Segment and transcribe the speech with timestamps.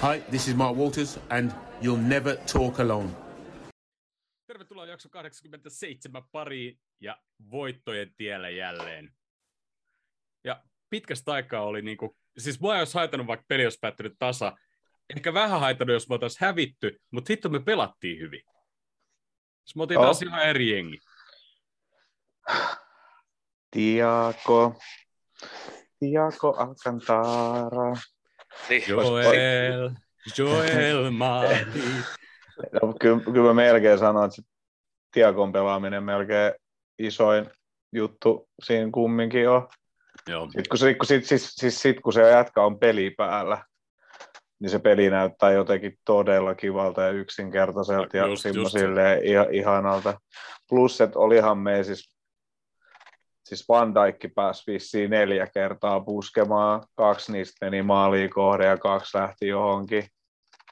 [0.00, 1.52] Hi, this is Mark Walters, and
[1.82, 3.10] you'll never talk alone.
[4.46, 7.16] Tervetuloa jakso 87 pariin ja
[7.50, 9.12] voittojen tiellä jälleen.
[10.44, 14.56] Ja pitkästä aikaa oli niinku, siis mua ei olisi haitannut vaikka peli olisi päättynyt tasa.
[15.16, 18.42] Ehkä vähän haitannut, jos me oltaisiin hävitty, mutta hitto me pelattiin hyvin.
[19.64, 20.04] Siis me oltiin Joo.
[20.04, 20.98] taas ihan eri jengi.
[23.70, 24.74] Tiago,
[25.98, 27.96] Tiago Alcantara.
[28.68, 29.90] Niin, Joel,
[30.38, 31.54] Joel Mati.
[32.82, 34.42] No, kyllä, kyllä mä melkein sanoin, että se
[35.12, 36.52] Tiagon pelaaminen melkein
[36.98, 37.50] isoin
[37.92, 39.68] juttu siinä kumminkin on.
[40.28, 40.44] Joo.
[40.44, 43.64] Sitten kun, se, kun, sit, siis, siis sit, kun se jätkä on peli päällä,
[44.60, 48.74] niin se peli näyttää jotenkin todella kivalta ja yksinkertaiselta ja Just- just
[49.22, 50.20] ihan, ihanalta.
[50.68, 52.16] Plus, että olihan me siis,
[53.50, 59.18] siis Van Dijk pääsi vissiin neljä kertaa puskemaan, kaksi niistä meni maaliin kohde ja kaksi
[59.18, 60.04] lähti johonkin.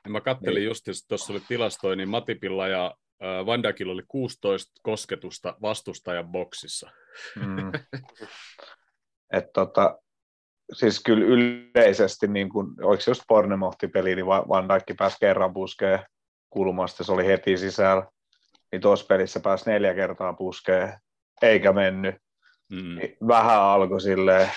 [0.04, 2.94] Ja mä kattelin just, että tuossa oli tilastoja, niin Matipilla ja
[3.46, 6.90] Van Dijkilla oli 16 kosketusta vastustajan boksissa.
[7.36, 7.72] Mm.
[9.36, 9.98] Et tota,
[10.72, 15.52] siis kyllä yleisesti, niin kun, oliko se just Pornemohti-peli, niin Va- Van Dijk pääsi kerran
[15.52, 15.98] puskeen
[16.50, 18.06] kulmasta, se oli heti sisällä.
[18.72, 20.98] Niin tuossa pelissä pääsi neljä kertaa puskeen,
[21.42, 22.14] eikä mennyt.
[22.72, 22.98] Mm.
[22.98, 24.50] Niin Vähän alkoi silleen,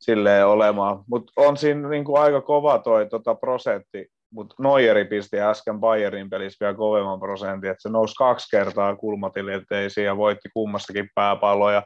[0.00, 1.04] silleen olemaan.
[1.08, 6.30] Mutta on siinä niin kuin aika kova toi tota prosentti, mutta Neueri pisti äsken Bayernin
[6.30, 11.82] pelissä vielä kovemman prosentin, että se nousi kaksi kertaa kulmatilanteisiin ja voitti kummassakin pääpalloja.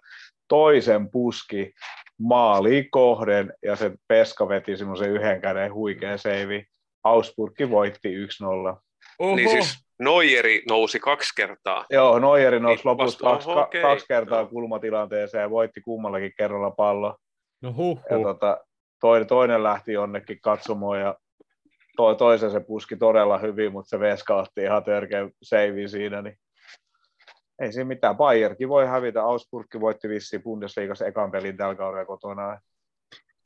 [0.49, 1.73] Toisen puski
[2.21, 6.65] maaliin kohden ja se Peska veti semmoisen yhden käden huikea seivi.
[7.05, 8.81] Augsburg voitti 1-0.
[9.19, 9.37] Oho!
[9.37, 11.87] niin siis Noijeri nousi kaksi kertaa.
[11.91, 13.83] Joo, Neueri nousi Niin, lopussa vasta- kaksi, oho, okei.
[13.83, 14.49] kaksi kertaa Joo.
[14.49, 17.17] kulmatilanteeseen ja voitti kummallakin kerralla pallo.
[17.63, 18.27] no huh, Ja huh.
[18.27, 18.65] tota,
[19.01, 21.15] toinen, toinen lähti jonnekin katsomoon ja
[21.97, 26.39] to, toisen se puski todella hyvin, mutta se veskautti ihan törkeä seivi siinä, niin
[27.63, 28.17] ei siinä mitään.
[28.17, 32.61] Bayerkin voi hävitä, Augsburg voitti vissiin Bundesliigassa ekan pelin tällä kaudella kotona.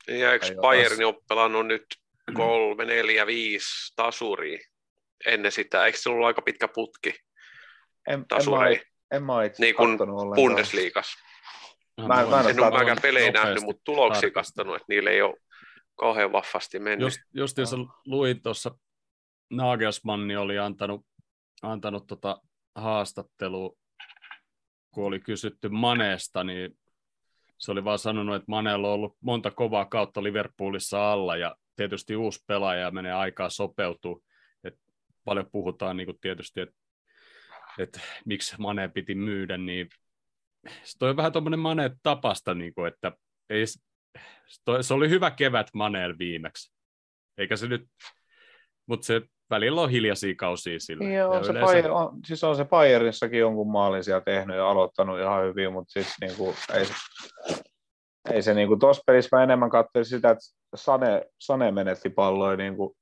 [0.07, 1.85] Ja eikö Bayern ole pelannut nyt
[2.33, 4.59] kolme, neljä, viisi tasuria
[5.25, 5.85] ennen sitä?
[5.85, 8.81] Eikö se ollut aika pitkä putki En, en, mä, tasureja
[9.11, 10.35] en mä itse Niin kuin kattonut ollenkaan.
[10.35, 11.19] Bundesliigassa?
[12.07, 15.09] Mä en- mä en En ole mäkään pelejä nähnyt, nopeasti mutta tuloksia katsonut, että niillä
[15.09, 15.35] ei ole
[15.95, 17.05] kauhean vaffasti mennyt.
[17.05, 18.71] Just, justiinsa luin tuossa,
[19.49, 21.05] Nagelsmanni oli antanut,
[21.61, 22.41] antanut tota
[22.75, 23.71] haastattelua,
[24.91, 26.79] kun oli kysytty Maneesta, niin
[27.57, 32.15] se oli vaan sanonut, että Manella on ollut monta kovaa kautta Liverpoolissa alla, ja tietysti
[32.15, 34.19] uusi pelaaja ja menee aikaa sopeutua.
[35.29, 36.75] Paljon puhutaan niin kuin tietysti, että
[37.79, 39.89] et miksi Mane piti myydä, niin
[40.83, 43.11] se toi on vähän tuommoinen Mane tapasta, niin kuin, että
[43.49, 43.63] ei,
[44.65, 46.71] toi, se oli hyvä kevät Maneel viimeksi.
[47.37, 47.85] Eikä se nyt,
[48.85, 51.09] mutta se välillä on hiljaisia kausia sillä.
[51.13, 54.69] Joo, Ja se yleensä- Bayern, on, siis on se Bayernissakin jonkun maalin siellä tehnyt ja
[54.69, 56.93] aloittanut ihan hyvin, mutta sitten niinku, ei, se-
[58.31, 60.43] ei se niinku, tuossa pelissä mä enemmän katsoin sitä, että
[60.75, 62.95] Sane, Sane menetti palloja niinku,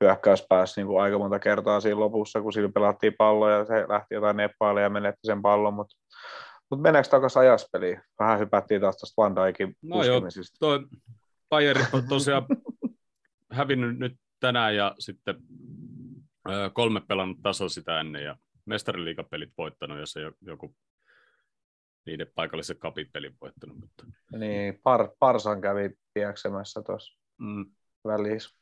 [0.00, 4.36] hyökkäyspäässä niinku, aika monta kertaa siinä lopussa, kun sillä pelattiin palloja ja se lähti jotain
[4.36, 5.96] neppailemaan ja menetti sen pallon, mutta
[6.70, 8.00] mut mennäänkö takaisin ajaspeliin?
[8.18, 10.20] Vähän hypättiin taas tuosta Van Dijkin No joo,
[10.58, 10.86] toi
[11.48, 12.46] Bayern on tosiaan
[13.52, 15.36] hävinnyt nyt tänään ja sitten
[16.72, 20.74] kolme pelannut taso sitä ennen ja mestariliigapelit voittanut ja se jo- joku
[22.06, 23.76] niiden paikallisen kapipelin voittanut.
[23.80, 24.06] Mutta,
[24.38, 27.66] Niin, par, Parsan kävi pieksemässä tuossa mm,
[28.06, 28.57] välissä.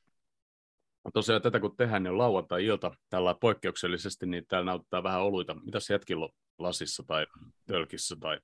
[1.15, 5.55] Tosiaan tätä kun tehdään, niin on lauantai-ilta tällä poikkeuksellisesti, niin täällä näyttää vähän oluita.
[5.55, 7.27] Mitäs jätkillä on lasissa tai
[7.67, 8.39] tölkissä tai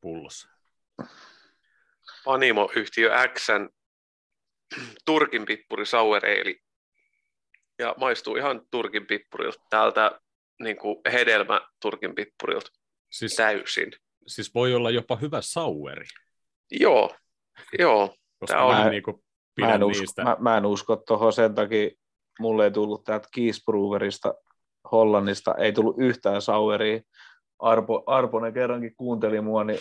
[0.00, 0.48] pullossa?
[2.24, 3.68] Panimo-yhtiö Xn
[5.04, 6.54] Turkin pippuri Sour Ale.
[7.78, 9.58] Ja maistuu ihan Turkin pippurilta.
[9.70, 10.20] Täältä
[10.62, 12.70] niin kuin hedelmä Turkin pippurilta
[13.10, 13.92] Siis, täysin.
[14.26, 16.04] siis voi olla jopa hyvä saueri,
[16.70, 17.16] Joo,
[17.78, 18.16] joo.
[18.38, 19.24] koska Tää on- mä niin kuin
[19.60, 20.24] Mä pidän en, usko, niistä.
[20.24, 21.90] mä, mä en usko tuohon sen takia,
[22.38, 24.34] mulle ei tullut täältä Kiesbruverista
[24.92, 27.00] Hollannista, ei tullut yhtään saueria.
[27.58, 29.80] Arpo, Arponen kerrankin kuunteli mua, niin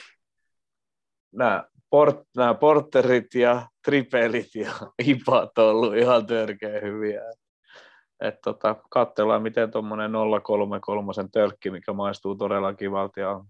[1.31, 4.71] nämä, port, nämä porterit ja tripelit ja
[5.07, 7.21] ipat on ollut ihan törkeä hyviä.
[8.21, 10.11] Et tota, katsellaan, miten tuommoinen
[10.43, 13.45] 033 tölkki, mikä maistuu todella kivalta ja on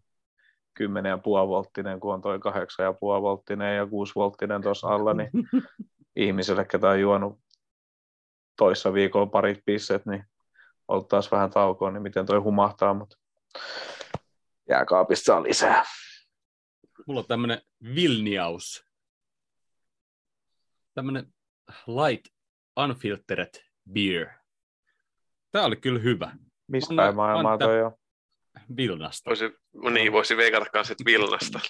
[0.79, 0.87] 10,5
[1.25, 2.41] volttinen, kun on toi 8,5
[3.01, 5.29] volttinen ja 6 volttinen tuossa alla, niin
[6.15, 7.39] ihmiselle, ketä on juonut
[8.57, 10.23] toissa viikolla parit pisset, niin
[11.09, 13.17] taas vähän taukoa, niin miten toi humahtaa, mutta
[14.69, 15.83] jääkaapista saa lisää.
[17.07, 17.61] Mulla on tämmönen
[17.95, 18.85] Vilniaus.
[20.93, 21.33] Tämmönen
[21.87, 22.25] light
[22.83, 23.53] Unfiltered
[23.93, 24.27] Beer.
[25.51, 26.31] Tämä oli kyllä hyvä.
[26.67, 27.91] Mistä Anna- päin maailmaa Anta- toi on?
[28.77, 29.29] Vilnasta.
[29.29, 29.45] Voisi,
[29.91, 31.59] niin, voisi veikata kanssa, että Vilnasta.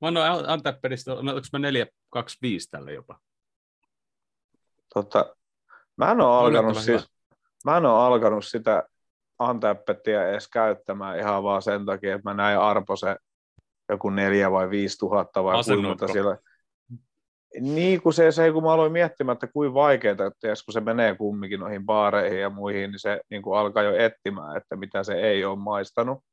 [0.00, 3.18] Mä annoin Antapperista, no, onko mä 425 tälle jopa?
[4.94, 5.36] Tota,
[5.96, 7.10] mä en ole alkanut siis,
[7.64, 8.88] mä en ole alkanut sitä
[9.38, 13.16] Antappetia edes käyttämään ihan vaan sen takia, että mä näin Arpo se
[13.88, 16.38] joku neljä vai viisi tuhatta vai kuinka siellä.
[17.60, 21.14] Niin kuin se, se, kun mä aloin miettimään, että kuinka vaikeaa, että kun se menee
[21.16, 25.14] kumminkin noihin baareihin ja muihin, niin se niin kuin alkaa jo etsimään, että mitä se
[25.14, 26.24] ei ole maistanut,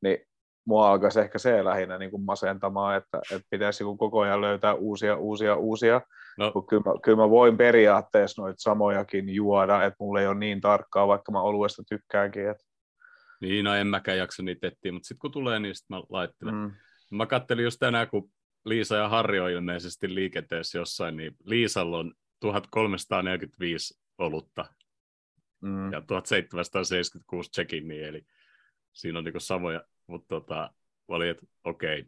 [0.00, 0.18] niin
[0.64, 4.40] mua alkaisi ehkä se lähinnä niin kuin masentamaan, että, että pitäisi niin kuin koko ajan
[4.40, 6.00] löytää uusia, uusia, uusia,
[6.38, 10.38] No, kun kyllä, mä, kyllä mä voin periaatteessa noita samojakin juoda, että mulla ei ole
[10.38, 12.50] niin tarkkaa, vaikka mä oluesta tykkäänkin.
[12.50, 12.64] Että,
[13.40, 16.54] niin, no en mäkään jaksa niitä etsiä, mutta sitten kun tulee, niin sitten mä laittelen.
[16.54, 16.72] mm,
[17.10, 18.30] Mä kattelin just tänään, kun
[18.64, 24.64] Liisa ja Harri on ilmeisesti liikenteessä jossain, niin Liisalla on 1345 olutta
[25.60, 25.92] mm.
[25.92, 28.26] ja 1776 check niin eli
[28.92, 30.70] siinä on niinku samoja, mutta tota,
[31.08, 32.04] mä olin, että okei.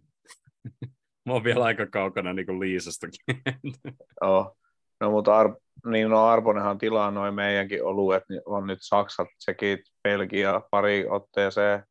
[1.27, 3.21] mä oon vielä aika kaukana niinku Liisastakin.
[4.23, 4.57] Joo.
[5.01, 5.57] No mutta Ar-
[5.87, 11.85] niin no Arponenhan tilaa noin meidänkin oluet, niin on nyt Saksat, Tsekit, Belgia pari otteeseen.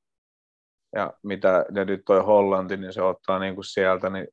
[0.95, 4.27] Ja mitä ja nyt toi Hollanti, niin se ottaa niin kuin sieltä, niin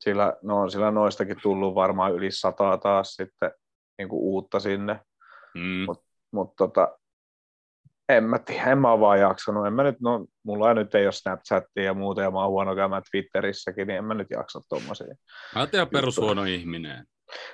[0.00, 3.50] sillä, no on sillä noistakin tullut varmaan yli sataa taas sitten
[3.98, 5.00] niin kuin uutta sinne.
[5.54, 5.86] mm.
[6.32, 6.98] Mutta tota,
[8.08, 9.66] en mä tiedä, en mä vaan jaksanut.
[9.66, 12.76] En mä nyt, no, mulla nyt ei ole Snapchatia ja muuta, ja mä oon huono
[12.76, 15.14] käymään Twitterissäkin, niin en mä nyt jaksa tommosia.
[15.54, 17.04] Mä oon ihan perushuono ihminen.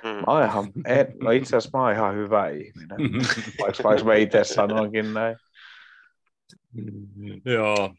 [0.03, 0.09] Mm.
[0.11, 2.99] Mä oon ihan, en, no itse asiassa mä oon ihan hyvä ihminen,
[3.61, 5.37] vaikka, vaikka mä itse sanoinkin näin.
[7.45, 7.95] Joo,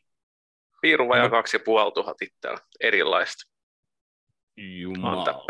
[0.82, 1.32] Piirun vajaa No.
[1.32, 2.58] kaksi ja puoli tuhat itsellä.
[2.80, 3.52] Erilaista.
[4.58, 5.44] jumala.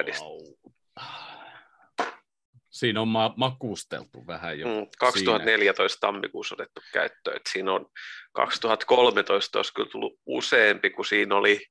[2.71, 4.67] Siinä on ma- makusteltu vähän jo.
[4.67, 7.35] Mm, 2014 tammikuussa otettu käyttöön.
[7.35, 7.85] Et siinä on
[8.33, 11.65] 2013 olisi kyllä tullut useampi, kun siinä oli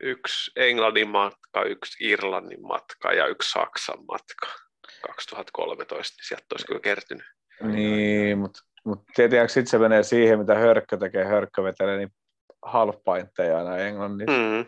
[0.00, 4.46] yksi Englannin matka, yksi Irlannin matka ja yksi Saksan matka
[5.06, 7.26] 2013, niin sieltä olisi kyllä kertynyt.
[7.62, 9.02] Niin, mutta mut
[9.46, 12.12] sitten se menee siihen, mitä hörkkö tekee, hörkkö vetelee, niin
[12.62, 14.32] half pintteja aina englannissa.
[14.32, 14.56] Mm.
[14.56, 14.64] Mm,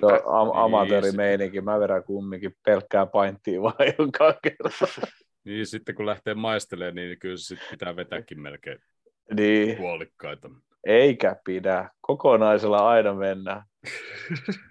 [0.00, 5.02] Se on am- Niin, amatöörimeininki, mä vedän kumminkin pelkkää painttia vaan joka kerta.
[5.44, 8.78] Niin sitten kun lähtee maistelemaan, niin kyllä sit pitää vetääkin melkein
[9.34, 10.50] Niin, puolikkaita.
[10.86, 11.90] eikä pidä.
[12.00, 13.62] Kokonaisella aina mennään.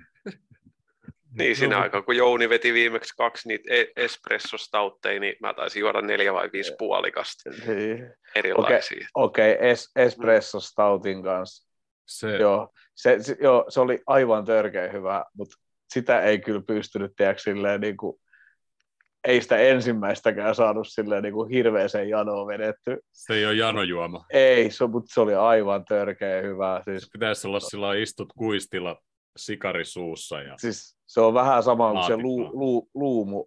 [1.37, 5.79] Niin, siinä No, aikaa, kun Jouni veti viimeksi kaksi niitä e- espressostautteja, niin mä taisin
[5.79, 8.13] juoda neljä vai viisi puolikasta Niin.
[8.35, 9.07] erilaisia.
[9.13, 11.74] Okei, okay, es- espresso stoutin kanssa.
[12.07, 15.55] Se, Joo, se, se, joo, se oli aivan törkeä hyvä, mutta
[15.93, 18.17] sitä ei kyllä pystynyt, tiedätkö, silleen niin kuin,
[19.27, 22.99] ei sitä ensimmäistäkään saanut silleen niin kuin hirveäseen janoon vedetty.
[23.11, 24.25] se ei ole janojuoma.
[24.29, 26.81] Ei, se, mutta se oli aivan törkeä hyvä.
[26.83, 29.01] Siis, Pitäisi olla sillä istut kuistilla
[29.37, 33.45] sikari suussa ja siis se on vähän sama kuin se lu, lu, luumu,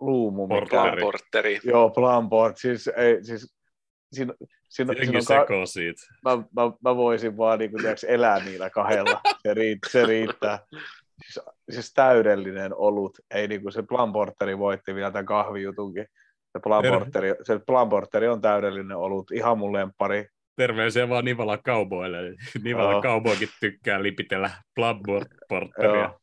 [0.00, 1.02] luumu mikä, Porteri.
[1.02, 1.60] Porteri.
[1.64, 2.56] Joo, Plumport.
[2.58, 3.53] Siis, ei, siis,
[4.14, 4.34] siinä,
[4.68, 5.46] siinä, siinä on ka-
[6.24, 9.20] mä, mä, mä voisin vaan niin kuin, tiedätkö, elää niillä kahdella.
[9.42, 10.58] Se, riit, se riittää.
[11.24, 13.18] Siis, siis täydellinen olut.
[13.34, 16.06] Ei niin kuin se Plumporteri voitti vielä tämän kahvijutunkin.
[16.52, 19.30] Se Plumporteri, se Plumporteri on täydellinen olut.
[19.30, 20.26] Ihan mun lemppari.
[20.56, 22.18] Terveisiä vaan Nivala Cowboylle.
[22.62, 23.02] Nivala Joo.
[23.02, 25.94] Cowboykin tykkää lipitellä Bloodporteria.
[25.94, 26.20] Joo.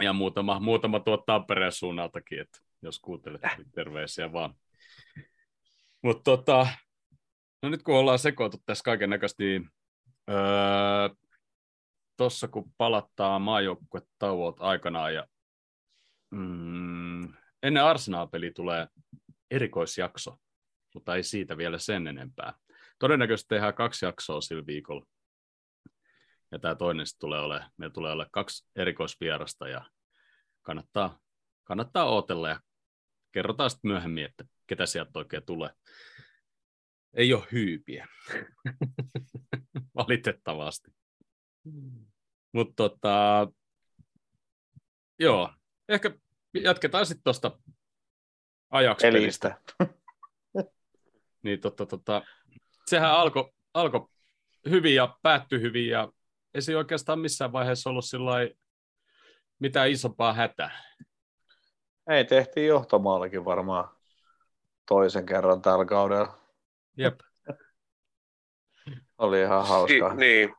[0.00, 4.54] Ja muutama, muutama tuot Tampereen suunnaltakin, että jos kuuntelet, niin terveisiä vaan.
[6.04, 6.66] Mutta tota,
[7.62, 9.70] no nyt kun ollaan sekoitu tässä kaiken näköistä, niin
[10.30, 11.08] öö,
[12.16, 15.26] tuossa kun palattaa maajoukkuetauot aikanaan ja
[16.30, 18.86] mm, ennen Arsenal-peli tulee
[19.50, 20.36] erikoisjakso,
[20.94, 22.54] mutta ei siitä vielä sen enempää.
[22.98, 25.06] Todennäköisesti tehdään kaksi jaksoa sillä viikolla.
[26.52, 29.84] Ja tämä toinen tulee ole, meillä tulee olla kaksi erikoisvierasta ja
[30.62, 31.18] kannattaa,
[31.64, 32.60] kannattaa odotella ja
[33.32, 35.70] kerrotaan sitten myöhemmin, että ketä sieltä oikein tulee.
[37.14, 38.08] Ei ole hyypiä.
[39.94, 40.90] Valitettavasti.
[42.52, 43.48] Mutta tota,
[45.18, 45.50] joo,
[45.88, 46.10] ehkä
[46.54, 47.58] jatketaan sitten tuosta
[48.70, 49.06] ajaksi
[51.42, 52.22] niin tota, tota,
[52.86, 54.10] sehän alkoi alko
[54.70, 56.12] hyvin ja päättyi hyvin ja
[56.54, 58.54] ei se oikeastaan missään vaiheessa ollut sillai
[59.58, 60.82] mitään isompaa hätää.
[62.10, 63.93] Ei, tehtiin johtomaallakin varmaan
[64.86, 66.38] toisen kerran tällä kaudella.
[66.96, 67.20] Jep.
[69.18, 70.10] Oli ihan hauskaa.
[70.10, 70.54] Si- niin.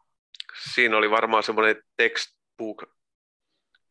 [0.73, 2.83] Siinä oli varmaan semmoinen textbook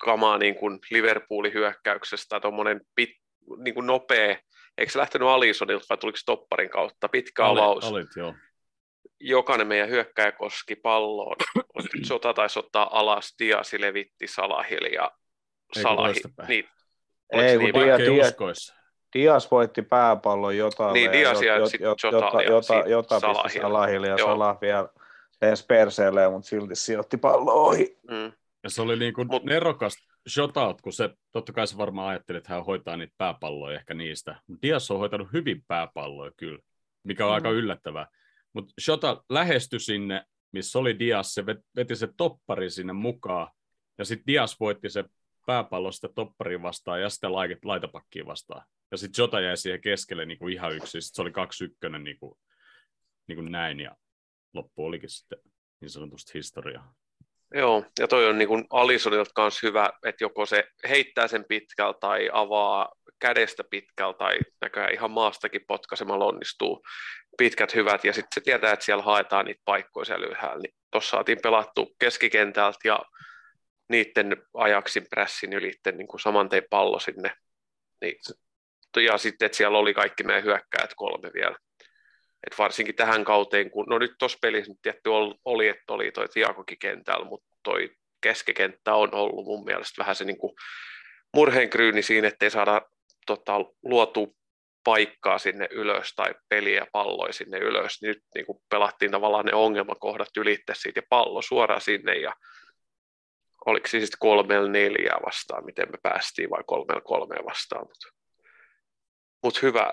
[0.05, 3.11] kamaa niin kuin Liverpoolin hyökkäyksestä, tuommoinen pit,
[3.59, 4.37] niin kuin nopea,
[4.79, 7.85] eikö se lähtenyt Alisonilta vai tuliko Topparin kautta, pitkä Olit- avaus.
[7.85, 8.35] Olit, joo.
[9.21, 11.37] Jokainen meidän hyökkäjä koski palloon.
[12.03, 15.11] Sota taisi ottaa alas, Diasi levitti Salahille ja
[15.77, 16.13] Eikö Salahi.
[16.13, 16.49] toistepäin?
[16.49, 16.69] Niin,
[17.33, 17.75] Ei, kun niin?
[17.75, 18.25] Dia, Dia.
[19.15, 21.77] Dias voitti pääpallon Jotalle, Niin, Dias ja jota,
[22.43, 24.09] jota, sit jota pisti Salahille.
[24.09, 24.19] Ja.
[24.19, 24.89] Salah vielä
[25.43, 27.99] lensi perseelleen, mutta silti sijoitti pallon ohi.
[28.11, 29.95] mm, Ja se oli niin kuin Mut- nerokas
[30.29, 34.37] shotout, kun se, totta kai se varmaan ajatteli, että hän hoitaa niitä pääpalloja ehkä niistä.
[34.47, 36.59] Mutta Dias on hoitanut hyvin pääpalloja kyllä,
[37.05, 37.35] mikä on Mm.
[37.35, 38.07] aika yllättävää.
[38.53, 43.49] Mutta Shota lähestyi sinne, missä oli Dias, se vet- veti se toppari sinne mukaan,
[43.99, 45.05] ja sitten Dias voitti se
[45.47, 48.67] pääpallo sitä toppariin vastaan ja sitten lait- laitapakkiin vastaan.
[48.91, 52.05] Ja sitten Jota jäi siihen keskelle niin kuin ihan yksin, sitten se oli kaksi ykkönen
[52.05, 52.39] niin kuin,
[53.27, 53.97] niin kuin näin, ja
[54.55, 55.39] loppu olikin sitten
[55.81, 56.95] niin sanotusti historiaa.
[57.55, 62.31] Joo, ja toi on niin Alisonilta kanssa hyvä, että joko se heittää sen pitkällä tai
[62.33, 66.83] avaa kädestä pitkällä tai näköjään ihan maastakin potkaisemalla onnistuu
[67.39, 71.11] pitkät hyvät ja sitten se tietää, että siellä haetaan niitä paikkoja siellä ylhäällä, niin tuossa
[71.11, 73.01] saatiin pelattu keskikentältä ja
[73.89, 77.37] niiden ajaksin prässin ylitten niin saman tein pallo sinne.
[78.01, 78.17] Niin,
[78.97, 81.57] ja sitten, että siellä oli kaikki meidän hyökkäät kolme vielä.
[82.47, 86.11] Et varsinkin tähän kauteen, kun no nyt tuossa pelissä nyt tietty ol- oli, että oli
[86.11, 90.55] toi Tiakokin kentällä, mutta toi keskikenttä on ollut mun mielestä vähän se niin kuin
[91.35, 92.83] murheenkryyni siinä, ettei saada
[93.27, 94.37] tota, luotu
[94.85, 98.03] paikkaa sinne ylös tai peliä ja palloja sinne ylös.
[98.03, 102.33] Nyt niin kuin pelattiin tavallaan ne ongelmakohdat ylitse siitä ja pallo suoraan sinne ja
[103.67, 108.09] oliko se sitten kolmella neljää vastaan, miten me päästiin vai kolmella kolmea vastaan, mutta
[109.43, 109.93] mut hyvä,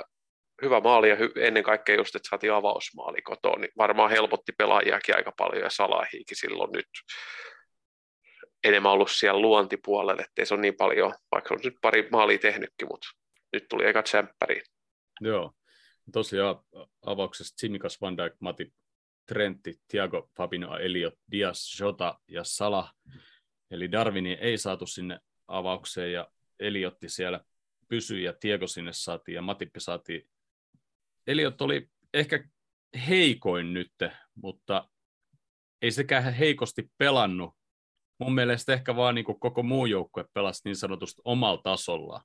[0.62, 5.16] hyvä maali ja hy, ennen kaikkea just, että saatiin avausmaali kotoon, niin varmaan helpotti pelaajiakin
[5.16, 6.90] aika paljon ja Salahiikin silloin nyt
[8.64, 12.88] enemmän ollut siellä luontipuolella, ettei se ole niin paljon, vaikka on nyt pari maalia tehnytkin,
[12.88, 13.08] mutta
[13.54, 14.62] nyt tuli eka tsemppäri.
[15.22, 15.52] Joo.
[16.14, 16.56] Tosiaan
[17.06, 18.74] avauksessa Tsimikas, Van Dijk, Matip,
[19.28, 22.94] Trentti, Thiago, Fabinho, Eliot, Dias, Jota ja Salah.
[23.72, 26.28] Eli Darwini ei saatu sinne avaukseen ja
[26.60, 27.44] Eliotti siellä
[27.88, 30.30] pysyi ja Thiago sinne saatiin ja Matippi saatiin.
[31.28, 32.50] Eliot oli ehkä
[33.08, 33.94] heikoin nyt,
[34.36, 34.90] mutta
[35.82, 37.56] ei sekään heikosti pelannut.
[38.18, 42.24] Mun mielestä ehkä vaan niin koko muu joukkue pelasi niin sanotusti omalla tasolla,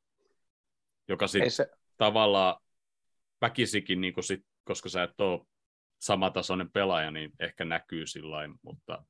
[1.08, 2.62] joka sitten se, tavallaan
[3.40, 5.46] väkisikin, niin sit, koska sä et ole
[5.98, 9.04] samatasoinen pelaaja, niin ehkä näkyy sillä mutta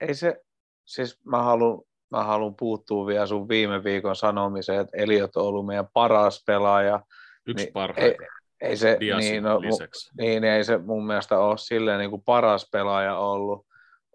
[0.00, 0.40] ei se,
[0.84, 5.66] siis mä haluan, mä haluan puuttua vielä sun viime viikon sanomiseen, että Eliot on ollut
[5.66, 7.00] meidän paras pelaaja.
[7.46, 8.22] yksi Niin, parhaita
[8.60, 10.10] Ei se, Diasin niin, no, mu- lisäksi.
[10.18, 13.66] niin, ei se mun mielestä ole silleen niin kuin paras pelaaja ollut,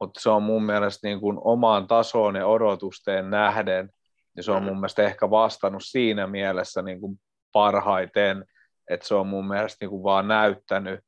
[0.01, 3.89] mutta se on mun mielestä niin kuin omaan tasoon ja odotusteen nähden,
[4.35, 4.65] niin se on Mm.
[4.67, 7.19] mun mielestä ehkä vastannut siinä mielessä niin kuin
[7.51, 8.45] parhaiten,
[8.89, 10.99] että se on mun mielestä niin kuin vaan näyttänyt,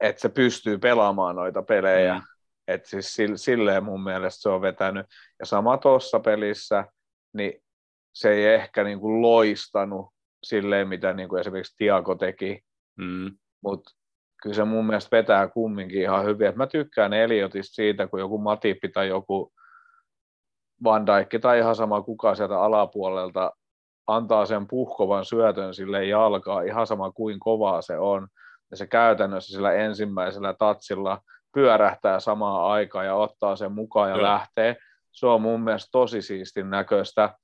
[0.00, 2.14] että se pystyy pelaamaan noita pelejä.
[2.14, 2.20] Mm.
[2.72, 5.06] Et siis sil- silleen mun mielestä se on vetänyt.
[5.38, 6.84] Ja sama tuossa pelissä,
[7.32, 7.52] niin
[8.14, 10.06] se ei ehkä niin kuin loistanut
[10.42, 12.60] silleen, mitä niin kuin esimerkiksi Tiago teki,
[12.98, 13.36] Mm.
[13.64, 13.90] mutta
[14.42, 16.46] kyllä se mun mielestä vetää kumminkin ihan hyvin.
[16.46, 19.52] Et mä tykkään Eliotista siitä, kun joku Matippi tai joku
[20.84, 23.52] Van Dijk tai ihan sama kuka sieltä alapuolelta
[24.06, 28.28] antaa sen puhkovan syötön sille jalkaa, ihan sama kuin kovaa se on.
[28.70, 31.20] Ja se käytännössä sillä ensimmäisellä tatsilla
[31.54, 34.22] pyörähtää samaan aikaan ja ottaa sen mukaan ja Joo.
[34.22, 34.76] lähtee.
[35.12, 37.34] Se on mun mielestä tosi siistin näköistä.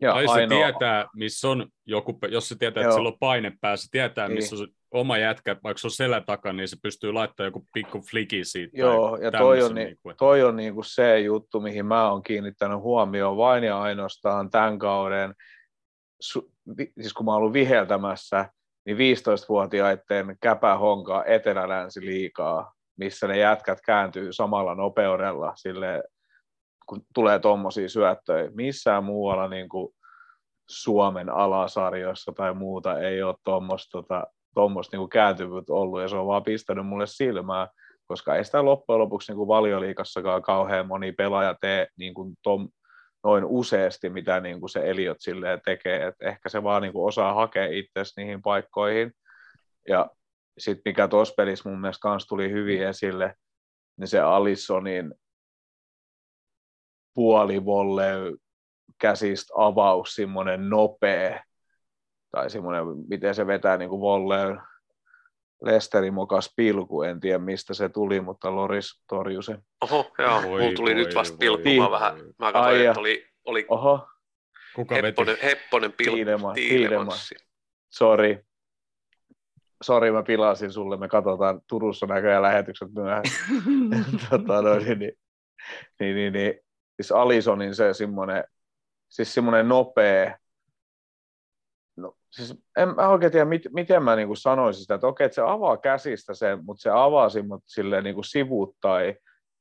[0.00, 2.96] Ja Tai se tietää, missä on joku, jos se tietää, että Joo.
[2.96, 4.36] sillä on paine päässä, se tietää, Niin.
[4.36, 8.00] missä on oma jätkä, vaikka se on selän takana, niin se pystyy laittamaan joku pikku
[8.10, 8.78] fliki siitä.
[8.78, 12.10] Joo, ja toi on, niin, niin kuin, toi on niin kuin se juttu, mihin mä
[12.10, 15.34] oon kiinnittänyt huomioon vain ja ainoastaan tämän kauden,
[16.20, 18.48] su, vi, siis kun mä oon ollut viheltämässä,
[18.86, 26.02] niin 15-vuotiaiden käpähonkaa etelä-länsi liikaa, missä ne jätkät kääntyy samalla nopeudella, sille,
[26.86, 28.50] kun tulee tommosia syöttöjä.
[28.54, 29.94] Missään muualla niin kuin
[30.70, 36.26] Suomen alasarjoissa tai muuta ei ole tuommoista tota, tuommoista niin kääntyvyyttä ollut, ja se on
[36.26, 37.68] vaan pistänyt mulle silmää,
[38.06, 42.68] koska ei sitä loppujen lopuksi niin kuin valioliikassakaan kauhean moni pelaaja tee niin kuin tom,
[43.24, 45.18] noin useasti, mitä niin kuin se Eliot
[45.64, 49.12] tekee, että ehkä se vaan niin kuin osaa hakea itsesi niihin paikkoihin,
[49.88, 50.10] ja
[50.58, 53.34] sitten mikä tuossa pelissä mun mielestä kans tuli hyvin esille,
[53.96, 55.14] niin se Alissonin
[57.14, 58.36] puolivolley
[59.00, 61.44] käsistä avaus, semmoinen nopea,
[62.30, 64.60] tai semmoinen, miten se vetää niin kuin volleyn
[65.62, 69.62] Lesteri mokas pilku, en tiedä mistä se tuli, mutta Loris torjui sen.
[69.80, 71.90] Oho, joo, Voi, mulla tuli voi, nyt vasta pilkkuma voi.
[71.90, 72.16] vähän.
[72.38, 74.08] Mä katsoin, että oli, oli Oho,
[74.74, 75.06] Kuka veti?
[75.06, 76.16] Hepponen, Hepponen pilkku.
[76.16, 77.34] Tiilema- Tiilemanssi.
[77.92, 78.44] sori.
[79.82, 80.96] Sori, mä pilasin sulle.
[80.96, 84.04] Me katsotaan Turussa näköjään lähetykset myöhemmin.
[84.30, 85.12] tota, no, niin, niin,
[86.00, 86.54] niin, niin, niin,
[86.96, 88.44] siis Alisonin se semmoinen,
[89.08, 90.38] siis semmoinen nopea,
[91.96, 95.34] no, siis en mä oikein tiedä, mit, miten mä niinku sanoisin sitä, että okei, että
[95.34, 99.16] se avaa käsistä sen, mutta se avaa sen mut silleen niinku sivuttain,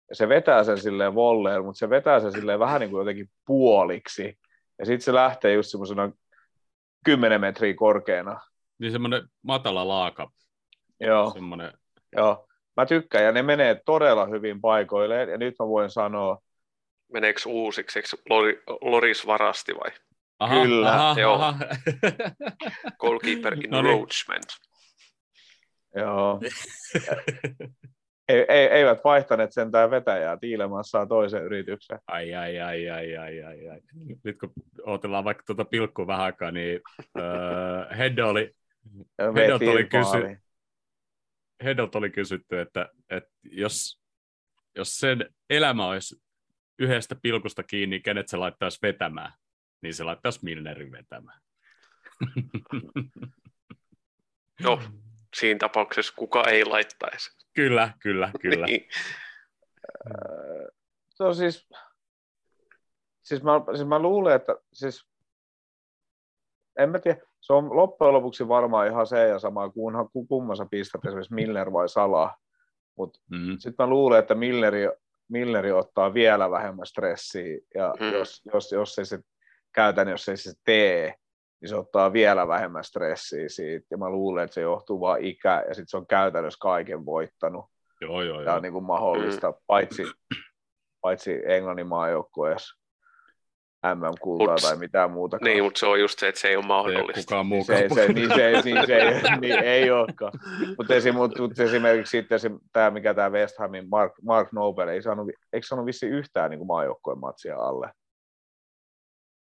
[0.09, 3.29] ja se vetää sen silleen volleen, mutta se vetää sen silleen vähän niin kuin jotenkin
[3.45, 4.37] puoliksi,
[4.79, 6.11] ja sitten se lähtee just semmoisena
[7.05, 8.39] 10 metriä korkeana.
[8.79, 10.31] Niin semmoinen matala laaka.
[10.99, 11.31] Joo.
[11.31, 11.71] Semmoinen,
[12.15, 16.41] Joo, mä tykkään ja ne menee todella hyvin paikoilleen ja nyt mä voin sanoa,
[17.13, 17.99] Meneekö uusiksi?
[17.99, 19.91] Eikö Lori, Loris varasti vai?
[20.39, 21.33] aha, Kyllä, aha, joo.
[21.33, 21.55] aha.
[22.99, 23.93] Goalkeeper in No niin.
[23.93, 24.45] Roachment.
[25.95, 26.39] joo,
[28.29, 31.99] ei, ei, eivät vaihtaneet sentään vetäjää, Tiilemans saa toisen yrityksen.
[32.07, 33.79] Ai, ai, ai, ai, ai, ai, ai.
[34.23, 36.81] Nyt kun otellaan vaikka tuota pilkkua vähän aikaa, niin
[37.19, 38.55] öö, Hedda oli,
[39.35, 40.41] Hedot oli kysy-.
[41.63, 44.01] Heddolta oli kysytty, että, että jos,
[44.75, 46.21] jos sen elämä olisi
[46.79, 49.33] yhdestä pilkusta kiinni, kenet se laittaisi vetämään,
[49.81, 51.41] niin se laittaisi Milnerin vetämään.
[54.63, 54.81] No,
[55.35, 57.31] siinä tapauksessa kuka ei laittaisi.
[57.53, 58.65] Kyllä, kyllä, kyllä.
[58.65, 58.89] Niin.
[61.09, 61.69] Se on siis,
[63.21, 65.07] siis mä, siis mä luulen, että siis,
[66.79, 70.65] en mä tiedä, se on loppujen lopuksi varmaan ihan se ja sama, kunhan ku- kummassa
[70.71, 72.35] pistät esimerkiksi Milner vai Salah,
[72.97, 73.57] mutta Mm.
[73.59, 74.87] sitten mä luulen, että Milleri,
[75.29, 78.05] Milleri ottaa vielä vähemmän stressiä, ja Mm.
[78.05, 78.11] mm.
[78.13, 79.19] jos, jos, jos ei se
[79.75, 81.13] käytännössä ei se tee,
[81.61, 85.63] niin se ottaa vielä vähemmän stressiä siitä, ja mä luulen, että se johtuu vaan ikä,
[85.67, 87.65] ja sitten se on käytännössä kaiken voittanut,
[88.01, 88.55] Joo, joo, joo.
[88.55, 90.03] on niin kuin mahdollista, paitsi,
[91.01, 92.78] paitsi Englannin maajoukkueessa
[93.95, 95.37] MM-kultaa Mut- tai mitään muuta.
[95.41, 97.21] niin, mutta se on just se, että se ei ole Ei mahdollista.
[97.21, 100.31] kukaan muu se, se, niin se, niin se ei, niin ei olekaan.
[100.77, 104.87] Mutta esim, mut, mut esimerkiksi sitten esim, tämä, mikä tämä West Hamin Mark, Mark Nobel,
[104.87, 107.91] ei saanut, eikö saanut vissi yhtään niin joukkueen matsia alle?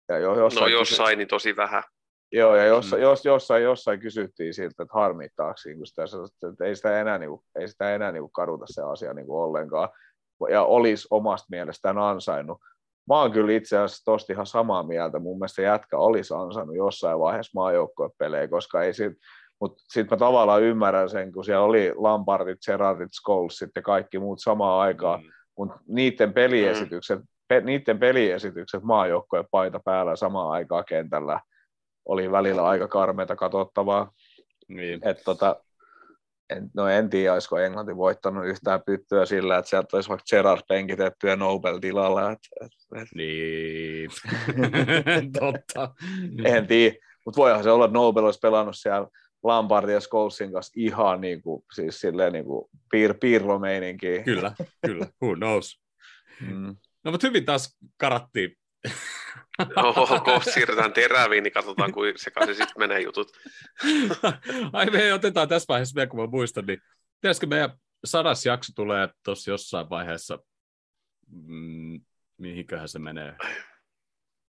[0.09, 1.83] Ja jo, No jossain, jos kysy- sai, niin tosi vähän.
[2.31, 3.03] joo, ja jossain, Mm.
[3.03, 6.03] jos, jossain, jossain kysyttiin siltä, että harmittaako siinä, kun sitä,
[6.49, 9.27] että ei sitä enää, niin kuin, ei sitä enää niin kuin kaduta se asia niin
[9.27, 9.89] kuin ollenkaan.
[10.49, 12.57] Ja olisi omasta mielestään ansainnut.
[13.09, 15.19] Mä oon kyllä itse asiassa tosta ihan samaa mieltä.
[15.19, 19.13] Mun mielestä jätkä olisi ansainnut jossain vaiheessa maajoukkuepelejä, koska ei sit,
[19.61, 24.39] mutta sitten mä tavallaan ymmärrän sen, kun siellä oli Lampardit, Gerardit, Scholesit ja kaikki muut
[24.41, 25.27] samaan aikaan, Mm.
[25.57, 31.39] mutta niiden peliesitykset, pe, niiden peliesitykset maajoukkojen paita päällä samaan aikaan kentällä
[32.05, 34.11] oli välillä aika karmeita katsottavaa.
[34.67, 35.07] Niin.
[35.07, 35.55] Et tota,
[36.57, 40.61] en, no en tiedä, olisiko Englanti voittanut yhtään pyttyä sillä, että sieltä olisi vaikka Gerard
[40.67, 42.31] penkitetty ja Nobel tilalla.
[42.31, 44.09] Et, et, et, Niin.
[45.39, 45.95] Totta.
[46.45, 49.07] en tiedä, mutta voihan se olla, että Nobel olisi pelannut siellä
[49.43, 54.23] Lampardin ja Scholesin kanssa ihan niin kuin, siis silleen niin kuin piir, piirromeininkiä.
[54.23, 54.53] Kyllä,
[54.85, 55.07] kyllä.
[55.23, 55.81] Who knows?
[56.41, 56.75] Mm.
[57.03, 58.55] No mutta hyvin taas karattiin.
[59.75, 63.31] Oho, kohta siirrytään teräviin, niin katsotaan, kuin sekaisin sitten menee jutut.
[64.73, 66.81] Ai me otetaan tässä vaiheessa vielä, kun mä muistan, niin
[67.21, 67.69] tiedätkö meidän
[68.05, 70.39] sadas jakso tulee tuossa jossain vaiheessa,
[71.27, 72.01] mm,
[72.37, 73.35] mihinköhän se menee,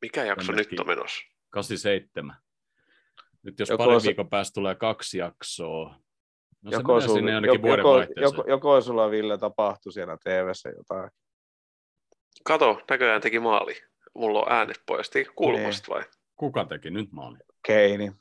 [0.02, 1.22] Mikä jakso En nyt on menossa?
[1.50, 2.36] 87.
[3.44, 6.00] Nyt jos Joko parin se- viikon päästä tulee kaksi jaksoa,
[6.62, 10.18] no se joko, menee sulla, sinne jonnekin joko, joko, joko, joko sulla Ville tapahtui siellä
[10.24, 11.12] TV-ssä jotain.
[12.44, 13.82] Kato, näköjään teki maali.
[14.16, 15.10] Mulla on äänet pois.
[15.10, 16.04] Teki kulmasta vai?
[16.36, 17.38] Kuka teki nyt maali?
[17.68, 18.12] Keini.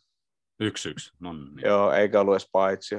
[0.60, 1.10] Yksi yksi.
[1.20, 1.60] No niin.
[1.64, 2.96] Joo, eikä ollut edes paitsi.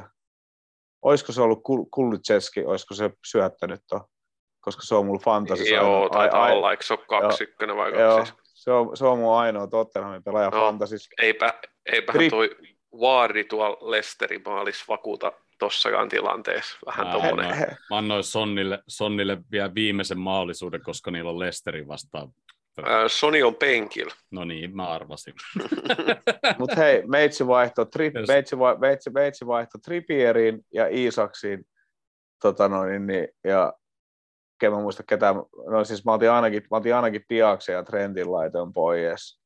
[1.02, 4.02] Olisiko se ollut Kul- Kullitseski, olisiko se syöttänyt tuon?
[4.62, 5.74] Koska se on mulla fantasissa.
[5.76, 6.72] Joo, ainoa- taitaa ai- olla.
[6.72, 8.34] Eikö se ole kaksi ykkönen vai Joo, kaksi?
[8.44, 10.62] se on, se on mun ainoa Tottenhamin pelaaja Joo.
[10.66, 11.10] fantasissa.
[11.22, 11.54] Eipä,
[11.92, 12.56] eipähän Tri- toi
[13.00, 16.78] Vaardi tuolla Lesterin maalis vakuuta tossakaan tilanteessa.
[16.86, 17.50] Vähän Ää, tommonen.
[17.60, 17.66] no.
[17.90, 22.28] Mä annoin Sonnille, Sonnille vielä viimeisen mahdollisuuden, koska niillä on Lesteri vastaan.
[22.84, 24.14] Ää, Sony on penkillä.
[24.32, 25.34] No niin, mä arvasin.
[26.60, 31.66] Mutta hei, meitsi vaihto, tri, Jos- meitsi, vai, meitsi, meitsi vaihto Tripieriin ja Iisaksiin.
[32.42, 33.74] Tota noin, niin, ja
[34.64, 35.36] en mä muista ketään.
[35.70, 39.40] No siis mä otin ainakin, mä otin ainakin Diaksen ja Trentin laitoin pois.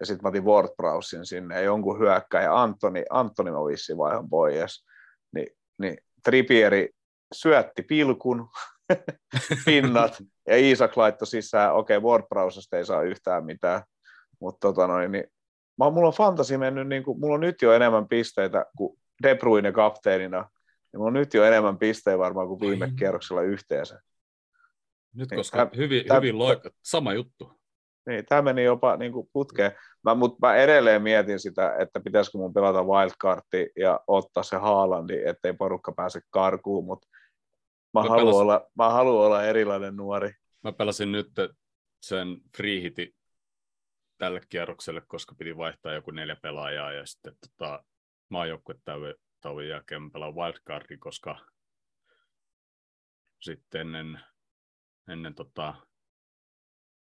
[0.00, 4.86] Ja sitten mä otin Wardbrowsin sinne ja jonkun hyökkäjä Antoni, Antoni mä vissiin vaihon pois.
[5.34, 5.46] Ni,
[5.78, 6.88] niin Tripieri
[7.34, 8.48] syötti pilkun,
[9.66, 11.74] pinnat ja Iisak laittoi sisään.
[11.74, 13.82] Okei, okay, Wardbrowsista ei saa yhtään mitään.
[14.40, 15.24] Mutta tota noin, niin
[15.78, 19.34] mä, mulla on fantasi mennyt, niin kuin, mulla on nyt jo enemmän pisteitä kuin De
[19.34, 20.48] Bruyne kapteenina
[20.92, 22.92] niin mulla on nyt jo enemmän pisteitä varmaan kuin viime Ai.
[22.98, 24.00] kierroksella yhteensä.
[25.14, 27.52] Nyt Niin, koska tää- hyvin, tää- hyvin loika, sama juttu.
[28.06, 29.72] Niin, tämä meni jopa niin kuin putkeen.
[30.04, 35.22] Mä, mutta mä edelleen mietin sitä, että pitäisikö mun pelata wildcardi ja ottaa se Haalandi,
[35.26, 37.08] ettei porukka pääse karkuun, mutta
[37.94, 40.34] mä, Mä haluan pelasin- olla, mä haluan olla erilainen nuori.
[40.64, 41.30] Mä pelasin nyt
[42.02, 43.14] sen free hitin
[44.18, 47.84] tälle kierrokselle, koska piti vaihtaa joku neljä pelaajaa ja sitten tota,
[48.28, 51.38] maajoukkuetauon jälkeen mä pelaan wildcardi, koska
[53.40, 54.20] sitten ennen,
[55.08, 55.74] ennen tota,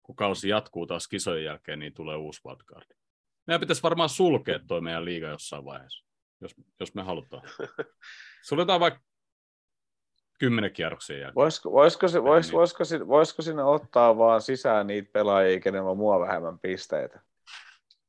[0.04, 2.86] kun kausi jatkuu taas kisojen jälkeen, niin tulee uusi wildcard.
[3.48, 6.06] Meidän pitäisi varmaan sulkea toi meidän liiga jossain vaiheessa,
[6.42, 7.44] jos, jos me halutaan.
[8.48, 9.02] Suljetaan vaikka
[10.40, 11.36] kymmenen kierroksen jälkeen.
[11.36, 12.58] Voisiko, voisiko, se, vois, Niin.
[12.58, 17.20] voisiko, si- voisiko sinne ottaa vaan sisään niitä pelaajia, kenellä on mua vähemmän pisteitä?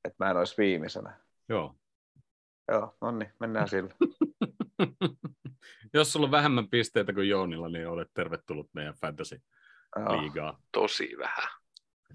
[0.04, 1.16] Että mä en olisi viimeisenä.
[1.48, 1.74] Joo.
[2.68, 3.94] Joo, no niin, mennään sillä.
[5.94, 10.56] Jos sulla on vähemmän pisteitä kuin Joonilla, niin olet tervetullut meidän Joo, fantasy-liigaan.
[10.72, 11.48] Tosi vähän.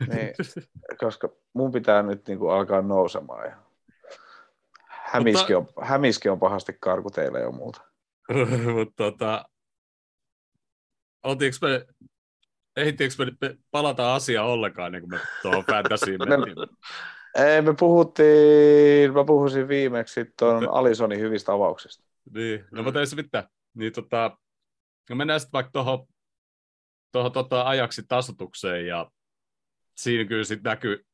[0.08, 0.34] niin,
[1.02, 3.46] koska mun pitää nyt niin kuin alkaa nousemaan.
[3.46, 3.56] Ja...
[4.88, 7.82] Hämiski, on, hämiski on pahasti karku teille jo multa.
[8.76, 9.49] Mutta tota,
[11.24, 11.86] oltiinko me,
[12.76, 16.56] ehittiinkö me nyt palata asiaan ollenkaan, niin kuin me tuohon fantasyin Me- mentiin?
[17.36, 22.04] Ei, me puhuttiin, mä puhuisin viimeksi tuon Alisonin hyvistä avauksista.
[22.34, 23.48] Niin, no mutta ei se mitään.
[23.74, 24.38] Niin tota,
[25.10, 26.08] no mennään sitten vaikka tuohon
[27.12, 29.12] tuohon tota ajaksi tasotukseen ja
[29.96, 31.06] siinä kyllä sitten näkyy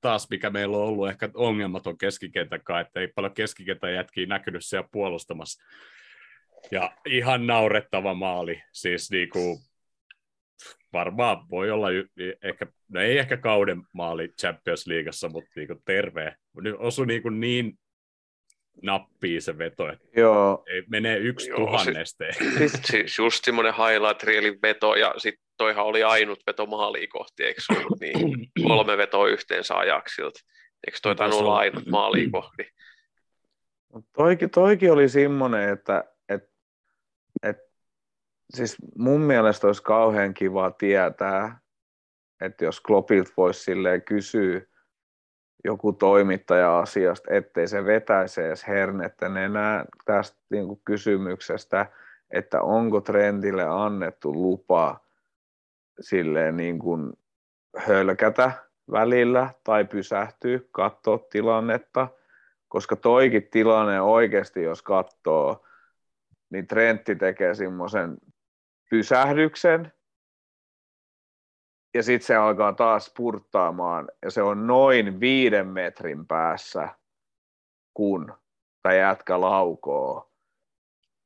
[0.00, 4.64] taas, mikä meillä on ollut ehkä ongelmaton keskikentän kanssa, että ei paljon keskikentän jätkiä näkynyt
[4.64, 5.64] siellä puolustamassa.
[6.70, 9.60] Ja ihan naurettava maali, siis niinku,
[10.92, 11.88] varmaan voi olla
[12.42, 16.36] ehkä, no ei ehkä kauden maali Champions Leagueassa, mutta niinku terve.
[16.62, 17.78] Nyt osui niinku niin
[18.82, 22.24] nappiin se veto, että Joo, ei, menee yksi Joo, tuhannesta.
[22.58, 27.44] siis, Siis just semmoinen highlight reelin veto, ja sitten toihan oli ainut veto maalia kohti,
[27.44, 28.48] eikö se ollut niin?
[28.68, 30.40] Kolme vetoa yhteensä ajaksilta.
[30.86, 32.62] Eikö toi tainnut olla ainut maalia kohti?
[33.92, 36.17] Mut Toikin, toikin oli semmoinen, että et, et,
[38.54, 41.60] siis mun mielestä olisi kauhean kiva tietää,
[42.40, 44.60] että jos Kloppilta voisi silleen kysyä
[45.64, 51.86] joku toimittaja asiasta, ettei se vetäisi edes hernettä enää tästä niin kuin kysymyksestä,
[52.30, 55.00] että onko trendille annettu lupa
[56.00, 57.12] silleen niin kuin
[57.76, 58.52] hölkätä
[58.90, 62.08] välillä tai pysähtyä, katsoa tilannetta,
[62.68, 65.66] koska toikin tilanne oikeasti, jos katsoo,
[66.50, 68.16] niin Trentti tekee semmoisen
[68.88, 69.92] pysähdyksen,
[71.94, 76.88] ja sitten se alkaa taas purttaamaan, ja se on noin viiden metrin päässä,
[77.94, 78.34] kun
[78.82, 80.32] tämä jätkä laukoo.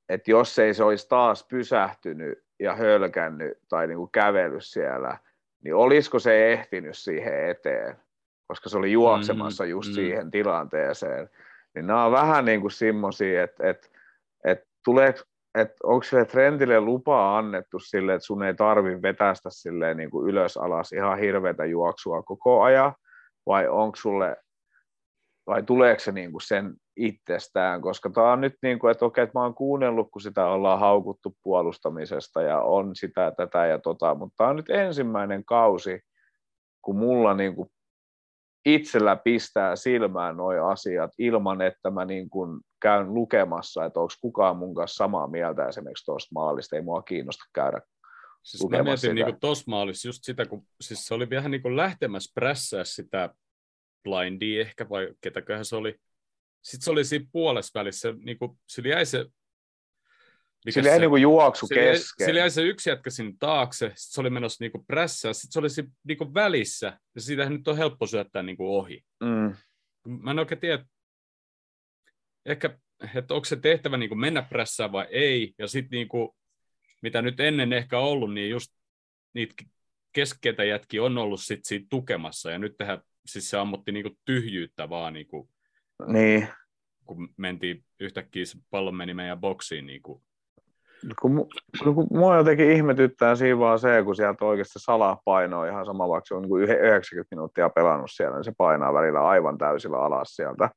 [0.09, 5.19] Että jos ei se olisi taas pysähtynyt ja hölkännyt tai niinku kävellyt siellä,
[5.65, 7.97] niin olisiko se ehtinyt siihen eteen,
[8.47, 9.95] koska se oli juoksemassa just Mm, mm.
[9.95, 11.31] siihen tilanteeseen.
[11.75, 13.89] Niin nämä on vähän niin kuin semmoisia, että, että,
[14.45, 15.21] että tuleeko
[15.55, 20.29] että onko sille trendille lupaa annettu sille, että sun ei tarvi vetästä silleen niin kuin
[20.29, 22.95] ylös alas ihan hirveätä juoksua koko ajan,
[23.47, 24.37] vai onko sulle,
[25.47, 29.25] vai tuleeko se niin kuin sen itsestään, koska tämä on nyt niin kuin, että okei,
[29.25, 34.15] että mä oon kuunnellut, kun sitä ollaan haukuttu puolustamisesta ja on sitä, tätä ja tota,
[34.15, 36.01] mutta tämä on nyt ensimmäinen kausi,
[36.83, 37.69] kun mulla niin kuin
[38.67, 44.57] itsellä pistää silmään nuo asiat ilman, että mä niin kuin käyn lukemassa, että onko kukaan
[44.57, 46.77] mun kanssa samaa mieltä esimerkiksi tuosta maalista.
[46.77, 47.81] Ei mua kiinnosta käydä.
[48.43, 52.33] Siis mä mietin niinku tuossa maalissa just sitä, kun siis se oli vähän niinku lähtemässä
[52.35, 53.35] prässää sitä
[54.05, 55.97] blindia ehkä, vai ketäköhän se oli.
[56.63, 59.27] Sitten se oli siinä puolessa välissä, niinku, sillä jäi se...
[60.65, 62.27] mikä Sillä ei se- niin kuin juoksu sillä jäi- kesken.
[62.27, 65.59] Sillä jäi se yksi jätkä sinne taakse, sitten se oli menossa niinku prässää, sitten se
[65.59, 69.05] oli siinä niinku välissä, ja siitähän nyt on helppo syöttää niinku ohi.
[69.21, 69.55] Mm.
[70.23, 70.85] Mä en oikein tiedä,
[72.47, 72.79] ehkä,
[73.15, 76.29] että onko se tehtävä niin kuin mennä prässään vai ei, ja sitten niin kuin,
[77.03, 78.73] mitä nyt ennen ehkä ollut, niin just
[79.35, 79.55] niitä
[80.13, 84.19] keskeitä jätki on ollut sit siinä tukemassa, ja nyt tähän, siis se ammutti niin kuin
[84.25, 85.49] tyhjyyttä vaan, niin kuin,
[86.07, 86.49] Niin.
[87.05, 90.23] kun mentiin yhtäkkiä, se pallo meni meidän boksiin, niin kuin,
[91.21, 95.87] Kun, mu- kun mua jotenkin ihmetyttää siinä vaan se, kun sieltä oikeasti Salah painoo ihan
[95.87, 99.29] sama, vaikka se on niin kuin yhe- 90 minuuttia pelannut siellä, niin se painaa välillä
[99.29, 100.71] aivan täysillä alas sieltä.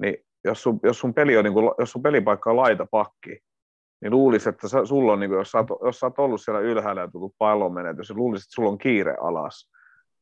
[0.00, 0.16] Niin
[0.48, 3.38] jos sun, jos sun, peli on, niin kuin, jos sun pelipaikka on laita pakki,
[4.00, 6.40] niin luulisi, että sä, sulla on, niin kuin, jos, sä oot, jos sä oot ollut
[6.40, 9.70] siellä ylhäällä ja tullut pallon menetys, niin luulisi, että sulla on kiire alas.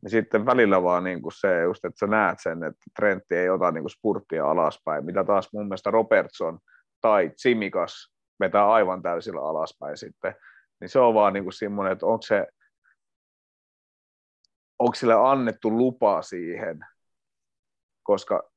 [0.02, 3.50] Niin sitten välillä vaan niin kuin se, just, että sä näet sen, että Trentti ei
[3.50, 6.58] ota niin kuin spurttia alaspäin, mitä taas mun mielestä Robertson
[7.00, 10.34] tai Tsimikas vetää aivan täysillä alaspäin sitten.
[10.80, 12.46] Niin se on vaan niin kuin semmoinen, että onko se,
[14.78, 16.80] onko sille annettu lupa siihen,
[18.02, 18.50] koska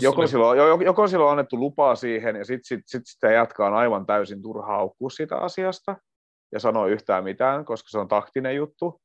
[0.00, 4.06] joko silloin, joko silloin on annettu lupaa siihen ja sitten sit, sit sitä jatkaa aivan
[4.06, 5.96] täysin turha haukkua siitä asiasta
[6.52, 9.00] ja sanoa yhtään mitään, koska se on taktinen juttu.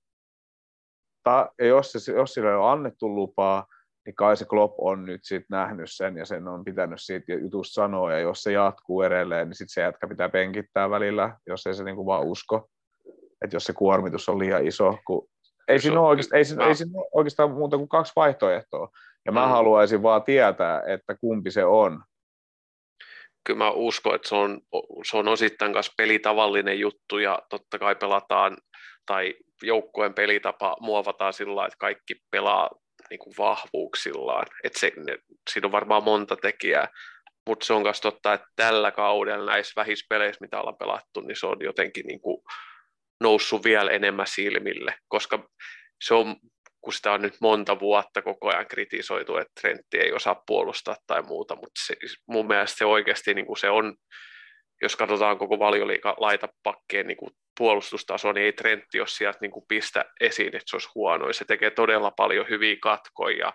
[1.23, 3.65] Tai jos, se, jos sille on annettu lupaa,
[4.05, 7.73] niin kai se Klopp on nyt sit nähnyt sen ja sen on pitänyt siitä jutusta
[7.73, 11.73] sanoa, ja jos se jatkuu edelleen, niin sitten se jätkä pitää penkittää välillä, jos ei
[11.73, 12.69] se niinku vaan usko,
[13.43, 15.27] että jos se kuormitus on liian iso, kun
[15.67, 18.89] ei siinä, ole oikeastaan, ei, siinä, ei siinä ole oikeastaan muuta kuin kaksi vaihtoehtoa,
[19.27, 19.51] ja mä mm.
[19.51, 22.03] haluaisin vaan tietää, että kumpi se on.
[23.43, 24.61] Kyllä mä uskon, että se on,
[25.03, 28.57] se on osittain myös pelitavallinen juttu, ja totta kai pelataan,
[29.05, 32.69] tai joukkueen pelitapa muovataan sillä että kaikki pelaa
[33.09, 34.45] niin kuin vahvuuksillaan.
[34.63, 35.17] Et se, ne,
[35.49, 36.87] siinä on varmaan monta tekijää,
[37.47, 41.47] mutta se on myös totta, että tällä kaudella näissä vähispeleissä, mitä ollaan pelattu, niin se
[41.47, 42.37] on jotenkin niin kuin
[43.21, 45.49] noussut vielä enemmän silmille, koska
[46.03, 46.35] se on,
[46.81, 51.21] kun sitä on nyt monta vuotta koko ajan kritisoitu, että Trentti ei osaa puolustaa tai
[51.21, 51.95] muuta, mutta se,
[52.27, 53.95] mun mielestä se oikeasti niin kuin se on
[54.81, 59.65] jos katsotaan koko valioliiga laitapakkeen niin kuin puolustustaso, niin ei Trentti ole sieltä niin kuin
[59.67, 61.33] pistä esiin, että se olisi huono.
[61.33, 63.37] Se tekee todella paljon hyviä katkoja.
[63.37, 63.53] Ja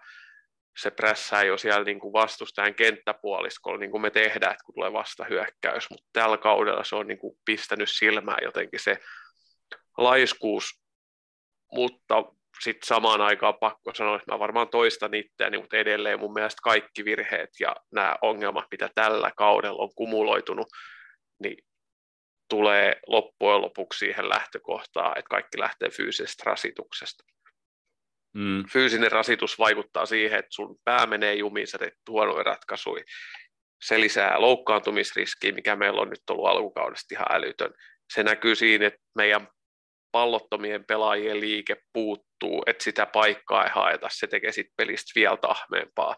[0.79, 4.93] se prässää jo siellä niin kuin vastustajan kenttäpuoliskolla, niin kuin me tehdään, että kun tulee
[4.93, 8.99] vastahyökkäys, mutta tällä kaudella se on niin kuin pistänyt silmään jotenkin se
[9.99, 10.65] laiskuus,
[11.73, 12.25] mutta
[12.63, 17.05] sitten samaan aikaan pakko sanoa, että mä varmaan toistan itseäni, mutta edelleen mun mielestä kaikki
[17.05, 20.67] virheet ja nämä ongelmat, mitä tällä kaudella on kumuloitunut,
[21.43, 21.57] niin
[22.51, 27.25] tulee loppujen lopuksi siihen lähtökohtaan, että kaikki lähtee fyysisestä rasituksesta.
[28.35, 28.65] Mm.
[28.73, 33.05] Fyysinen rasitus vaikuttaa siihen, että sun pää menee jumiin, sä teet huonoja ratkaisuja.
[33.83, 37.75] Se lisää loukkaantumisriskiä, mikä meillä on nyt ollut alkukaudesta ihan älytön.
[38.15, 39.49] Se näkyy siinä, että meidän
[40.13, 44.09] pallottomien pelaajien liike puuttuu, että sitä paikkaa ei haeta.
[44.11, 46.17] Se tekee sitten pelistä vielä tahmeempaa.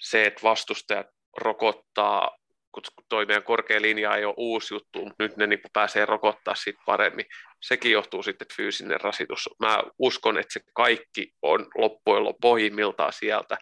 [0.00, 1.06] Se, että vastustajat
[1.36, 2.30] rokottaa
[2.74, 6.54] kun toi meidän korkea linja ei ole uusi juttu, mutta nyt ne niin pääsee rokottaa
[6.54, 7.26] siitä paremmin.
[7.62, 9.50] Sekin johtuu sitten, että fyysinen rasitus.
[9.58, 13.58] Mä uskon, että se kaikki on loppujen pohjimmiltaan sieltä,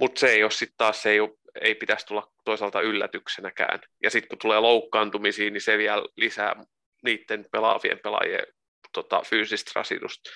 [0.00, 1.30] mutta se ei ole sitten taas, se ei, ole,
[1.60, 3.80] ei pitäisi tulla toisaalta yllätyksenäkään.
[4.02, 6.64] Ja sitten kun tulee loukkaantumisiin, niin se vielä lisää
[7.02, 8.46] niiden pelaavien pelaajien
[8.92, 10.30] tota, fyysistä rasitusta.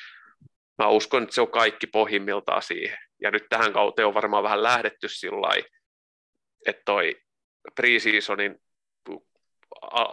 [0.78, 2.98] Mä uskon, että se on kaikki pohjimmiltaan siihen.
[3.22, 5.64] Ja nyt tähän kauteen on varmaan vähän lähdetty sillä
[6.66, 7.16] että toi
[7.74, 8.60] preseasonin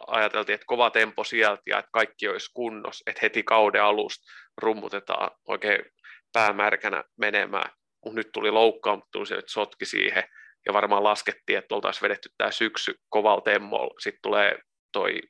[0.08, 5.32] ajateltiin, että kova tempo sieltä ja että kaikki olisi kunnossa, että heti kauden alusta rummutetaan
[5.48, 5.86] oikein
[6.34, 7.72] päämärkänä menemään.
[8.06, 10.24] Mutta nyt tuli loukkaantunut, se sotki siihen
[10.66, 13.94] ja varmaan laskettiin, että oltaisiin vedetty tämä syksy kovalla temmolla.
[14.00, 14.60] Sitten tulee
[14.92, 15.22] toi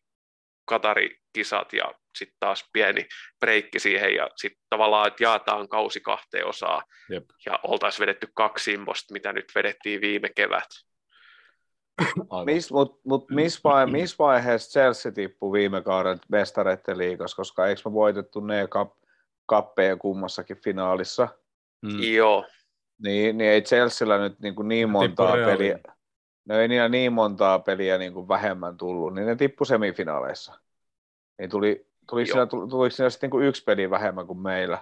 [0.72, 3.08] Katari-kisat ja sitten taas pieni
[3.40, 7.26] breikki siihen ja sitten tavallaan, että jaetaan kausi kahteen osaan Jep.
[7.46, 10.70] ja oltaisiin vedetty kaksi imposta, mitä nyt vedettiin viime kevät.
[12.46, 17.82] Miss, Mutta mut missä vai, mis vaiheessa Chelsea tippui viime kauden mestareiden liigassa, koska eikö
[17.86, 18.94] me voitettu ne kap,
[19.46, 21.28] kappeja kummassakin finaalissa?
[21.82, 22.04] Mm.
[22.14, 22.46] Joo.
[23.04, 25.80] Niin, niin ei Chelsealla nyt niin, kuin niin montaa peliä,
[26.46, 30.54] no ei niillä niin montaa peliä niin kuin vähemmän tullut, niin ne tippui semifinaaleissa.
[31.40, 34.78] Niin tuli, tuli siinä, tuli, siinä sitten niin kuin yksi peli vähemmän kuin meillä.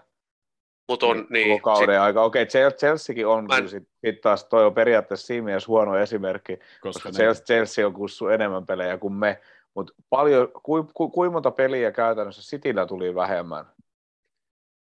[0.88, 2.02] Mut on, niin, niin kauden sit...
[2.02, 2.24] aika.
[2.24, 3.68] Okei, okay, Chelseakin on mä...
[3.68, 7.94] sit, sit taas, toi on periaatteessa siinä mielessä huono esimerkki, koska, koska Chelsea, Chelsea on
[7.94, 9.42] kussu enemmän pelejä kuin me,
[9.74, 13.66] mutta paljon, ku, ku, ku, monta peliä käytännössä Cityllä tuli vähemmän,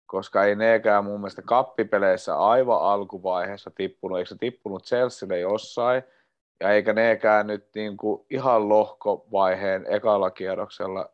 [0.06, 6.04] koska ei nekään mun mielestä kappipeleissä aivan alkuvaiheessa tippunut, eikö se tippunut Chelsealle jossain,
[6.60, 11.10] ja eikä nekään nyt niin kuin ihan lohkovaiheen ekalla kierroksella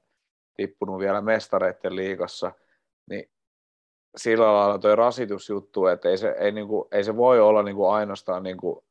[0.56, 2.52] tippunut vielä mestareiden liigassa,
[3.10, 3.30] niin
[4.18, 8.44] sillä lailla toi rasitusjuttu, että ei se, ei, niinku, ei se voi olla niinku ainoastaan
[8.44, 8.86] niinku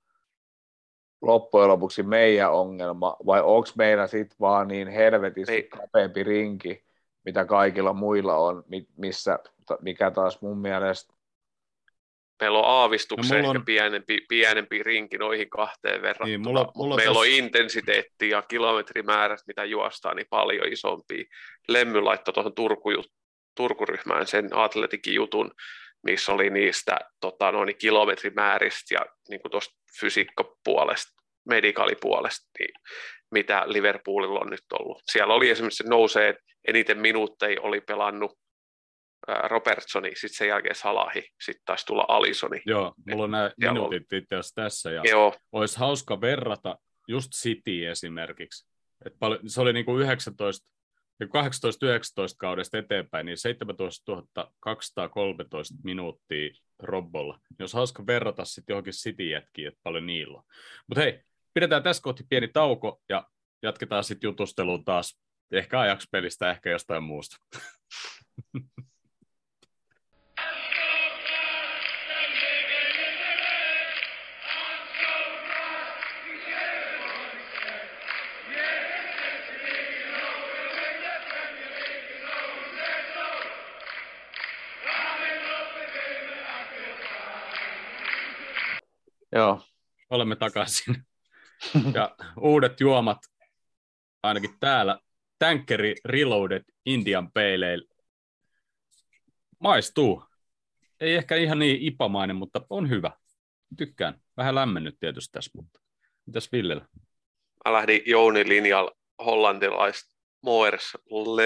[1.22, 6.84] loppujen lopuksi meidän ongelma, vai onko meillä sitten vaan niin helvetisti kapeampi rinki,
[7.24, 8.64] mitä kaikilla muilla on,
[8.96, 9.38] missä,
[9.80, 11.13] mikä taas mun mielestä
[12.44, 13.56] meillä on aavistuksen no, on...
[13.56, 17.20] ehkä pienempi, pienempi rinki noihin kahteen verrattuna, niin, mulla, mulla meillä tos...
[17.20, 21.26] on intensiteetti ja kilometrimäärät, mitä juostaan, niin paljon isompi.
[21.68, 22.90] Lemmy laittoi tuohon Turku,
[23.56, 25.50] Turkuryhmään sen atletikin jutun,
[26.02, 31.12] missä oli niistä tota, noin kilometrimääristä ja niin tuosta fysiikkapuolesta,
[31.48, 32.74] medikaalipuolesta, niin
[33.30, 35.02] mitä Liverpoolilla on nyt ollut.
[35.12, 36.36] Siellä oli esimerkiksi se nousee,
[36.68, 38.38] eniten minuutteja oli pelannut
[39.48, 42.62] Robertsoni, sitten sen jälkeen Salahi, sitten taisi tulla Alisoni.
[42.66, 45.34] Joo, mulla on nämä minuutit itse asiassa tässä, ja Joo.
[45.52, 48.66] olisi hauska verrata just City esimerkiksi.
[49.06, 50.68] Et paljon, se oli niin kuin 19,
[51.24, 51.28] 18-19
[52.38, 54.22] kaudesta eteenpäin, niin 17
[54.60, 56.50] 213 minuuttia
[56.82, 57.38] Robbolla.
[57.58, 60.44] Jos hauska verrata sitten johonkin City-jätkiin, että paljon niillä on.
[60.86, 61.20] Mutta hei,
[61.54, 63.28] pidetään tässä kohti pieni tauko ja
[63.62, 65.20] jatketaan sitten jutusteluun taas
[65.52, 67.36] ehkä ajaksi pelistä, ehkä jostain muusta.
[89.34, 89.60] Joo.
[90.10, 90.96] Olemme takaisin.
[91.94, 93.18] Ja uudet juomat,
[94.22, 94.98] ainakin täällä,
[95.38, 97.84] Tankkeri Reloaded Indian Pale Ale.
[99.60, 100.24] Maistuu.
[101.00, 103.10] Ei ehkä ihan niin ipamainen, mutta on hyvä.
[103.76, 104.20] Tykkään.
[104.36, 105.80] Vähän lämmennyt tietysti tässä, mutta
[106.26, 106.86] mitäs Villellä?
[107.64, 108.92] Mä lähdin Jouni linjalla
[109.24, 110.98] hollantilaista Moers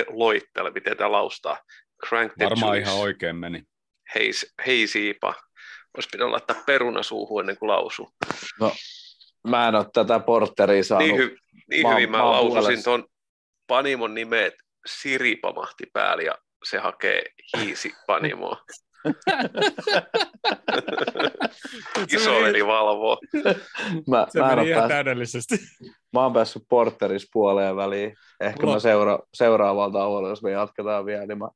[0.09, 1.59] loittele, miten tämä laustaa.
[2.07, 2.91] Crank Varmaan juice.
[2.91, 3.63] ihan oikein meni.
[4.15, 4.31] Hei,
[4.67, 5.35] hei siipa.
[5.97, 8.11] Olisi pitänyt laittaa peruna suuhun ennen kuin lausuu.
[8.61, 8.73] No,
[9.49, 11.09] mä en ole tätä porteria saanut.
[11.09, 11.37] Niin, hy-
[11.71, 13.05] niin Mä hyvin mä, mä laususin tuon
[13.67, 14.55] Panimon nimeet
[14.87, 17.23] Siri pamahti päälle ja se hakee
[17.57, 18.57] hiisi Panimoa.
[22.13, 23.19] Isoveli valvoo.
[24.09, 25.57] Mä, Se mä, en meni ihan päässyt, täydellisesti.
[26.13, 28.15] mä oon päässyt porterissa puoleen väliin.
[28.41, 31.49] Ehkä Mulla- mä seura, seuraavalta tauolla, jos me jatketaan vielä, niin mä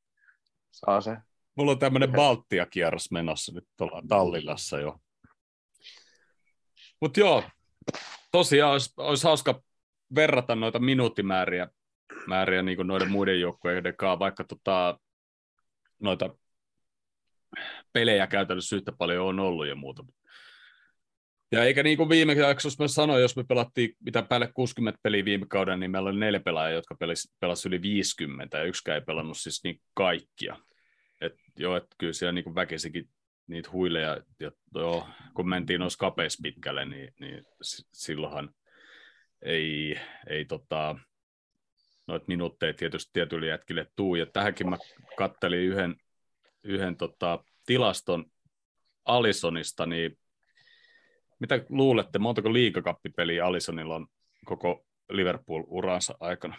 [0.71, 1.18] saan sen.
[1.55, 5.01] Mulla on tämmöinen Baltia-kierros menossa nyt tuolla Tallinnassa jo.
[7.01, 7.45] Mutta joo,
[8.33, 9.62] tosiaan olisi, olisi hauska
[10.15, 11.69] verrata noita minuuttimääriä
[12.27, 14.99] määriä niin kuin noiden muiden joukkueiden kanssa, vaikka tota,
[16.01, 16.37] noita
[17.93, 20.05] pelejä käytännössä yhtä paljon on ollut ja muuta.
[21.53, 25.25] Ja eikä niin kuin viime jaksossa mä sanoin, jos me pelattiin mitä päälle 60 peliä
[25.25, 29.05] viime kauden, niin meillä oli neljä pelaajaa, jotka pelasivat pelas yli 50 ja yksikään ei
[29.05, 30.57] pelannut siis niin kaikkia.
[31.57, 33.09] Joo, että kyllä siellä niin väkisikin
[33.47, 37.45] niitä huileja, ja joo, kun mentiin noissa kapeissa pitkälle, niin, niin
[37.93, 38.55] silloinhan
[39.43, 40.97] ei, ei tota,
[42.07, 44.15] noita minuutteja tietysti tietyille jätkille tuu.
[44.15, 44.77] Ja tähänkin mä
[45.17, 45.97] kattelin yhden,
[46.65, 48.25] yhden tota, tilaston
[49.05, 50.19] Alisonista, niin
[51.38, 54.07] mitä luulette, montako liigakappipeliä Alisonilla on
[54.45, 56.57] koko Liverpool-uransa aikana?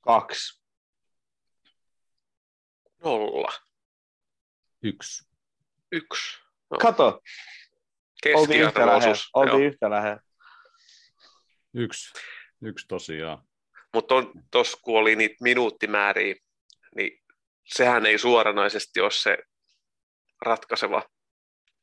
[0.00, 0.59] Kaksi.
[3.04, 3.52] Nolla.
[4.82, 5.28] Yksi.
[5.92, 6.40] Yksi.
[6.70, 7.20] No, Kato,
[8.34, 9.14] oltiin yhtä lähellä.
[9.34, 10.20] Oltiin yhtä lähellä.
[11.74, 12.12] Yksi.
[12.62, 13.42] Yksi tosiaan.
[13.94, 14.14] Mutta
[14.50, 16.34] tuossa kun oli niitä minuuttimääriä,
[16.96, 17.22] niin
[17.66, 19.38] sehän ei suoranaisesti ole se
[20.46, 21.02] ratkaiseva.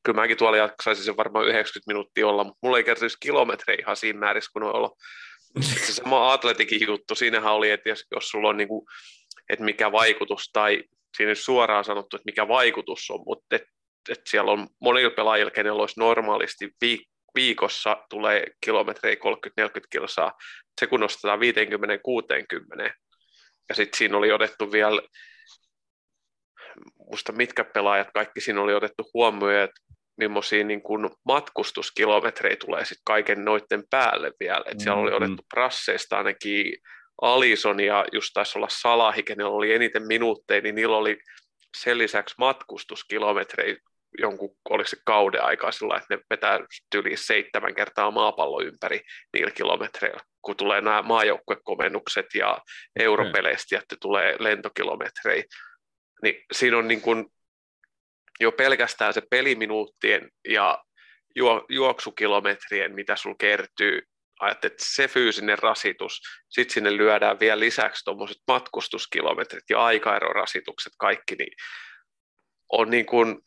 [0.03, 3.95] Kyllä mäkin tuolla jaksaisin sen varmaan 90 minuuttia olla, mutta mulla ei kertyisi kilometrejä ihan
[3.95, 4.97] siinä määrissä, kun on ollut.
[5.61, 8.87] Se sama atletikin juttu, siinähän oli, että jos, jos sulla on niinku,
[9.49, 10.83] että mikä vaikutus, tai
[11.17, 13.63] siinä ei suoraan sanottu, että mikä vaikutus on, mutta et,
[14.09, 19.19] et siellä on monilla pelaajilla, kenellä olisi normaalisti viik- viikossa tulee kilometrejä 30-40
[19.89, 20.31] kilsaa,
[20.79, 22.93] se kun nostetaan 50-60.
[23.69, 25.01] Ja sitten siinä oli otettu vielä,
[27.11, 29.81] musta mitkä pelaajat, kaikki siinä oli otettu huomioon, että
[30.17, 34.63] millaisia niin kuin matkustuskilometrejä tulee sitten kaiken noiden päälle vielä.
[34.71, 35.23] Et siellä oli Mhm.
[35.23, 36.73] otettu prasseista ainakin
[37.21, 41.17] Alison ja just taisi olla Salahi, kenellä oli eniten minuutteja, niin niillä oli
[41.77, 43.75] sen lisäksi matkustuskilometrejä
[44.17, 46.59] jonkun, oliko se kauden aikaa sillä että ne vetää
[46.95, 49.01] yli seitsemän kertaa maapallo ympäri
[49.33, 52.61] niillä kilometreillä, kun tulee nämä maajoukkuekomennukset ja
[52.99, 55.43] europeleistä, että tulee lentokilometrejä,
[56.23, 57.25] niin siinä on niin kuin
[58.39, 60.83] jo pelkästään se peliminuuttien ja
[61.35, 64.01] juo, juoksukilometrien, mitä sul kertyy,
[64.51, 71.53] että se fyysinen rasitus, sitten sinne lyödään vielä lisäksi tuommoiset matkustuskilometrit ja aikaerorasitukset kaikki, niin
[72.71, 73.39] on niin kuin,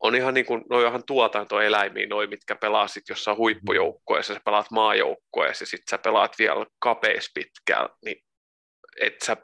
[0.00, 4.70] on ihan niin kuin, no ihan tuotantoeläimiä, noi, mitkä pelaa sit jossain huippujoukkoessa, sä pelaat
[4.70, 8.24] maajoukkoessa ja sitten sä pelaat vielä kapeis pitkään, niin
[9.00, 9.36] et sä,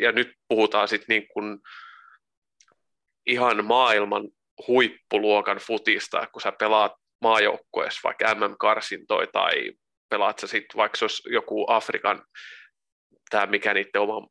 [0.00, 1.58] ja nyt puhutaan sitten niin kuin
[3.26, 4.28] ihan maailman
[4.68, 6.92] huippuluokan futista, kun sä pelaat
[7.24, 9.72] maajoukkueessa vaikka MM-karsintoja tai
[10.10, 12.22] pelaat sä sitten vaikka se olisi joku Afrikan,
[13.30, 14.28] tämä mikä niiden oma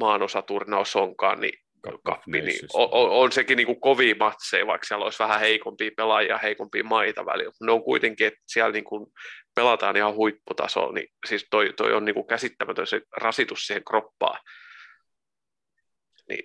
[0.00, 1.58] maanosaturnaus onkaan, niin
[2.04, 5.90] kappi, niin on, on, on sekin niin kuin kovia matseja, vaikka siellä olisi vähän heikompia
[5.96, 7.52] pelaajia, heikompia maita välillä.
[7.60, 9.06] Ne on kuitenkin, että siellä niin kuin
[9.54, 14.38] pelataan ihan huipputasolla, niin siis toi, toi on niin kuin käsittämätön se rasitus siihen kroppaan.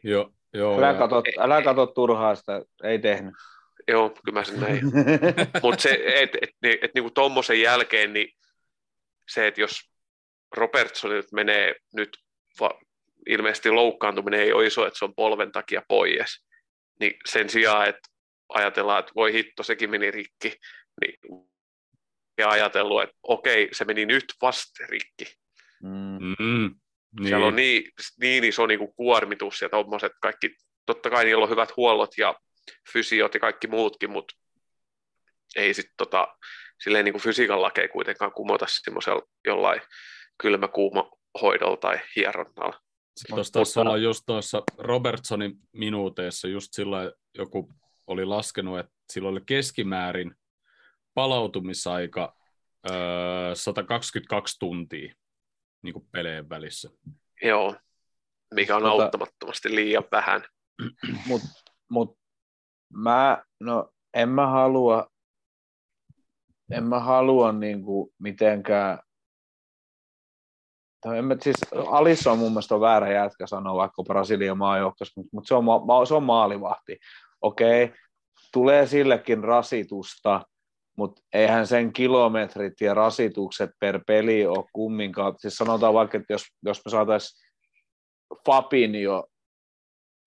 [0.04, 3.34] Joo, joo, Älä katso, älä katso turhaa sitä, ei tehnyt.
[3.88, 4.82] Joo, kyllä mä sen näin.
[5.64, 8.28] Mutta se, että et, et, et, niinku tuommoisen jälkeen, niin
[9.30, 9.92] se, että jos
[10.56, 12.18] Robertson menee nyt,
[12.60, 12.80] va,
[13.30, 16.46] ilmeisesti loukkaantuminen ei ole iso, että se on polven takia pois,
[17.00, 18.10] niin sen sijaan, että
[18.50, 20.54] ajatellaan, että voi hitto, sekin meni rikki,
[21.02, 21.20] niin
[22.38, 25.26] ja ajatellut, että okei, se meni nyt vasta rikki.
[25.84, 26.36] Mm.
[26.40, 26.76] Mm,
[27.20, 27.28] niin.
[27.28, 30.56] Siellä on niin, niin iso niin kuin kuormitus ja tuommoiset kaikki,
[30.86, 32.36] totta kai niillä on hyvät huollot ja
[32.94, 34.36] fysiot ja kaikki muutkin, mutta
[35.56, 36.28] ei sitten tota,
[36.84, 39.82] silleen niin kuin fysiikan lakeja kuitenkaan kumota semmoisella jollain
[40.42, 41.12] kylmäkuuma
[41.42, 42.80] hoidolla tai hieronnalla.
[43.30, 47.74] Tuossa taisi olla just tuossa Robertsonin minuuteissa just sillä joku
[48.08, 50.36] oli laskenut, että sillä oli keskimäärin
[51.14, 52.36] palautumisaika
[52.92, 55.14] öö, 122 tuntia
[55.82, 56.90] niin kuin peleen välissä.
[57.42, 57.76] Joo,
[58.54, 60.44] mikä on tota, auttamattomasti liian vähän.
[61.26, 61.48] Mutta
[61.90, 62.18] mut,
[62.96, 65.08] mä, no en mä halua,
[66.72, 69.00] en mä halua niinku mitenkään,
[71.02, 75.30] tai en mä, siis Alissa on mun mielestä väärä jätkä sanoa vaikka Brasilian maajoukkossa, mutta
[75.34, 76.98] mut se, on, se on maalivahti.
[77.42, 77.98] Okei, okay.
[78.54, 80.42] tulee sillekin rasitusta,
[80.98, 85.36] mutta eihän sen kilometrit ja rasitukset per peli ole kumminkaan.
[85.38, 87.54] Siis sanotaan vaikka, että jos, jos me saataisiin
[88.46, 89.28] Fabinho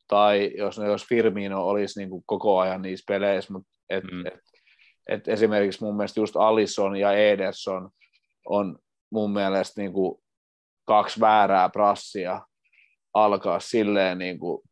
[0.08, 4.26] tai jos, jos Firmino olisi niin kuin koko ajan niissä peleissä, mutta et, mm.
[4.26, 4.34] et,
[5.08, 7.90] et esimerkiksi mun mielestä just Alisson ja Ederson
[8.46, 8.78] on
[9.10, 10.22] mun mielestä niin kuin
[10.84, 12.40] kaksi väärää prassia
[13.14, 14.62] alkaa silleen niin kuin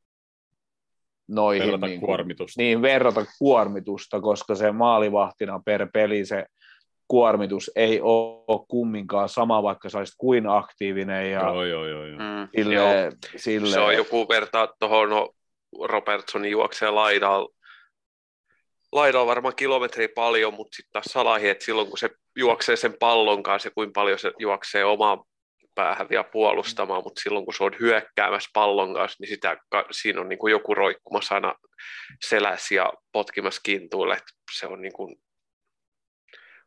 [1.28, 1.62] noihin.
[1.62, 2.62] Verrata niin, kuormitusta.
[2.62, 6.47] Niin, verrata kuormitusta, koska se maalivahtina per peli se
[7.09, 11.32] kuormitus ei ole kumminkaan sama, vaikka sä olisit kuin aktiivinen.
[11.32, 12.07] Ja joo, joo, joo.
[12.07, 12.18] joo.
[12.18, 12.90] Mm, sille, joo.
[13.36, 13.72] Sille...
[13.72, 15.30] Se on joku vertaa tuohon no,
[15.82, 17.48] Robertsonin juoksee laidalla,
[18.92, 23.42] laidalla varmaan kilometriä paljon, mutta sitten taas Salahi, että silloin kun se juoksee sen pallon
[23.42, 25.24] kanssa ja kuinka paljon se juoksee omaa
[25.74, 29.57] päähän vielä puolustamaan, mutta silloin kun se on hyökkäämässä pallon kanssa, niin sitä,
[29.90, 31.55] siinä on niin kuin joku roikkumassa aina
[32.28, 35.16] selässä ja potkimassa kintuille, että se on niin kuin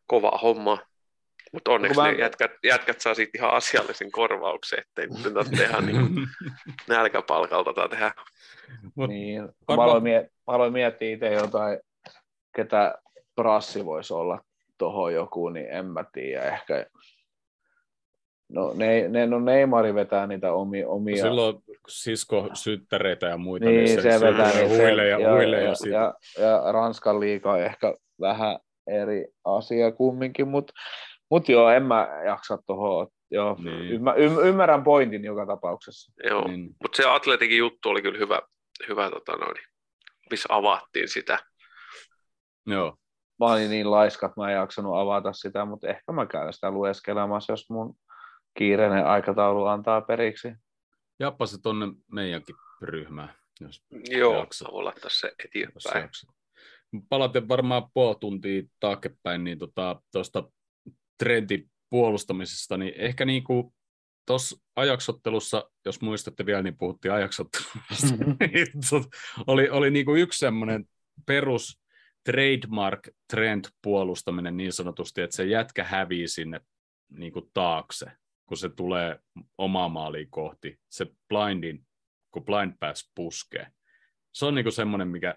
[0.07, 0.77] kova homma.
[1.53, 2.11] Mutta onneksi mä...
[2.11, 5.97] ne jätkät, jätkät saa siitä ihan asiallisen korvauksen, ettei nyt tehdä niin
[6.87, 8.11] nälkäpalkalta tai tehdä.
[8.95, 11.79] Mut, niin, mä, aloin miet- mä aloin miettiä itse jotain,
[12.55, 12.95] ketä
[13.35, 14.41] Brassi voisi olla
[14.77, 16.43] tuohon joku, niin en mä tiedä.
[16.43, 16.85] Ehkä
[18.49, 20.89] No, ne, ne, no Neymari vetää niitä omia...
[20.89, 21.23] omia...
[21.23, 24.67] No silloin sisko syttäreitä ja muita, niin, niin se, se vetää niitä.
[24.67, 26.13] Huille ja, ja, huille ja, ja, ja,
[26.45, 30.73] ja, Ranskan liiga on ehkä vähän eri asia kumminkin, mutta
[31.29, 33.07] mut joo, en mä jaksa tuohon.
[33.31, 33.91] Joo, niin.
[33.91, 36.11] ymmär, ymmärrän pointin joka tapauksessa.
[36.29, 36.75] Joo, niin.
[36.81, 38.41] mutta se atletikin juttu oli kyllä hyvä,
[38.87, 39.57] hyvä tota noin,
[40.31, 41.39] missä avattiin sitä.
[42.65, 42.97] Joo.
[43.39, 46.71] Mä olin niin laiska, että mä en jaksanut avata sitä, mutta ehkä mä käyn sitä
[46.71, 47.95] lueskelemassa, jos mun
[48.57, 50.53] kiireinen aikataulu antaa periksi.
[51.19, 53.33] Jappa se tuonne meidänkin ryhmään.
[53.59, 54.71] Jos Joo, jaksat.
[54.71, 56.09] voi laittaa se eteenpäin.
[57.09, 60.51] Palaten varmaan puoli tuntia taaksepäin niin tuosta tota,
[61.17, 63.73] trendin puolustamisesta, niin ehkä niin kuin
[64.25, 68.67] tuossa ajaksottelussa, jos muistatte vielä, niin puhuttiin ajaksottelusta, niin
[69.47, 70.85] oli, oli niin kuin yksi semmoinen
[71.25, 71.81] perus
[72.25, 76.61] trademark trend puolustaminen niin sanotusti, että se jätkä hävii sinne
[77.09, 78.11] niin kuin taakse
[78.47, 79.19] kun se tulee
[79.57, 81.87] omaa maaliin kohti, se blindin,
[82.31, 83.67] kun blind pass puskee.
[84.33, 85.35] Se on niinku semmoinen, mikä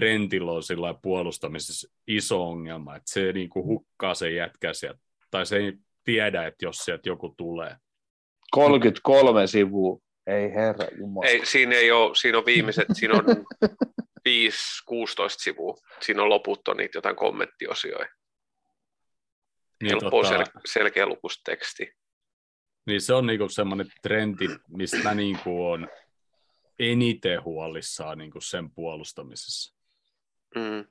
[0.00, 5.56] trendillä on sillä puolustamisessa iso ongelma, että se niinku hukkaa sen jätkä sieltä, tai se
[5.56, 5.72] ei
[6.04, 7.76] tiedä, että jos sieltä joku tulee.
[8.50, 11.26] 33 sivua, ei herra jumala.
[11.26, 13.24] Ei, siinä ei ole, siinä on viimeiset, siinä on
[14.28, 14.30] 5-16
[15.28, 18.14] sivua, siinä on loput on niitä jotain kommenttiosioita.
[19.82, 20.34] Niin, Helppo tota...
[20.34, 21.92] sel- selkeä lukusteksti.
[22.86, 25.88] Niin se on niinku semmoinen trendi, mistä mä niinku on
[26.78, 29.75] eniten huolissaan niinku sen puolustamisessa.
[30.54, 30.84] Mm.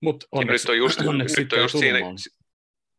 [0.00, 1.98] Mut onneksi, nyt on just, onneksi nyt on just siinä,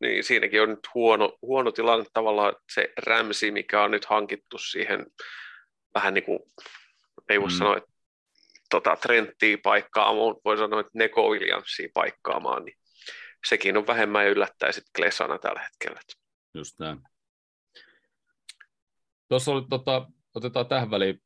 [0.01, 5.05] niin siinäkin on nyt huono, huono tilanne tavallaan, se Ramsi, mikä on nyt hankittu siihen
[5.95, 6.39] vähän niin kuin,
[7.29, 7.55] ei voi mm.
[7.57, 7.91] sanoa, että
[8.69, 12.77] tota, Trenttiä paikkaamaan, voi sanoa, että Neko Williamsia paikkaamaan, niin
[13.47, 15.99] sekin on vähemmän yllättäen sitten Klesana tällä hetkellä.
[16.53, 16.99] Just näin.
[19.27, 21.21] Tuossa oli, tota, otetaan tähän väliin,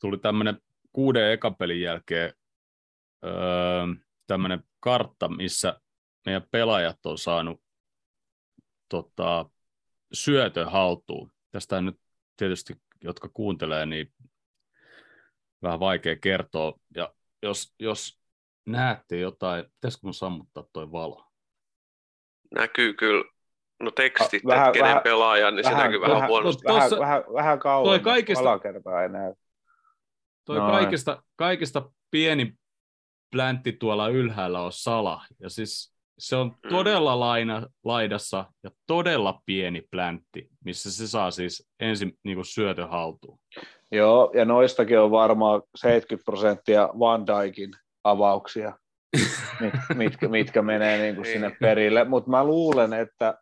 [0.00, 0.60] tuli tämmöinen
[0.96, 2.32] kuuden ekapelin jälkeen
[3.24, 3.32] öö,
[4.26, 5.80] tämmöinen kartta, missä
[6.26, 7.62] meidän pelaajat on saanut
[8.88, 9.46] tota,
[10.12, 11.32] syötön haltuun.
[11.50, 12.00] Tästä nyt
[12.36, 12.74] tietysti,
[13.04, 14.12] jotka kuuntelee, niin
[15.62, 16.72] vähän vaikea kertoa.
[16.94, 18.20] Ja jos, jos
[18.66, 21.24] näette jotain, pitäisikö mun sammuttaa toi valo?
[22.54, 23.24] Näkyy kyllä,
[23.80, 26.64] no tekstit, Ah, vähän- kenen vähän- pelaaja, niin se vähän- näkyy vähän vähän- huonosti.
[26.64, 29.34] Vähän, vähän, vähän kauan, toi kaikista- alakertaa ei näy.
[30.46, 30.72] Toi Noin.
[30.72, 32.52] kaikista, kaikista pieni
[33.32, 35.22] pläntti tuolla ylhäällä on sala.
[35.40, 36.70] Ja siis se on Mm.
[36.70, 42.88] todella laina, laidassa ja todella pieni pläntti, missä se saa siis ensin niin kuin syötön
[42.88, 43.38] haltuun.
[43.92, 47.70] Joo, ja noistakin on varmaan 70 prosenttia Van Dijkin
[48.04, 48.78] avauksia,
[49.60, 52.04] mit, mitkä, mitkä menee niin kuin sinne perille.
[52.04, 53.38] Mutta mä luulen, että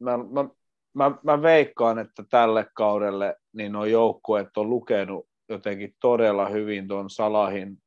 [0.00, 0.48] mä, mä,
[0.94, 7.10] mä, mä veikkaan, että tälle kaudelle niin nuo joukkueet on lukenut jotenkin todella hyvin tuon
[7.10, 7.78] Salahin,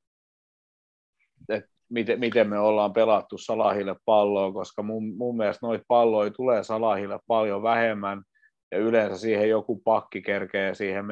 [1.50, 6.64] että miten, miten me ollaan pelattu Salahille palloa, koska mun, mun mielestä noita palloja tulee
[6.64, 8.24] Salahille paljon vähemmän,
[8.72, 11.06] ja yleensä siihen joku pakki kerkee siihen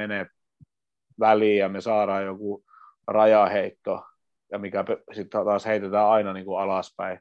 [1.20, 2.64] väliin, ja me saadaan joku
[3.08, 4.04] rajaheitto,
[4.52, 7.20] ja mikä sitten taas heitetään aina niin kuin alaspäin,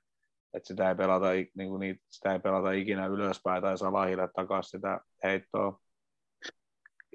[0.55, 4.70] että sitä ei pelata, niin kuin niitä, sitä ei pelata ikinä ylöspäin tai Salahille takaisin
[4.70, 5.81] sitä heittoa.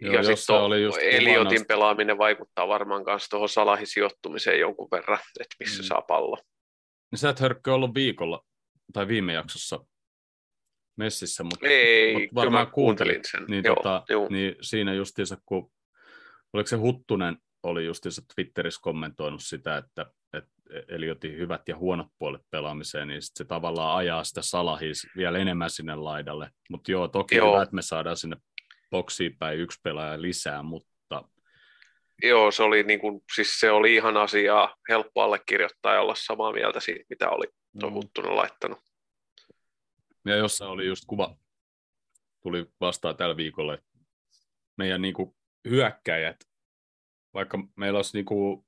[0.01, 4.87] Joo, ja sitten oli just Eliotin kuvannut- pelaaminen vaikuttaa varmaan myös tuohon Salahin sijoittumiseen jonkun
[4.91, 5.85] verran, että missä Mm.
[5.87, 6.37] saa pallo.
[7.11, 8.41] Niin sä et hörkkö ollut viikolla
[8.93, 9.79] tai viime jaksossa
[10.97, 13.45] messissä, mutta Ei, Mut kyllä varmaan kuuntelin sen.
[13.47, 14.27] niin, joo, tota, joo.
[14.29, 15.71] niin siinä justiinsa, kun
[16.53, 20.51] oliko se Huttunen oli justiinsa Twitterissä kommentoinut sitä, että, että
[20.87, 25.69] Eliotin hyvät ja huonot puolet pelaamiseen, niin sit se tavallaan ajaa sitä salahis vielä enemmän
[25.69, 26.49] sinne laidalle.
[26.69, 27.51] Mutta joo, toki Joo.
[27.53, 28.37] hyvä, että me saadaan sinne
[28.93, 31.23] boksiin päin yksi pelaaja lisää, mutta
[32.23, 36.51] Joo, se oli, niin kuin, siis se oli ihan asiaa, helppo allekirjoittaa ja olla samaa
[36.51, 37.45] mieltä siitä, mitä oli
[37.79, 38.35] tuo Mm.
[38.35, 38.79] Laittanut.
[40.25, 41.37] ja jossain oli just kuva,
[42.43, 43.89] tuli vastaan tällä viikolla, että
[44.77, 45.35] meidän niinku
[45.69, 46.35] hyökkäjät,
[47.33, 48.65] vaikka meillä olisi niinku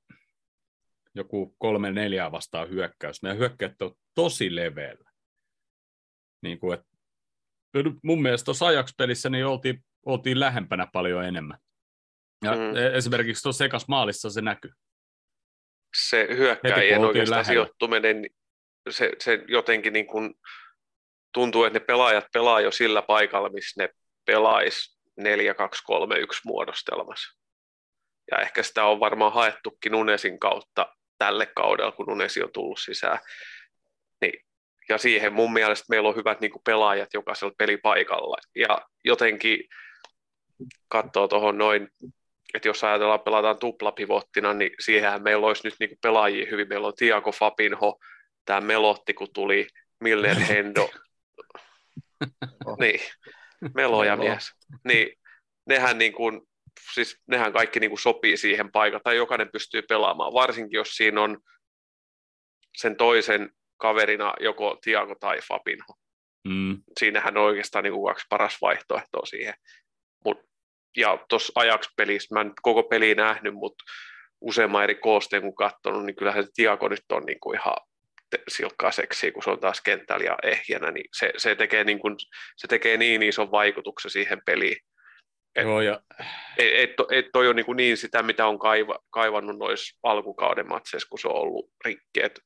[1.14, 5.10] joku kolme neljää vastaan hyökkäys, meidän hyökkäjät on tosi leveällä.
[6.42, 6.86] Niin kuin, että
[8.02, 11.58] mun mielestä tuossa Ajax-pelissä niin oltiin, oltiin lähempänä paljon enemmän.
[12.44, 12.58] Ja Mm.
[12.58, 12.94] mm.
[12.94, 14.70] esimerkiksi tuossa sekas maalissa se näkyy.
[15.96, 17.44] Se hyökkäjien oikeastaan lähellä.
[17.44, 18.26] sijoittuminen,
[18.90, 20.34] se, se jotenkin niin kuin
[21.34, 23.88] tuntuu, että ne pelaajat pelaa jo sillä paikalla, missä ne
[24.24, 25.24] pelais 4-2-3-1
[26.44, 27.38] muodostelmassa.
[28.30, 33.18] Ja ehkä sitä on varmaan haettukin Nunesin kautta tälle kaudella, kun Nunesi on tullut sisään.
[34.20, 34.44] Niin,
[34.88, 38.36] ja siihen mun mielestä meillä on hyvät niin kuin pelaajat jokaisella pelipaikalla.
[38.56, 39.58] Ja jotenkin
[40.88, 41.88] katsoo tuohon noin,
[42.54, 46.68] että jos ajatellaan pelataan tuplapivottina, niin siihenhän meillä olisi nyt niin kuin pelaajia hyvin.
[46.68, 47.98] Meillä on Tiago Fabinho,
[48.44, 49.66] tämä Melotti, kun tuli,
[50.00, 50.90] Miller Hendo,
[52.80, 53.00] niin,
[53.74, 54.30] Melo ja Melo.
[54.30, 54.52] mies.
[54.84, 55.18] Niin,
[55.66, 56.40] nehän, niin kuin,
[56.94, 61.22] siis nehän kaikki niin kuin sopii siihen paikkaan, tai jokainen pystyy pelaamaan, varsinkin jos siinä
[61.22, 61.38] on
[62.76, 65.94] sen toisen kaverina joko Tiago tai Fabinho.
[66.48, 66.82] Mm.
[66.98, 69.54] Siinähän on oikeastaan niin kuin kaksi paras vaihtoehtoa siihen.
[70.96, 73.84] Ja tuossa Ajax-pelissä, mä en koko peliä nähnyt, mutta
[74.40, 77.76] useamman eri koosteen kun katsonut, niin kyllähän se Tiago nyt on niin kuin ihan
[78.48, 82.16] silkkaa seksiä, kun se on taas kentällä ja ehjänä, niin se, se, tekee niin kuin,
[82.56, 84.76] se tekee niin ison vaikutuksen siihen peliin.
[85.56, 86.00] Et- Joo, ja
[86.58, 89.98] Ei, ei, to, ei toi ole niin, kuin niin sitä, mitä on kaiva, kaivannut noissa
[90.02, 92.22] alkukauden matseissa, kun se on ollut rikki.
[92.22, 92.40] Et,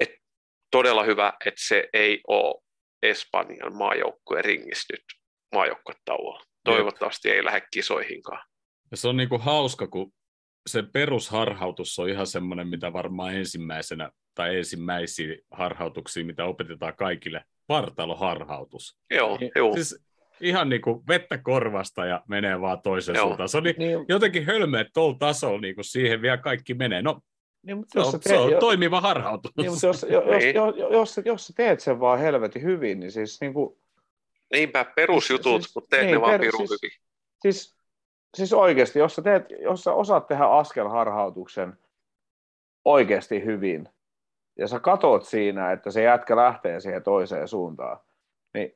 [0.00, 0.10] et
[0.70, 2.62] todella hyvä, että se ei ole
[3.02, 5.04] Espanjan maajoukkueen ringissä nyt
[5.54, 6.44] maajoukkuetauolla.
[6.72, 8.42] Toivottavasti ei lähde kisoihinkaan.
[8.90, 10.12] Ja se on niinku hauska, kun
[10.68, 18.98] se perusharhautus on ihan semmoinen, mitä varmaan ensimmäisenä tai ensimmäisiä harhautuksia, mitä opetetaan kaikille, vartaloharhautus.
[19.10, 19.74] Joo, Niin, joo.
[19.74, 20.04] Siis
[20.40, 23.26] ihan niinku vettä korvasta ja menee vaan toiseen Joo.
[23.26, 23.48] suuntaan.
[23.48, 27.02] Se oli Niin, jotenkin hölmö, että tuolla tasolla niinku siihen vielä kaikki menee.
[27.02, 27.20] No,
[27.62, 29.52] niin, mutta se jos, on, sä se teet, on jo, toimiva harhautus.
[29.56, 30.54] niin, mutta jos, jos, jos, Niin.
[30.54, 33.78] jos, jos, jos sä teet sen vaan helvetin hyvin, niin siis niin kuin,
[34.52, 36.96] Niinpä perusjutut, Siis- mutta teet niin, ne vaan per- pirun siis- hyvin.
[37.42, 37.76] siis,
[38.36, 41.78] siis oikeasti, jos sä, teet, jos sä osaat tehdä askelharhautuksen
[42.84, 43.88] oikeasti hyvin,
[44.58, 48.00] ja sä katot siinä, että se jätkä lähtee siihen toiseen suuntaan,
[48.54, 48.74] niin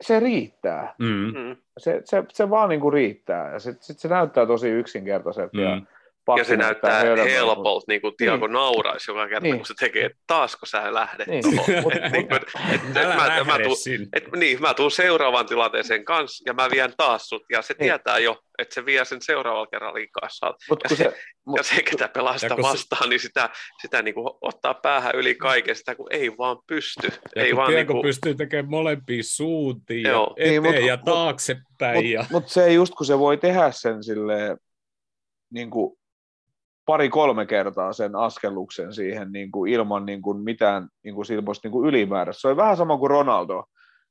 [0.00, 0.94] se riittää.
[0.98, 1.56] Mm, Mm.
[1.78, 5.60] Se, se, se vaan niin kuin riittää, ja sit, sit se näyttää tosi yksinkertaiselta.
[5.60, 5.86] Ja, mm.
[5.86, 5.95] pakki
[6.38, 9.56] Ja se näyttää helpolta, niin kuin Tiago nauraisi joka kerta, Niin.
[9.56, 11.42] kun se tekee, että taasko sä lähdet Niin.
[11.42, 11.64] tuohon.
[11.82, 11.94] Mut-
[12.74, 13.06] Et niin
[13.46, 14.58] mä- tuun- niin,
[14.92, 17.42] seuraavaan tilanteeseen kanssa ja mä vien taas sut.
[17.52, 17.84] Ja se Niin.
[17.86, 20.28] tietää jo, että se vie sen seuraavalla kerralla liikaa.
[20.70, 21.16] Mut Ja se- se,
[21.46, 23.50] mut, Ja se, ketä pelaa sitä kun se- vastaan, niin sitä,
[23.82, 27.08] sitä niin kuin ottaa päähän yli kaiken, sitä kun ei vaan pysty.
[27.36, 30.34] Ja ei kun vaan niin kuin, pystyy tekemään molempiin suuntiin ja Joo.
[30.36, 31.94] eteen Niin, mut- ja mut- taaksepäin.
[31.96, 32.24] Mutta ja...
[32.30, 34.56] mut se just kun se voi tehdä sen silleen,
[35.52, 35.98] niin kuin,
[36.86, 41.72] pari-kolme kertaa sen askelluksen siihen niin kuin ilman niin kuin mitään niin kuin silmoista niin
[41.72, 42.40] kuin ylimääräistä.
[42.40, 43.64] Se oli vähän sama kuin Ronaldo,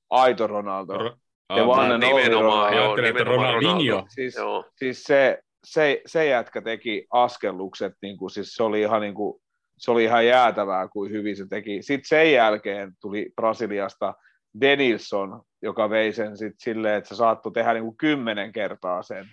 [0.10, 0.94] aito Ronaldo.
[0.94, 1.16] Ro-
[1.50, 2.78] Ja Aa, vaan nimenomaan, Ronaldo.
[2.78, 3.92] joo, nimenomaan Ronaldinho.
[3.92, 4.06] Ronaldo.
[4.10, 4.66] Siis, Joo.
[4.76, 9.42] siis se, se, se jätkä teki askellukset, niin kuin, siis se oli ihan niin kuin,
[9.78, 11.82] se oli ihan jäätävää, kuin hyvin se teki.
[11.82, 14.14] Sitten sen jälkeen tuli Brasiliasta
[14.62, 19.26] Denilson, joka vei sen sit silleen, että se saattoi tehdä niin kuin kymmenen kertaa sen,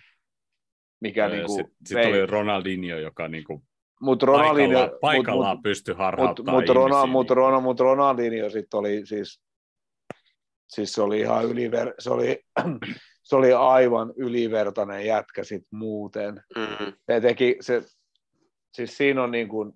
[1.03, 3.65] mikä niin kuin Sitten sit oli Ronaldinho, joka niinku
[4.01, 7.13] Mutta Ronaldinho, paikallaan, paikallaan mut, pystyi mut, harhauttamaan mut, Ronald, ihmisiä.
[7.13, 9.43] mut, Ronald, mut Ronaldinho sitten oli siis,
[10.69, 12.41] siis se oli ihan yliver, se oli,
[13.29, 16.43] se oli aivan ylivertainen jätkä sit muuten.
[16.57, 16.93] Mm.
[17.07, 17.83] Se teki, se,
[18.73, 19.73] siis siinä on niin kuin,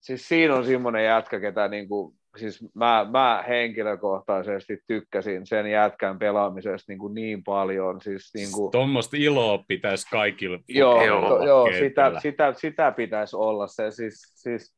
[0.00, 6.18] siis siinä on semmoinen jätkä, ketä niin kuin, siis mä, mä henkilökohtaisesti tykkäsin sen jätkän
[6.18, 11.28] pelaamisesta niin, kuin niin paljon, siis niin kuin, Tuommoista iloa pitäisi kaikille Joo, Joo.
[11.28, 13.66] to, joo sitä, sitä, sitä pitäisi olla.
[13.66, 14.74] Se, siis, siis,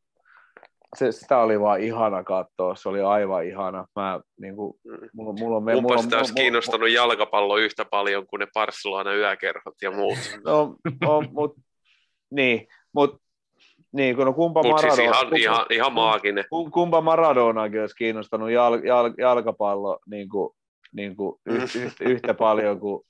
[0.97, 3.87] se, sitä oli vaan ihana katsoa, se oli aivan ihana.
[3.97, 4.75] Mä, niin kuin,
[5.13, 8.47] mulla, mulla on, mulla Mulla on, sitä olisi mulla- kiinnostanut jalkapallo yhtä paljon kuin ne
[8.55, 10.19] Barcelona yökerhot ja muut.
[10.45, 11.55] No, no mut,
[12.31, 13.23] niin, mut,
[13.93, 16.45] niin, kun no kumpa siis Maradona, ihan, kumpa, ihan, ihan maaginen.
[16.45, 20.57] kum- kumpa Maradonakin olisi kiinnostanut jal, jal, jalkapallo niin kuin,
[20.93, 23.07] niin kuin yh, yh, yhtä paljon kuin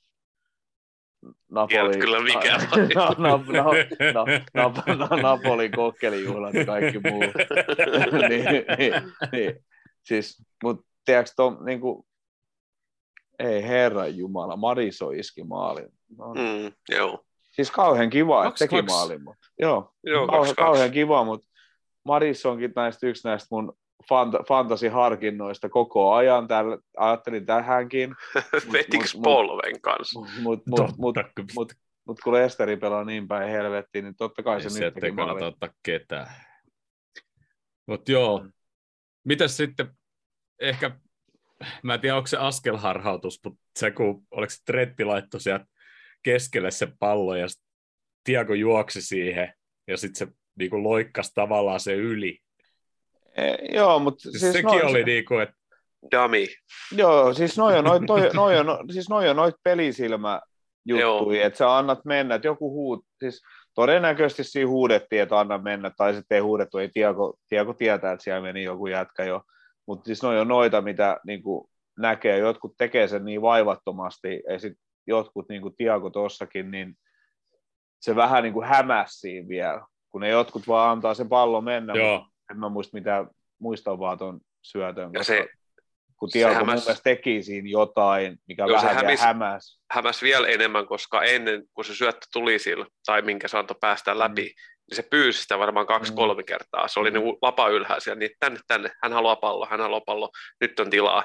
[1.51, 1.69] Napoli.
[1.69, 2.57] Tiedät kyllä mikä
[2.95, 3.73] no, no, no,
[4.15, 4.25] no,
[4.55, 7.21] no, no, Napolin kokkelijuhlat ja kaikki muu.
[8.29, 8.45] niin,
[8.79, 8.95] niin,
[9.33, 9.65] niin.
[10.03, 12.07] Siis, mutta tiedätkö, ton, niin kuin,
[13.39, 15.89] ei herran jumala, Mariso iski maalin.
[16.19, 16.41] No, mm.
[16.41, 17.25] Mm, joo.
[17.51, 18.95] Siis kauhean kiva, että teki kaksi.
[18.95, 19.23] maalin.
[19.25, 20.67] Mutta, joo, Joo, kauhean, kaksi, kaksi.
[20.71, 21.47] kauhean kiva, mutta
[22.05, 26.49] Marissonkin näistä yksi näistä mun fant- fantasiharkinnoista koko ajan.
[26.49, 28.15] Tällä, ajattelin tähänkin,
[28.73, 30.21] Vetiks mut- polven kanssa?
[30.21, 30.63] mutta mut,
[30.99, 31.73] mut, Totta, mut,
[32.07, 35.13] mut kun Lesteri pelaa niin päin helvettiin, niin totta kai se Ei nyt sieltä teki
[35.17, 35.43] maalin.
[35.45, 36.27] ottaa ketään.
[37.87, 38.45] Mutta joo,
[39.25, 39.91] mitäs sitten,
[40.61, 40.91] ehkä,
[41.83, 45.65] mä en tiedä onko se askelharhautus, mutta se kun, oliko se Tretti laittoi sieltä
[46.23, 47.47] keskelle se pallo ja
[48.25, 49.53] Tiago juoksi siihen
[49.89, 52.39] ja sitten se niinku loikkasi tavallaan se yli.
[53.37, 55.55] E, joo, mutta Siis, siis sekin noi- oli niinku, että
[56.11, 56.47] Dami.
[56.93, 60.41] Joo, siis noi on noit, toi, noi on, siis noi on noit pelisilmä
[60.85, 63.43] juttui, että sä annat mennä, että joku huut, siis
[63.75, 68.25] todennäköisesti siinä huudettiin, että anna mennä, tai sitten ei huudettu, ei Tiago, Tiago tietää, että
[68.25, 69.43] siellä meni joku jätkä jo,
[69.87, 71.69] mutta siis noi on noita, mitä niin kuin
[71.99, 76.95] näkee, jotkut tekee sen niin vaivattomasti, ja sitten jotkut, niin kuin Tiago tossakin, niin
[78.01, 82.27] se vähän niin kuin hämäsi vielä, kun ne jotkut vaan antaa sen pallon mennä, joo,
[82.51, 83.27] en mä muista mitä,
[83.59, 85.49] muistan vaan ton syötön, Ja se,
[86.17, 89.81] kun se Tiago mun hämäs- mielestä teki siinä jotain, mikä Joo, vähän vielä hämisi- hämäs.
[89.91, 94.19] hämäs vielä enemmän, koska ennen kuin se syöttö tuli sillä, tai minkä se antoi päästä
[94.19, 96.89] läpi, niin se pyysi sitä varmaan kaksi-kolme kertaa.
[96.89, 97.19] Se oli Mm.
[97.19, 100.31] niin lapa ylhäällä, niin tänne, tänne, hän haluaa pallo, hän haluaa pallo,
[100.61, 101.25] nyt on tilaa.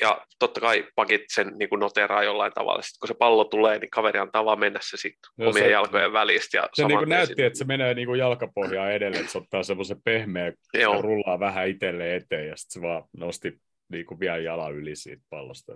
[0.00, 2.82] Ja totta kai pakit sen niin kuin noteraa jollain tavalla.
[2.82, 5.70] Sitten kun se pallo tulee, niin kaveri antaa vaan mennä se sitten Joo, omien se-
[5.72, 6.56] jalkojen välistä.
[6.56, 9.38] Ja se saman niinku tien näytti, sitten- että se menee niinku jalkapohjaa edelle, että se
[9.38, 13.52] ottaa semmoisen pehmeä Joo, rullaa vähän itselle eteen ja sitten se vaan nosti
[13.88, 15.72] niinku vielä jalan yli siitä pallosta.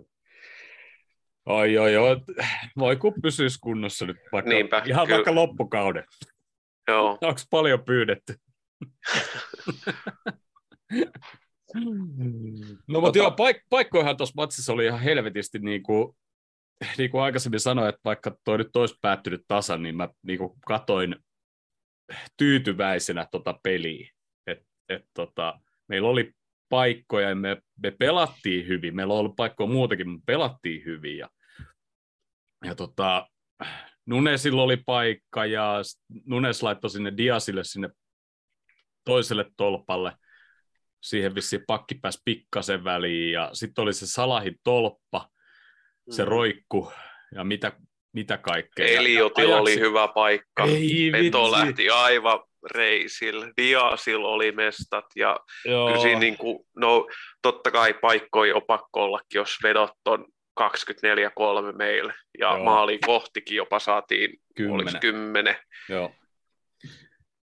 [1.47, 2.17] Oi, oi, oi.
[2.79, 5.17] Voi kun pysyisi kunnossa nyt vaikka, Niinpä, ihan kyllä.
[5.17, 6.05] vaikka loppukauden.
[6.89, 7.19] joo.
[7.23, 8.35] Onko paljon pyydetty?
[11.75, 16.17] No mutta Tota- joo, paik- paikkoihan tuossa matsissa oli ihan helvetisti niin kuin,
[16.99, 20.53] niin kuin aikaisemmin sanoin, että vaikka toi nyt olisi päättynyt tasan, niin mä niin kuin
[20.67, 21.17] katoin
[22.37, 24.13] tyytyväisenä tota peliä.
[24.47, 24.59] Et,
[24.89, 26.33] et tota, meillä oli
[26.69, 28.97] paikkoja ja me, me pelattiin hyvin.
[28.97, 31.19] Meillä on ollut paikkoja muutakin, mutta pelattiin hyvin.
[31.19, 31.31] Ja,
[32.65, 33.29] ja tota,
[34.07, 35.75] Nunesilla oli paikka ja
[36.27, 37.89] Nunes laittoi sinne Diasille sinne
[39.05, 40.13] toiselle tolpalle.
[41.03, 45.29] Siihen vissiin pakki pääsi pikkasen väliin ja sitten oli se Salahin tolppa,
[46.11, 46.29] se Mm.
[46.29, 46.93] roikku
[47.35, 47.73] ja mitä,
[48.13, 48.87] mitä kaikkea.
[48.87, 50.65] Eliotilla ja oli ajaksi- hyvä paikka.
[50.65, 51.53] Ei Peto vitsi.
[51.53, 52.41] lähti aivan
[52.71, 53.49] reisillä.
[53.57, 55.89] Diasil oli mestat ja Joo.
[55.89, 57.07] Kyllä siinä niin kuin, no
[57.43, 60.25] totta kai paikkoja on pakko ollakin, jos vedot on
[60.61, 62.15] 24-3 meille.
[62.39, 62.65] Ja Joo.
[62.65, 64.85] maaliin kohtikin jopa saatiin, Kymmenen.
[64.87, 65.57] oliko 10.
[65.89, 66.13] Joo.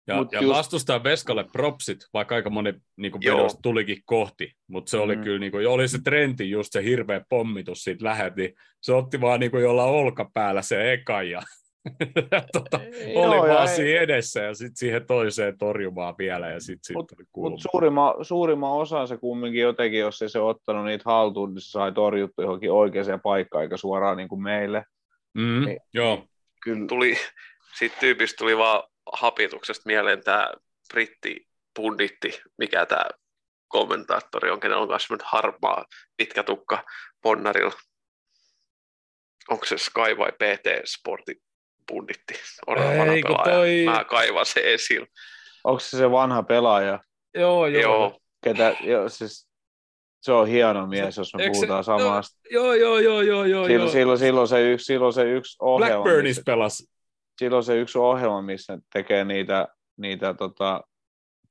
[0.06, 3.38] Ja, Mut ja just- vastustajan Veskalle propsit, vaikka aika moni niin Joo.
[3.38, 5.22] vedosta tulikin kohti, mutta se oli Mm.
[5.22, 9.20] kyllä, niin kuin, oli se trendi just se hirveä pommitus siitä lähet, niin se otti
[9.20, 11.42] vaan niin kuin jolla olkapäällä se eka ja
[12.52, 16.60] tota, oli Joo, ja vaan ei- siinä edessä ja sitten siihen toiseen torjumaan vielä ja
[16.60, 17.50] sitten siitä Mut- tuli kulma.
[17.50, 21.70] Mutta suurimman, suurimman osan se kumminkin jotenkin, jos ei se ottanut niitä haltuun, niin se
[21.70, 24.84] sai torjuttu johonkin oikeaan paikkaan, eikä suoraan niin kuin meille.
[25.34, 25.80] Mm, Niin.
[25.94, 26.24] joo,
[26.62, 27.16] Kyllä, Tuli,
[27.78, 28.82] Sitten tyypistä tuli vaan
[29.12, 30.50] hapituksesta mieleen tämä
[30.92, 33.04] britti punditti, mikä tämä
[33.68, 35.84] kommentaattori on, kenellä on myös harmaa
[36.16, 36.84] pitkä tukka
[37.22, 37.72] ponnarilla.
[39.50, 41.36] Onko se Sky vai PT Sportin
[41.86, 42.34] punditti?
[43.12, 43.84] Ei, kun toi...
[43.84, 45.06] Mä kaivan se esille.
[45.64, 46.98] Onko se se vanha pelaaja?
[47.34, 47.82] Joo, joo.
[47.82, 49.48] Joo, Ketä, jo, siis,
[50.22, 52.38] se on hieno mies, jos me Eikö se- puhutaan samasta.
[52.50, 53.66] Joo, joo, joo, joo, joo.
[53.66, 53.92] Silloin, joo.
[53.92, 56.93] silloin, silloin, se yksi, silloin se yksi ohjelma, Blackburnis missä, pelasi.
[57.38, 60.80] Silloin se yksi ohjelma, missä ne tekee niitä, niitä tota,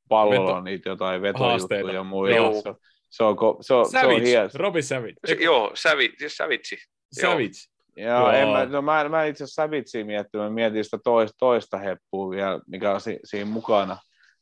[0.09, 2.35] pallolla, Veto- niitä jotain vetojuttuja ja muita.
[2.35, 2.53] Joo.
[2.53, 2.73] Se,
[3.09, 4.49] se, on, ko- se, on, se on Savage, hieno.
[4.55, 5.13] Robbie Savage.
[5.27, 6.75] se, joo Savitsi, siis Savitsi.
[7.21, 7.31] joo.
[7.31, 7.73] Savage.
[7.97, 8.31] Joo, Joo.
[8.31, 12.29] en mä, no mä, mä itse asiassa Savitsia miettinyt, mä mietin sitä toista, toista heppua
[12.29, 13.97] vielä, mikä on si, siinä mukana.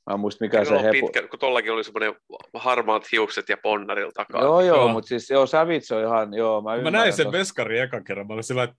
[0.09, 0.91] Mä en muista, mikä se heppu.
[0.91, 2.15] pitkä, kun tollakin oli semmoinen
[2.53, 4.41] harmaat hiukset ja ponnarilla takaa.
[4.41, 4.87] Joo, joo, Joo.
[4.87, 7.37] mutta siis joo, Savits on ihan, joo, mä, Mä näin sen tosta.
[7.37, 8.75] veskari ekan kerran, mä olin sillä että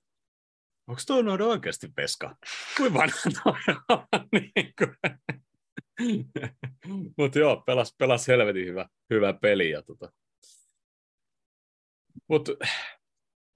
[0.87, 2.37] onko toi noin oikeasti veska?
[2.77, 3.17] Kuinka vanha
[3.89, 4.05] on?
[4.33, 4.97] niin kuin.
[7.19, 9.71] Mutta joo, pelas, pelas helvetin hyvä, hyvä peli.
[9.71, 10.13] Ja tota.
[12.29, 12.49] Mut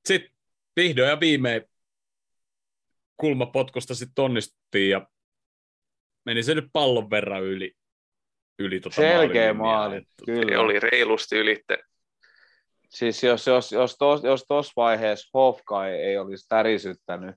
[0.08, 0.30] sitten
[0.76, 1.62] vihdoin ja viimein
[3.16, 5.08] kulmapotkosta sitten onnistuttiin ja
[6.24, 7.72] meni se nyt pallon verran yli.
[8.58, 9.98] yli tota Selkeä maali, linjaa.
[9.98, 10.52] Et- kyllä.
[10.52, 11.78] Se oli reilusti ylitte.
[12.88, 17.36] Siis jos, jos, jos, tos, jos tuossa vaiheessa Hofkai ei olisi tärisyttänyt,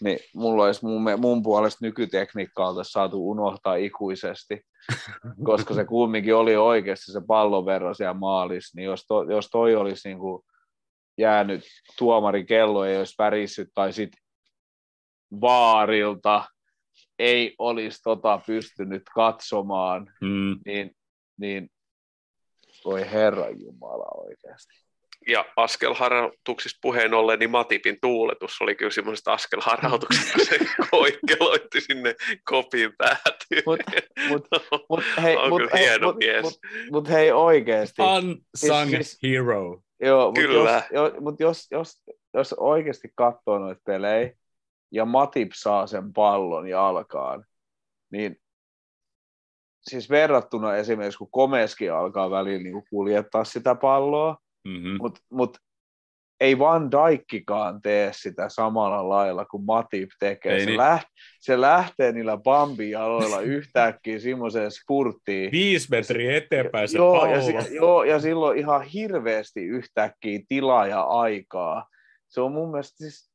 [0.00, 4.66] niin mulla olisi mun, mun puolesta nykytekniikkaa saatu unohtaa ikuisesti,
[5.46, 9.74] koska se kumminkin oli oikeasti se pallon verran siellä maalissa, niin jos, to, jos toi
[9.74, 10.42] olisi niin kuin
[11.18, 11.64] jäänyt
[11.98, 14.10] tuomari kello ei olisi värissyt tai sit
[15.40, 16.44] vaarilta
[17.18, 20.60] ei olisi tota pystynyt katsomaan, Mm.
[20.66, 20.96] niin,
[21.36, 21.70] niin
[22.84, 24.87] voi herran jumala oikeasti.
[25.26, 30.58] Ja askelharjoituksista puheen ollen, niin Matipin tuuletus oli kyllä semmoisesta askelharjoituksesta, kun se
[30.90, 32.14] koikkeloitti sinne
[32.44, 33.62] kopin päätyyn.
[33.66, 34.48] Mut- mut-
[34.90, 36.42] Mut hei, on mut, kyllä hei, hieno mut, mies.
[36.42, 36.58] mut,
[36.90, 38.02] mut hei oikeesti.
[38.02, 39.80] Unsung Siis- siis- hero.
[40.02, 40.82] Joo, mut Kyllä.
[40.92, 42.02] Jos, jo, mut jos, jos,
[42.34, 44.30] jos oikeasti katsoo noita pelejä
[44.92, 47.44] ja Matip saa sen pallon jalkaan,
[48.12, 48.36] niin
[49.82, 54.36] siis verrattuna esimerkiksi kun Komeski alkaa välillä niin kuljettaa sitä palloa,
[54.68, 54.96] Mm-hmm.
[55.00, 55.58] mutta mut
[56.40, 60.52] ei Van Dijkkikaan tee sitä samalla lailla kuin Matip tekee.
[60.54, 60.76] Ei se, niin.
[60.76, 61.04] läht,
[61.40, 65.52] se lähtee niillä Bambi-jaloilla yhtäkkiä semmoiseen spurttiin.
[65.60, 67.32] Viisi metriä eteenpäin se joo, pallo.
[67.34, 71.86] ja, si- joo, ja silloin ihan hirveästi yhtäkkiä tilaa ja aikaa.
[72.28, 73.30] Se on mun mielestä, siis,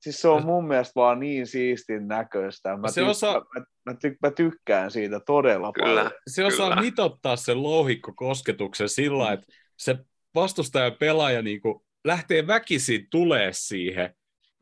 [0.00, 2.76] siis se on mun mielestä vaan niin siistin näköistä.
[2.76, 5.86] Mä, Se tyk- osaa- mä, mä, ty- mä tykkään siitä todella Kyllä.
[5.88, 6.10] paljon.
[6.30, 6.82] se osaa Kyllä.
[6.82, 9.46] mitottaa sen louhikkokosketuksen sillä, että
[9.78, 9.96] se
[10.34, 14.14] vastustaja pelaaja niin kuin lähtee väkisin tulee siihen,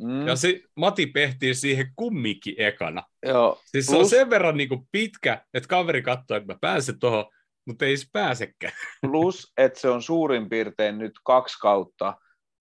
[0.03, 3.03] Mm, ja se Mati pehtii siihen kumminkin ekana.
[3.27, 6.59] joo, Siis se on Plus- sen verran niin kuin pitkä, että kaveri katsoo, että mä
[6.61, 7.25] pääsen tuohon,
[7.67, 8.73] mutta ei se pääsekään.
[9.11, 12.15] plus, että se on suurin piirtein nyt kaksi kautta,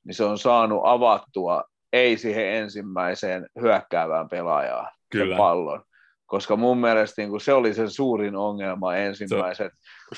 [0.06, 5.36] niin se on saanut avattua ei siihen ensimmäiseen hyökkäävään pelaajaan Kyllä.
[5.36, 5.84] sen pallon.
[6.32, 9.72] Koska mun mielestä niin kuin se oli sen suurin ongelma ensimmäiset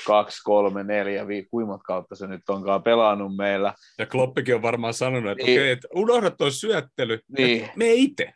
[0.06, 3.74] kaksi, kolme, neljä, vi- kuinka kautta se nyt onkaan pelannut meillä.
[3.98, 5.60] Ja Kloppikin on varmaan sanonut, että Niin.
[5.60, 7.68] okei, että unohda tuo syöttely, Niin.
[7.76, 8.32] me itse.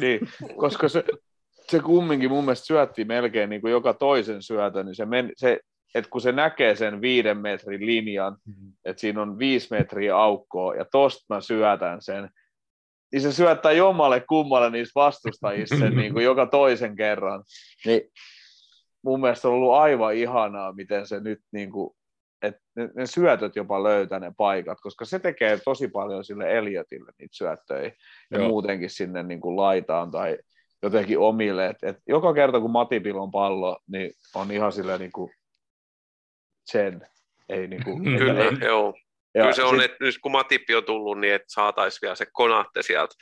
[0.00, 0.20] Niin,
[0.56, 1.04] koska se,
[1.70, 5.60] se kumminkin mun mielestä syötti melkein niin kuin joka toisen syötön, niin se, men, se
[5.94, 8.36] että kun se näkee sen viiden metrin linjan,
[8.84, 12.30] että siinä on viisi metriä aukkoa, ja tosta mä syötän sen,
[13.12, 17.44] niin se syöttää jommalle kummalle niistä vastustajista sen niin kuin joka toisen kerran.
[17.86, 18.00] Niin
[19.02, 21.96] mun mielestä on ollut aivan ihanaa, miten se nyt niin kuin,
[22.42, 27.12] että ne, ne syötöt jopa löytää ne paikat, koska se tekee tosi paljon sille Eliotille
[27.18, 27.92] niitä syöttöjä
[28.30, 28.48] ja Joo.
[28.48, 30.38] muutenkin sinne niin kuin laitaan tai
[30.82, 31.66] jotenkin omille.
[31.66, 35.32] Et, et joka kerta kun Matipilla on pallo, niin on ihan sille niin kuin
[36.64, 37.00] sen.
[37.48, 38.04] Ei niin kuin.
[38.18, 38.94] Kyllä, ei, joo.
[39.34, 42.14] Ja Kyllä se on, sit- että nyt kun Matippi on tullut, niin että saataisiin vielä
[42.14, 43.14] se konaatte sieltä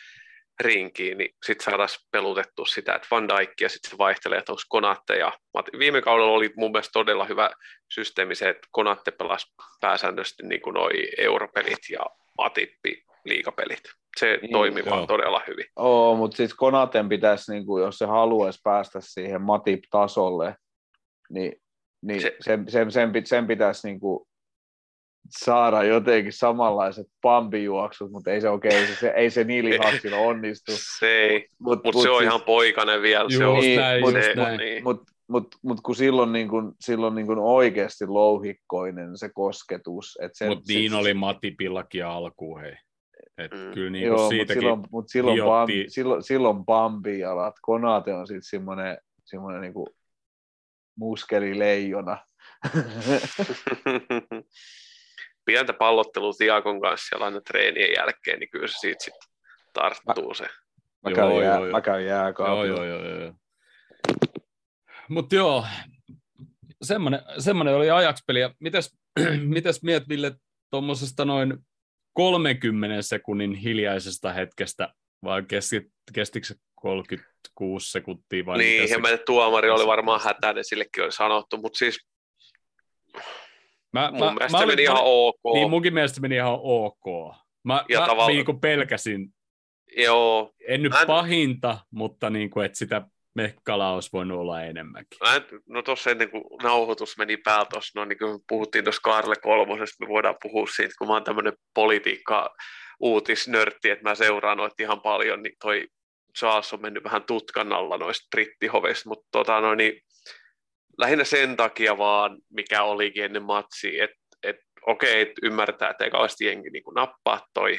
[0.61, 4.63] rinkiin, niin sitten saataisiin pelutettu sitä, että Van Dijk ja sitten se vaihtelee, että onko
[4.69, 7.51] Konatte ja Mati- Viime kaudella oli mun mielestä todella hyvä
[7.95, 9.47] systeemi se, että Konatte pelasi
[9.81, 12.01] pääsääntöisesti niin kuin noi europelit ja
[12.39, 13.83] Matippi liikapelit.
[14.19, 15.07] Se Niin, toimi vaan joo.
[15.07, 15.65] todella hyvin.
[15.77, 20.55] Oo, mutta siis Konaten pitäisi, niin kuin, jos se haluaisi päästä siihen Matip-tasolle,
[21.31, 21.53] niin,
[22.03, 24.27] niin Se- sen, sen, sen, sen pitäisi niin kuin,
[25.31, 30.72] saada jotenkin samanlaiset pampijuoksut, mutta ei se oikein, ei se, ei se niin lihaksilla onnistu.
[30.99, 33.31] Se ei, Mut, mutta se on ihan poikainen vielä.
[33.31, 34.59] se Just on, Niin, näin, mut- se, näin.
[34.59, 34.83] niin.
[34.85, 40.18] Mutta mut, mut, mut kun silloin, niin kun, silloin niin kun oikeasti louhikkoinen se kosketus.
[40.49, 42.74] Mutta niin sit- oli Matipillakin alkuun, hei.
[43.39, 43.74] Et Mm.
[43.74, 47.55] kyllä niin Joo, kuin mutta siitäkin silloin, mut silloin, hiotti- Bambi, silloin, silloin Bambi jalat.
[47.62, 49.89] Konate on sitten semmoinen, semmoinen niinku
[50.99, 52.18] muskelileijona.
[55.51, 59.28] Pientä pallottelua Tiakon kanssa siellä aina treenien jälkeen, niin kyllä se siitä sitten
[59.72, 60.44] tarttuu se.
[61.05, 61.66] Mä käyn, joo, jää, joo.
[61.66, 62.66] mä käyn Joo, jääkaapilla.
[62.66, 63.20] joo, joo, joo.
[63.20, 63.32] joo.
[65.09, 65.64] Mutta joo,
[66.82, 68.40] semmoinen, semmoinen oli ajakspeli.
[68.40, 68.98] Ja mitäs,
[69.55, 70.32] mitäs miet, Ville,
[70.70, 71.59] tuommoisesta noin
[72.12, 74.88] 30 sekunnin hiljaisesta hetkestä,
[75.24, 78.46] vai kesti, kestikö se 36 sekuntia?
[78.46, 82.07] Vai niin, se- tuomari oli varmaan hätäinen, sillekin oli sanottu, mutta siis
[83.93, 85.41] mä, mun mielestä olin- meni ihan ok.
[85.55, 87.34] Niin, munkin mielestä meni ihan ok.
[87.64, 89.28] Mä, Ja mä tavalla- niin kuin pelkäsin,
[89.97, 93.03] Joo, en nyt Mä en- pahinta, mutta niin kuin, että sitä
[93.34, 95.18] mekkalaa olisi voinut olla enemmänkin.
[95.22, 97.38] Mä en, no tuossa ennen kuin nauhoitus meni
[97.72, 101.24] tuossa, no niin kuin puhuttiin tuossa Karle Kolmosesta, me voidaan puhua siitä, kun mä oon
[101.24, 102.55] tämmöinen politiikka
[103.01, 105.86] uutisnörtti, että mä seuraan noita ihan paljon, niin toi
[106.38, 110.01] Charles on mennyt vähän tutkan alla noista brittihoveista, mutta tota, no niin,
[111.01, 116.11] lähinnä sen takia vaan, mikä olikin ennen matsia, että et, okei, et ymmärtää, että ei
[116.11, 117.78] kauheasti jengi niin nappaa toi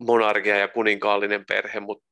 [0.00, 2.06] monarkia ja kuninkaallinen perhe, mutta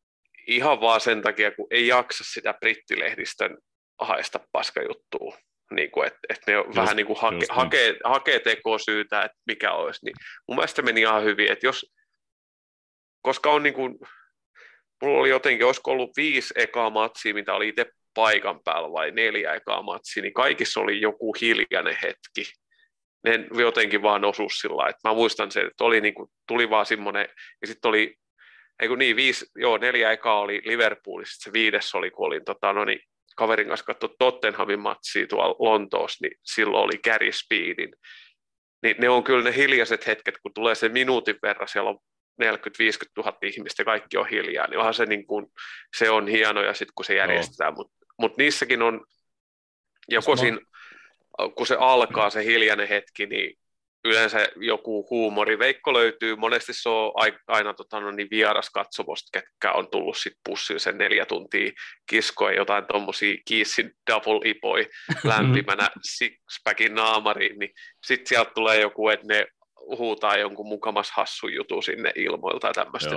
[0.46, 3.58] ihan vaan sen takia, kun ei jaksa sitä brittilehdistön
[4.00, 5.38] haista paskajuttua.
[5.70, 9.72] Niin kuin, että, että ne just, vähän niin kuin hake, hakee, hakee tekosyytä, että mikä
[9.72, 10.04] olisi.
[10.04, 10.14] Niin
[10.48, 11.94] mun mielestä meni ihan hyvin, että jos,
[13.22, 13.98] koska on niin kuin,
[15.02, 19.54] mulla oli jotenkin, olisiko ollut viisi ekaa matsia, mitä oli itse paikan päällä vai neljä
[19.54, 22.52] ekaa matsia, niin kaikissa oli joku hiljainen hetki.
[23.24, 26.86] Ne jotenkin vaan osu sillä että mä muistan sen, että oli niin kuin, tuli vaan
[26.86, 27.28] semmoinen,
[27.60, 28.16] ja sitten oli
[28.82, 32.72] ei kun niin, viisi, joo, neljä ekaa oli Liverpoolissa, se viides oli, kun olin tota,
[32.72, 33.00] no niin,
[33.36, 37.94] kaverin kanssa katsoa Tottenhamin matsia tuolla Lontoossa, niin silloin oli Gary Speedin.
[38.82, 41.98] Niin ne on kyllä ne hiljaiset hetket, kun tulee se minuutin verran, siellä on
[42.42, 42.46] 40-50
[43.16, 45.46] 000 ihmistä kaikki on hiljaa, niin onhan se, niin kuin,
[45.96, 49.04] se on hieno ja sitten kun se järjestetään, mutta mut niissäkin on,
[50.08, 50.58] joko Jos mä- siinä,
[51.54, 53.58] kun se alkaa se hiljainen hetki, niin
[54.04, 55.58] yleensä joku huumori.
[55.58, 60.16] Veikko löytyy, monesti se on ai- aina tota, no niin vieras katsomosta, ketkä on tullut
[60.16, 61.72] sit pussiin sen neljä tuntia
[62.06, 64.86] kiskoen jotain tuommoisia kiissin double ipoi
[65.24, 67.70] lämpimänä sixpackin naamariin, niin
[68.06, 69.46] sitten sieltä tulee joku, että ne
[69.98, 73.10] huutaa jonkun mukamas hassun jutu sinne ilmoilta tai tämmöistä.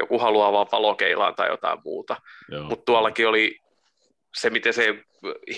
[0.00, 2.16] Joku haluaa vaan valokeilaan tai jotain muuta.
[2.68, 3.58] Mutta tuollakin oli
[4.38, 5.04] se, miten se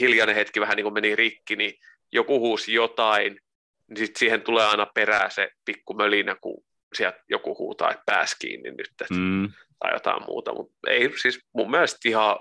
[0.01, 1.75] hiljainen hetki vähän niin kuin meni rikki, niin
[2.13, 3.41] joku huusi jotain,
[3.89, 6.65] niin sit siihen tulee aina perään se pikku mölinä, kun
[6.95, 10.55] sieltä joku huutaa, että pääs kiinni nyt, että, Mm, tai jotain muuta.
[10.55, 12.37] Mutta ei siis mun mielestä ihan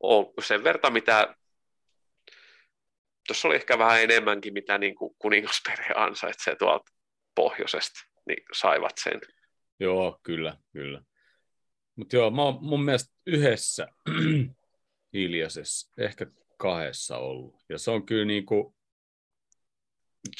[0.00, 1.34] ole sen verran, mitä
[3.26, 6.92] tuossa oli ehkä vähän enemmänkin, mitä niin kuin kuningasperhe ansaitsee tuolta
[7.34, 9.20] pohjoisesta, niin saivat sen.
[9.80, 11.02] joo, kyllä, kyllä.
[11.96, 13.88] Mutta joo, mä oon mun mielestä yhdessä
[15.14, 16.26] hiljaisessa, ehkä
[16.58, 17.54] kahdessa ollut.
[17.68, 18.74] Ja se on kyllä niinku,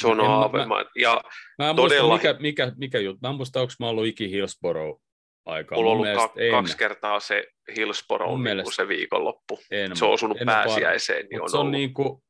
[0.03, 0.67] John En- Aave.
[0.67, 1.21] mä- ja
[1.59, 4.31] mä en Todella- muista mikä, mikä, mikä juttu, mä en muista, onko mä ollut iki
[4.31, 5.03] Hillsborough
[5.47, 5.79] aikaa.
[5.79, 7.45] mulla on ollut ka- en, kaksi kertaa se
[7.77, 9.59] Hillsborough niin kuin mielestä- se viikonloppu.
[9.71, 11.73] en, Se on osunut en pääsiäiseen, niin on se on ollut.
[11.73, 12.25] niinku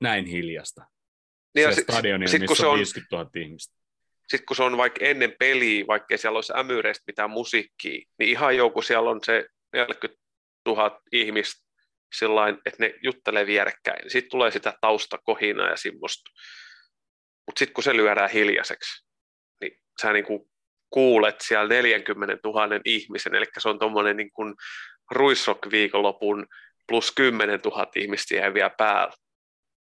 [0.00, 0.86] näin hiljasta.
[1.54, 3.77] Niin se sit- stadionilla, sit kun missä se on- 50 000 ihmistä.
[4.30, 8.56] Sitten kun se on vaikka ennen peliä, vaikka siellä olisi ämyreistä mitään musiikkia, niin ihan
[8.56, 10.22] joku siellä on se 40
[10.66, 11.68] 000 ihmistä
[12.14, 14.10] sillain, että ne juttelee vierekkäin.
[14.10, 16.30] Sitten tulee sitä taustakohinaa ja semmoista.
[17.46, 19.06] Mutta sitten kun se lyödään hiljaiseksi,
[19.60, 20.50] niin sä niinku
[20.90, 24.54] kuulet siellä 40 000 ihmisen, eli se on tuommoinen niin kuin
[25.14, 26.46] ruisrock-viikonlopun
[26.88, 29.12] plus 10 000 ihmistä jää vielä päällä,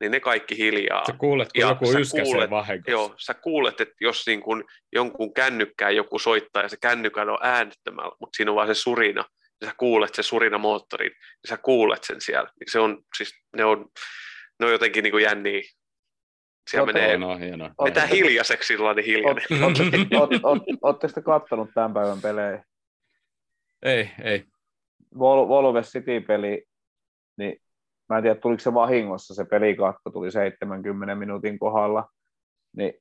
[0.00, 1.04] niin ne kaikki hiljaa.
[1.06, 2.90] Sä kuulet, kun Ja joku sä yskäsee kuulet- vahingossa.
[2.90, 7.38] Joo, sä kuulet, että jos niin kun jonkun kännykkään joku soittaa ja se kännykän on
[7.42, 9.24] äänettömällä, mutta siinä on vaan se surina,
[9.60, 11.10] ja sä kuulet se surina moottorin,
[11.42, 12.50] ja sä kuulet sen siellä.
[12.60, 13.86] Niin se on, siis ne on,
[14.60, 15.60] ne on jotenkin niin jänniä.
[16.70, 17.70] Siellä Totta menee, Hienoa, hienoa.
[17.84, 19.44] vetää hiljaiseksi sellainen hiljainen.
[20.82, 22.64] Oletteko te kattonut tämän päivän pelejä?
[23.82, 24.44] Ei, ei.
[25.14, 26.64] Vol- Volves City-peli,
[27.36, 27.56] niin
[28.08, 32.08] mä en tiedä, tuliko se vahingossa se pelikatko, tuli 70 minuutin kohdalla,
[32.76, 32.92] niin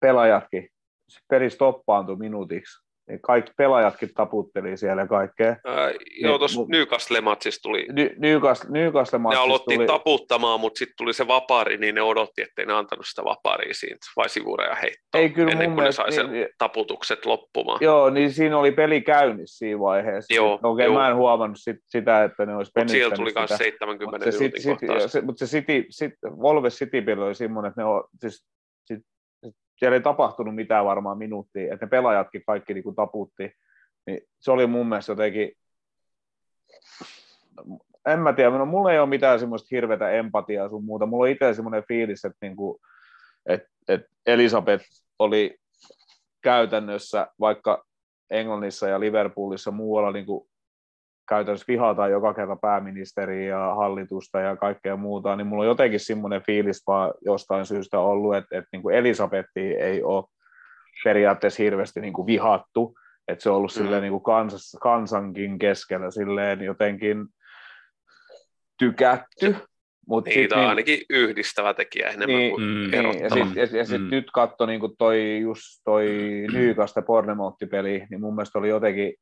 [0.00, 0.68] pelaajatkin,
[1.08, 5.56] se peli stoppaantui minuutiksi, niin kaikki pelaajatkin taputteli siellä ja kaikkea.
[5.64, 5.90] Ää,
[6.20, 11.12] joo, tuossa Mu- Newcastle-matsissa tuli, Ny- Newcastle, Newcastle ne aloitti tuli, taputtamaan, mutta sitten tuli
[11.12, 15.30] se vapaari, niin ne odotti, ettei ne antanut sitä vapaaria siitä, vai sivureja heittoa, ei
[15.30, 17.78] kyllä ennen mun kuin ne mielestä, sai sen niin, taputukset loppumaan.
[17.80, 20.34] joo, niin siinä oli peli käynnissä siinä vaiheessa.
[20.34, 20.94] Joo, Okei, joo.
[20.94, 23.64] mä en huomannut sit, sitä, että ne olisi Mutta siellä tuli myös sitä.
[23.64, 27.68] 70 Mutta se, minuutin sit, sit, se, mutta se City, sit, Volves City oli semmoinen,
[27.68, 28.46] että ne on, siis,
[28.84, 28.98] sit,
[29.76, 33.52] siellä ei tapahtunut mitään varmaan minuuttia, että ne pelaajatkin kaikki niin kuin taputti,
[34.06, 35.52] niin se oli mun mielestä jotenkin,
[38.06, 41.30] en mä tiedä, no, mulla ei ole mitään semmoista hirveätä empatiaa sun muuta, mulla on
[41.30, 42.78] itse semmoinen fiilis, että, niin kuin,
[43.46, 44.84] että, että Elisabeth
[45.18, 45.58] oli
[46.42, 47.84] käytännössä, vaikka
[48.30, 50.48] Englannissa ja Liverpoolissa muualla niin kuin
[51.28, 56.42] käytännössä vihataan joka kerta pääministeriä ja hallitusta ja kaikkea muuta, niin mulla on jotenkin semmoinen
[56.42, 60.24] fiilis vaan jostain syystä ollut, että, että niin kuin Elisabetti ei ole
[61.04, 62.94] periaatteessa hirveästi niin kuin vihattu,
[63.28, 63.82] että se on ollut mm.
[63.82, 67.26] silleen niin kuin kans, kansankin keskellä silleen jotenkin
[68.78, 69.56] tykätty.
[70.08, 73.78] Mut Niitä on niin, ainakin yhdistävä tekijä enemmän niin, kuin mm, niin, Ja sitten ja,
[73.78, 74.10] ja sit mm.
[74.10, 76.08] nyt katso niin toi, just toi
[76.52, 79.14] Nyykaste Pornemoutti-peli, niin mun mielestä oli jotenkin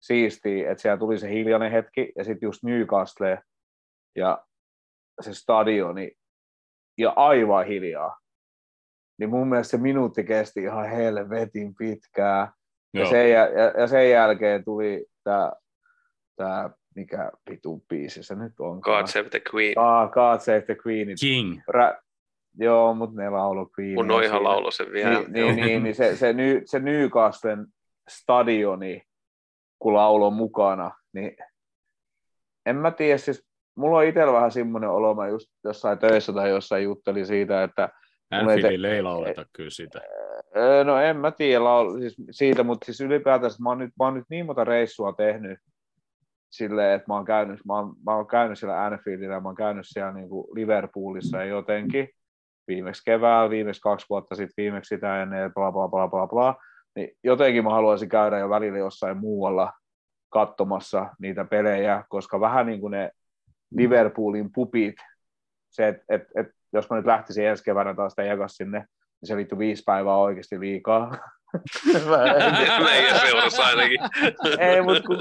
[0.00, 3.42] siistiä, että siellä tuli se hiljainen hetki, ja sitten just Newcastle
[4.16, 4.44] ja
[5.20, 6.12] se stadioni,
[6.98, 8.18] ja aivan hiljaa.
[9.18, 12.52] Niin mun mielestä se minuutti kesti ihan helvetin pitkää.
[12.94, 13.46] Ja sen, ja,
[13.80, 15.52] ja sen jälkeen tuli tämä
[16.36, 18.78] tää, mikä vitu biisi se nyt on.
[18.80, 19.78] God Save the Queen.
[19.78, 21.08] Ah, God Save the Queen.
[21.20, 21.60] King.
[21.76, 22.02] Ra-
[22.58, 23.94] Joo, mutta ne laulo Queen.
[23.94, 25.20] Mun on ihan laulo sen vielä.
[25.20, 27.66] Niin, niin, niin, niin se, se, ny, se Newcastlen
[28.08, 29.02] stadioni,
[29.78, 31.36] kun laulo mukana, niin
[32.66, 36.50] en mä tiedä, siis mulla on itsellä vähän semmoinen olo, mä just jossain töissä tai
[36.50, 37.88] jossain juttelin siitä, että
[38.30, 40.00] Anfieldille ei lauleta kyllä sitä.
[40.84, 44.14] No en mä tiedä laul, siis siitä, mutta siis ylipäätään mä oon, nyt, mä oon
[44.14, 45.58] nyt niin monta reissua tehnyt
[46.50, 49.86] silleen, että mä oon käynyt, mä oon, mä oon käynyt siellä Anfieldillä, mä oon käynyt
[49.88, 52.08] siellä niin kuin Liverpoolissa ja jotenkin
[52.68, 56.56] viimeksi keväällä, viimeksi kaksi vuotta sitten, viimeksi sitä ennen, bla bla bla bla bla,
[56.96, 59.72] niin jotenkin mä haluaisin käydä jo välillä jossain muualla
[60.32, 63.10] katsomassa niitä pelejä, koska vähän niin kuin ne
[63.70, 64.94] Liverpoolin pupit,
[65.70, 69.36] se, että et, et, jos mä nyt lähtisin ensi keväänä taas jakas sinne, niin se
[69.36, 71.18] liittyy viisi päivää oikeasti liikaa.
[72.84, 74.00] Meidän seurassa ainakin.
[74.58, 75.18] Ei, mutta kun,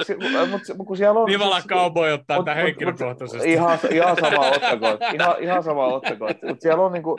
[0.49, 1.25] mut, kun siellä on...
[1.25, 3.51] Nivala Cowboy ottaa tämän henkilökohtaisesti.
[3.51, 4.99] Ihan, ihan sama ottakoot.
[5.13, 6.37] Ihan, ihan sama ottakoot.
[6.47, 7.17] Mutta siellä on niinku,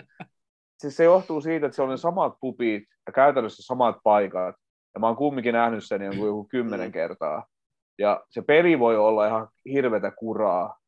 [0.78, 4.54] siis se johtuu siitä, että siellä on ne samat pupit ja käytännössä samat paikat.
[4.94, 7.46] Ja mä oon kumminkin nähnyt sen joku, joku kymmenen kertaa.
[7.98, 10.78] Ja se peli voi olla ihan hirvetä kuraa,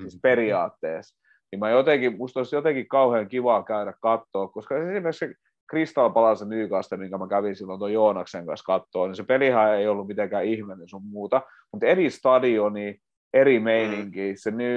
[0.00, 1.18] siis periaatteessa.
[1.52, 5.34] Niin mä jotenkin, musta olisi jotenkin kauhean kivaa käydä katsoa, koska esimerkiksi se
[5.70, 9.88] Crystal Palace Newcastle, minkä mä kävin silloin tuon Joonaksen kanssa katsoa, niin se pelihän ei
[9.88, 12.98] ollut mitenkään ihmeinen sun muuta, mutta eri stadioni,
[13.34, 14.72] eri meininki, se, ny,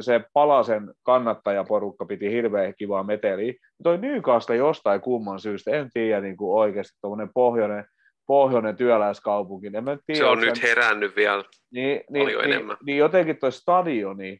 [0.00, 3.52] se Palasen kannattajaporukka piti hirveän kivaa meteliä.
[3.82, 7.84] Toi Newcastle jostain kumman syystä, en tiedä niin kuin oikeasti tuommoinen pohjoinen,
[8.26, 9.66] pohjoinen työläiskaupunki.
[9.66, 12.76] En tiedä, se on nyt herännyt vielä niin, niin, niin, enemmän.
[12.86, 14.38] Niin jotenkin toi stadioni,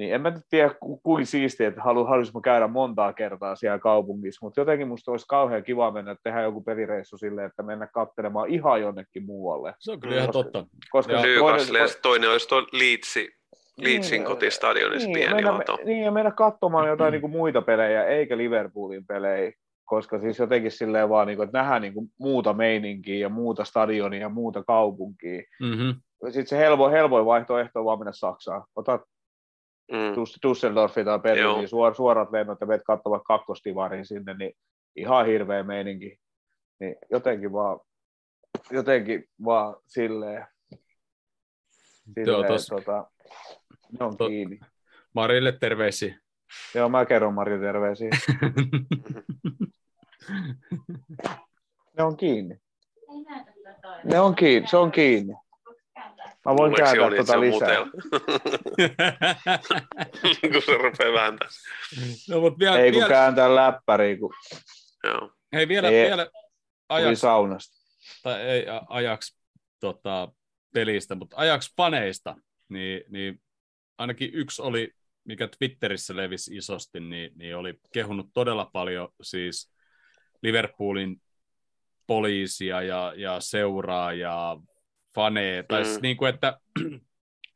[0.00, 3.78] niin en mä nyt tiedä ku, kuin siistiä, että halu, haluaisin käydä montaa kertaa siellä
[3.78, 8.48] kaupungissa, mutta jotenkin musta olisi kauhean kiva mennä tehdä joku pelireissu silleen, että mennä katselemaan
[8.48, 9.74] ihan jonnekin muualle.
[9.78, 10.66] Se on kyllä ihan totta.
[10.90, 13.28] Koska ja toinen, toinen olisi tuo Leedsi,
[13.76, 18.04] Leedsin niin, kotistadionissa niin, pieni mennä, Niin, ja mennä katsomaan jotain niin kuin muita pelejä,
[18.04, 19.52] eikä Liverpoolin pelejä,
[19.84, 23.64] koska siis jotenkin silleen vaan, niin kuin, että nähdään niin kuin muuta meininkiä ja muuta
[23.64, 25.42] stadionia ja muuta kaupunkia.
[25.60, 25.94] Mm-hmm.
[26.24, 28.64] Sitten se helpo, helpoin vaihtoehto on vaan mennä Saksaan.
[28.76, 29.00] Otat
[29.90, 30.14] mm.
[30.48, 34.52] Düsseldorfin tai Berliiniin suor, suorat lennot ja menet katsomaan kakkostivariin sinne, niin
[34.96, 36.20] ihan hirveä meininki.
[36.80, 37.80] Niin jotenkin vaan,
[38.70, 40.46] jotenkin vaan silleen,
[42.14, 43.10] silleen tota,
[43.98, 44.60] ne on kiinni.
[45.14, 46.18] Marille terveisiä.
[46.74, 48.10] Joo, mä kerron Marille terveisiä.
[51.98, 52.60] ne on kiinni.
[54.04, 55.34] Ne on kiinni, se on kiinni.
[56.46, 57.76] Mä voin Luuleeko kääntää tuota lisää.
[60.52, 61.48] kun se rupeaa vääntää.
[62.28, 63.08] No, mutta vielä, Ei kun vielä...
[63.08, 64.16] kääntää läppäriä.
[64.16, 64.34] Kun...
[65.04, 65.32] Joo.
[65.52, 66.26] Hei vielä, ei, vielä
[66.88, 67.76] ajaksi, saunasta.
[68.22, 69.36] Tai ei ajaksi
[69.80, 70.32] tota,
[70.74, 72.36] pelistä, mutta ajaksi paneista,
[72.68, 73.40] niin, niin
[73.98, 74.92] ainakin yksi oli,
[75.24, 79.72] mikä Twitterissä levisi isosti, niin, niin oli kehunut todella paljon siis
[80.42, 81.22] Liverpoolin
[82.06, 84.56] poliisia ja, ja seuraa ja
[85.14, 85.62] faneja.
[85.62, 86.02] Tai siis mm.
[86.02, 86.58] niin kuin, että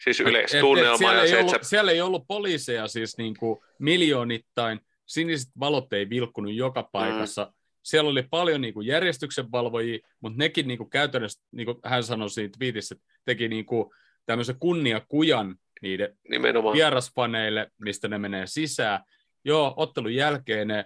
[0.04, 0.96] Siis yleistunnelma.
[0.96, 1.58] Siellä, ei ollut, sä...
[1.62, 6.88] siellä ei ollut poliiseja siis niin kuin miljoonittain, siniset valot ei vilkkunut joka mm.
[6.92, 7.44] paikassa.
[7.44, 7.52] Mm.
[7.82, 12.30] Siellä oli paljon niin kuin järjestyksenvalvojia, mutta nekin niin kuin käytännössä, niin kuin hän sanoi
[12.30, 13.90] siinä twiitissä, teki niin kuin
[14.26, 16.74] tämmöisen kunniakujan niiden Nimenomaan.
[16.74, 19.00] vierasfaneille, mistä ne menee sisään.
[19.44, 20.84] Joo, ottelun jälkeen ne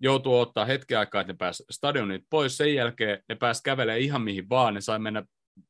[0.00, 2.56] joutuu ottaa hetken aikaa, että ne pääsivät stadionit pois.
[2.56, 4.74] Sen jälkeen ne pääsivät kävelemään ihan mihin vaan.
[4.74, 5.24] Ne sai mennä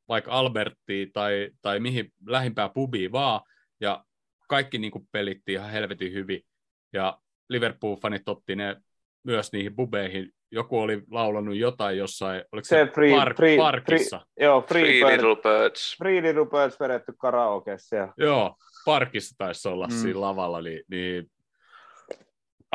[0.09, 3.41] vaikka Alberttiin tai, tai mihin lähimpää pubiin vaan,
[3.80, 4.05] ja
[4.49, 6.43] kaikki niin kuin pelittiin ihan helvetin hyvin,
[6.93, 7.18] ja
[7.53, 8.76] Liverpool-fanit otti ne
[9.24, 14.26] myös niihin bubeihin joku oli laulanut jotain jossain, oliko Se se, free- park, free- parkissa?
[14.41, 15.97] Joo, Free, Free Bird, Little Birds.
[15.99, 17.97] Free Little Birds vedetty karaokeessa.
[17.97, 18.12] Ja...
[18.16, 19.93] Joo, parkissa taisi olla Mm.
[19.95, 20.01] mm.
[20.01, 21.30] siinä lavalla, niin, niin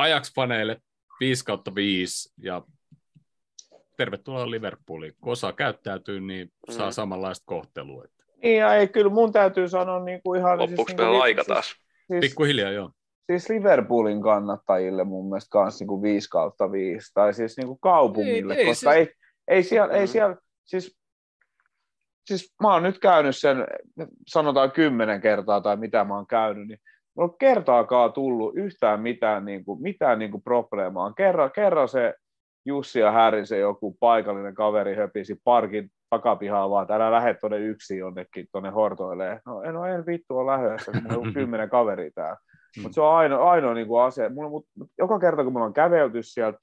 [0.02, 0.80] Ajax-faneille
[1.20, 2.62] 5 kautta 5 ja
[3.96, 5.12] tervetuloa Liverpooliin.
[5.20, 6.92] Kun osaa käyttäytyy, niin saa Mm.
[6.92, 8.04] samanlaista kohtelua.
[8.04, 10.58] Että Niin, ja ei, kyllä mun täytyy sanoa niin kuin ihan...
[10.58, 11.74] Loppuuko siis, meillä niin aika siis, taas?
[12.06, 12.90] Siis, Pikkuhiljaa, joo.
[13.26, 17.78] siis Liverpoolin kannattajille mun mielestä kans niin kuin 5 kautta 5, tai siis niin kuin
[17.80, 19.14] kaupungille, Ei- ei koska siis- ei,
[19.48, 20.06] ei, siellä, ei Mm.
[20.08, 20.98] siellä, siis,
[22.26, 23.56] siis mä oon nyt käynyt sen,
[24.26, 26.78] sanotaan kymmenen kertaa tai mitä mä oon käynyt, niin
[27.16, 31.12] mulla on kertaakaan tullut yhtään mitään, niin kuin, mitään niin kuin probleemaa.
[31.12, 32.14] Kerran, kerran se
[32.66, 37.58] Jussi ja Härin, se joku paikallinen kaveri höpisi parkin takapihaa vaan, että älä lähde tuonne
[37.58, 39.40] yksin jonnekin tuonne hortoilee.
[39.46, 42.36] No en ole en vittu on lähdössä, kun mulla on kymmenen kaveria täällä.
[42.82, 44.30] Mutta se on ainoa, ainoa niin kuin asia.
[44.30, 44.66] Mulla, mut,
[44.98, 46.58] joka kerta, kun mulla on kävelty sieltä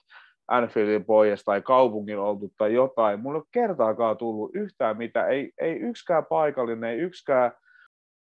[0.48, 5.32] Anfieldin pois tai kaupungin oltu tai jotain, mulla ei ole kertaakaan tullut yhtään mitään.
[5.32, 7.52] Ei, ei yksikään paikallinen, ei yksikään...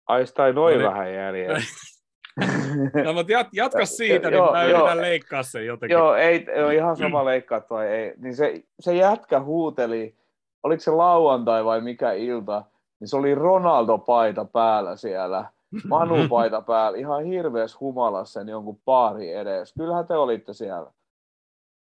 [0.07, 0.89] Ai ei noin No niin.
[0.89, 1.59] vähän jäljellä.
[3.05, 4.79] No, mutta jat, jatka siitä, Joo, niin mä joo.
[4.79, 5.97] yritän leikkaa sen jotenkin.
[5.97, 8.13] Joo, ei, ei ihan sama leikkaa tai ei.
[8.17, 10.15] Niin se, se jätkä huuteli,
[10.63, 12.63] oliko se lauantai vai mikä ilta,
[12.99, 15.45] niin se oli Ronaldo-paita päällä siellä.
[15.87, 19.73] Manu-paita päällä, ihan hirveässä humalassa sen jonkun baari edes.
[19.73, 20.91] Kyllähän te olitte siellä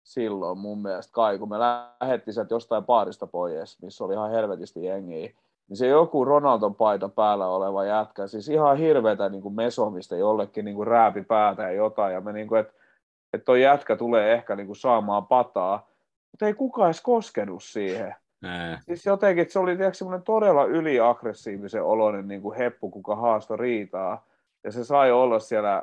[0.03, 4.85] silloin mun mielestä kai, kun me lähdettiin sieltä jostain baarista pois, missä oli ihan helvetisti
[4.85, 5.31] jengiä.
[5.71, 10.65] Niin se joku Ronaldon paita päällä oleva jätkä, siis ihan hirveätä niin kuin mesomista jollekin
[10.65, 12.15] niin kuin rääpi päätä ja jotain.
[12.15, 12.73] Ja me niin kuin, että
[13.33, 15.91] että toi jätkä tulee ehkä niin kuin saamaan pataa,
[16.31, 18.15] mutta ei kukaan edes koskenut siihen.
[18.45, 23.17] Ää, Siis jotenkin, että se oli tiedätkö, semmoinen todella yliaggressiivisen oloinen niin kuin heppu, kuka
[23.17, 24.27] haasto riitaa.
[24.65, 25.83] Ja se sai olla siellä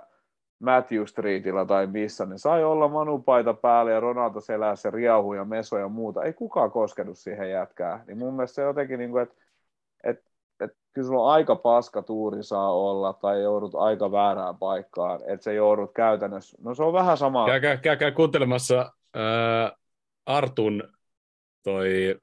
[0.59, 5.77] Matthew Streetillä tai missä, ne sai olla manupaita päällä ja Ronaldo selässä riahu ja meso
[5.77, 6.23] ja muuta.
[6.23, 8.03] Ei kukaan koskenut siihen jätkään.
[8.07, 9.35] Niin mun mielestä se jotenkin, niin kuin, että,
[10.03, 10.29] että,
[10.63, 15.43] että kyllä sulla on aika paska tuuri saa olla tai joudut aika väärään paikkaan, että
[15.43, 17.45] se joudut käytännössä, no se on vähän sama.
[17.45, 19.71] käykää, käykää kuuntelemassa ää,
[20.25, 20.83] Artun
[21.63, 22.15] toi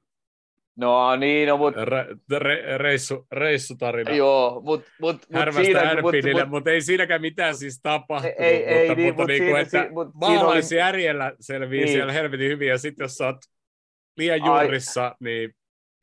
[0.77, 2.05] No niin, no, mutta re,
[2.39, 4.11] re, reissu, reissutarina.
[4.11, 8.35] Joo, mutta mut, mut Härmästä siinä, mut, Ärpidille, mut, mutta ei siinäkään mitään siis tapahtunut.
[8.39, 11.91] Ei- ei mutta, niin, mutta mut niin siinä- että si- mut oli- maalaisjärjellä selvii Niin.
[11.93, 13.37] siellä helvetin hyvin, ja sitten jos sä oot
[14.17, 15.53] liian Ai- juurissa, niin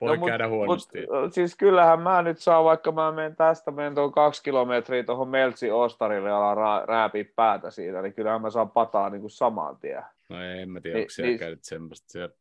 [0.02, 0.98] voi No, mut- käydä huonosti.
[1.22, 5.28] Mut, siis kyllähän mä nyt saan, vaikka mä menen tästä, menen tuon kaksi kilometriä tuohon
[5.28, 9.30] Meltsi Ostarille ja alan ra- rääpiä päätä siitä, niin kyllähän mä saan pataa niin kuin
[9.30, 10.02] saman tien.
[10.28, 12.06] no en mä tiedä, niin- onko siellä niin- käynyt semmoista.
[12.12, 12.34] Siellä...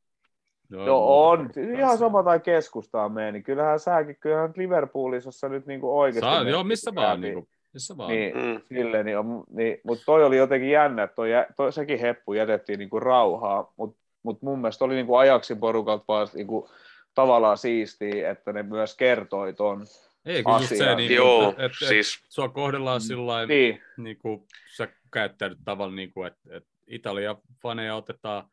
[0.69, 4.57] Joo, No muuta on, porukkaa ihan sama tai keskustaan meni, niin kyllähän säkin, kyllähän nyt
[4.57, 6.19] Liverpoolissa nyt niin kuin oikeasti...
[6.29, 8.09] Saa, joo, missä vaan, rääpiä, niin kuin, missä vaan.
[8.09, 8.61] Niin, Mm.
[8.69, 12.79] Sille, niin on, niin, mutta toi oli jotenkin jännä, että toi, toi, sekin heppu jätettiin
[12.79, 16.69] niinku rauhaa, mutta mut mun mielestä oli niinku ajaksin porukalta vaan niinku,
[17.13, 19.85] tavallaan siistiä, että ne myös kertoi ton.
[20.25, 24.47] Ei, kyllä just se, niin, Joo, että, että, siis sua kohdellaan sillä Niin, niin kuin
[24.75, 28.49] sä käyttäydyt tavalla, niin kuin, että, että Italia-faneja otetaan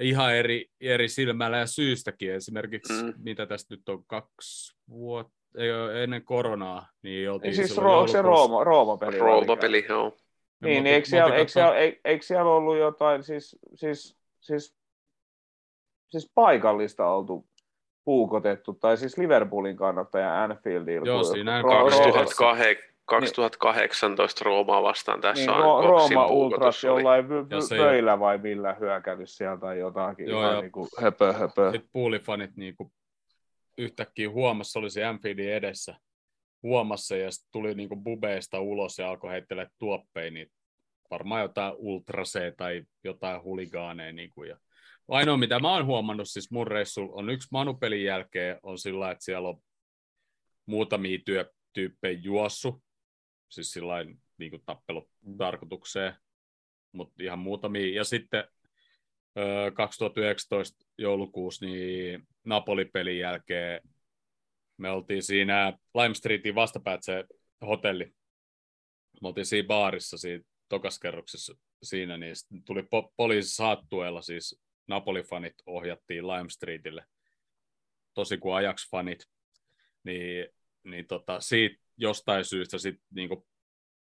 [0.00, 2.32] ihan eri, eri silmällä ja syystäkin.
[2.32, 3.08] Esimerkiksi, Mm.
[3.08, 3.14] mm.
[3.18, 5.38] mitä tästä nyt on kaksi vuotta,
[6.02, 8.22] ennen koronaa, niin oltiin niin siis Ro- se.
[8.22, 9.18] Rooma, Rooma-peli.
[9.18, 10.08] Rooma-peli, joo.
[10.08, 10.18] Niin,
[10.60, 14.76] me niin eikö, siellä, eikö, siellä, eikö, eikö siellä ollut jotain, siis, siis, siis,
[16.08, 17.46] siis paikallista oltu
[18.08, 21.06] puukotettu, tai siis Liverpoolin kannattaja Anfieldilla.
[21.06, 27.78] Joo, siinä Ro- Ro- 2008, 2018 Roomaa vastaan tässä niin, on Rooma Ultras jollain vö-
[27.78, 30.28] vöillä vai millä hyökännyt sieltä tai jotakin.
[30.28, 31.70] Joo, ihan ja- niin kuin höpö, höpö.
[31.72, 32.92] Sitten puulifanit niin kuin
[33.78, 35.94] yhtäkkiä huomassa, oli se Anfieldin edessä
[36.62, 40.50] huomassa ja sitten tuli niin kuin bubeista ulos ja alkoi heittelee tuoppeja, niin
[41.10, 44.12] varmaan jotain ultrasee tai jotain huligaaneja.
[44.12, 44.56] Niin kuin, ja
[45.08, 49.24] ainoa mitä mä oon huomannut siis mun reissulla on yksi manupelin jälkeen on sillä, että
[49.24, 49.62] siellä on
[50.66, 52.82] muutamia työtyyppejä juossu,
[53.48, 53.94] siis sillä
[54.38, 56.14] niin kuin tappelutarkoitukseen,
[56.92, 57.94] mutta ihan muutamia.
[57.94, 58.44] Ja sitten
[59.38, 63.80] ö, 2019 joulukuussa niin Napoli-pelin jälkeen
[64.76, 67.24] me oltiin siinä Lime Streetin vastapäätä se
[67.66, 68.14] hotelli.
[69.22, 76.26] Me oltiin siinä baarissa siinä tokaskerroksessa siinä, niin tuli po- poliisi saattueella, siis Napoli-fanit ohjattiin
[76.26, 77.04] Lime Streetille,
[78.14, 79.26] tosi kuin Ajax-fanit,
[80.04, 80.46] niin,
[80.84, 83.46] niin tota, siitä jostain syystä sitten niinku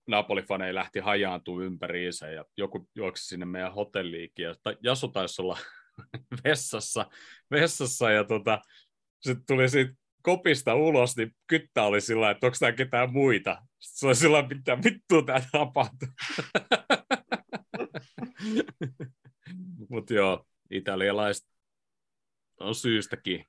[0.07, 5.59] Napoli-faneja lähti hajaantuu ympäriinsä ja joku juoksi sinne meidän hotelliikin ja Jasu taisi olla
[6.45, 7.11] vessassa,
[7.51, 8.63] vessassa ja tota,
[9.21, 13.59] sitten tuli siitä kopista ulos, niin kyttä oli sillä että onko täällä ketään muita.
[13.81, 16.09] Sitten se oli sillä mitä vittua tää tapahtuu.
[19.91, 21.47] Mutta joo, italialaiset
[22.61, 23.47] on syystäkin.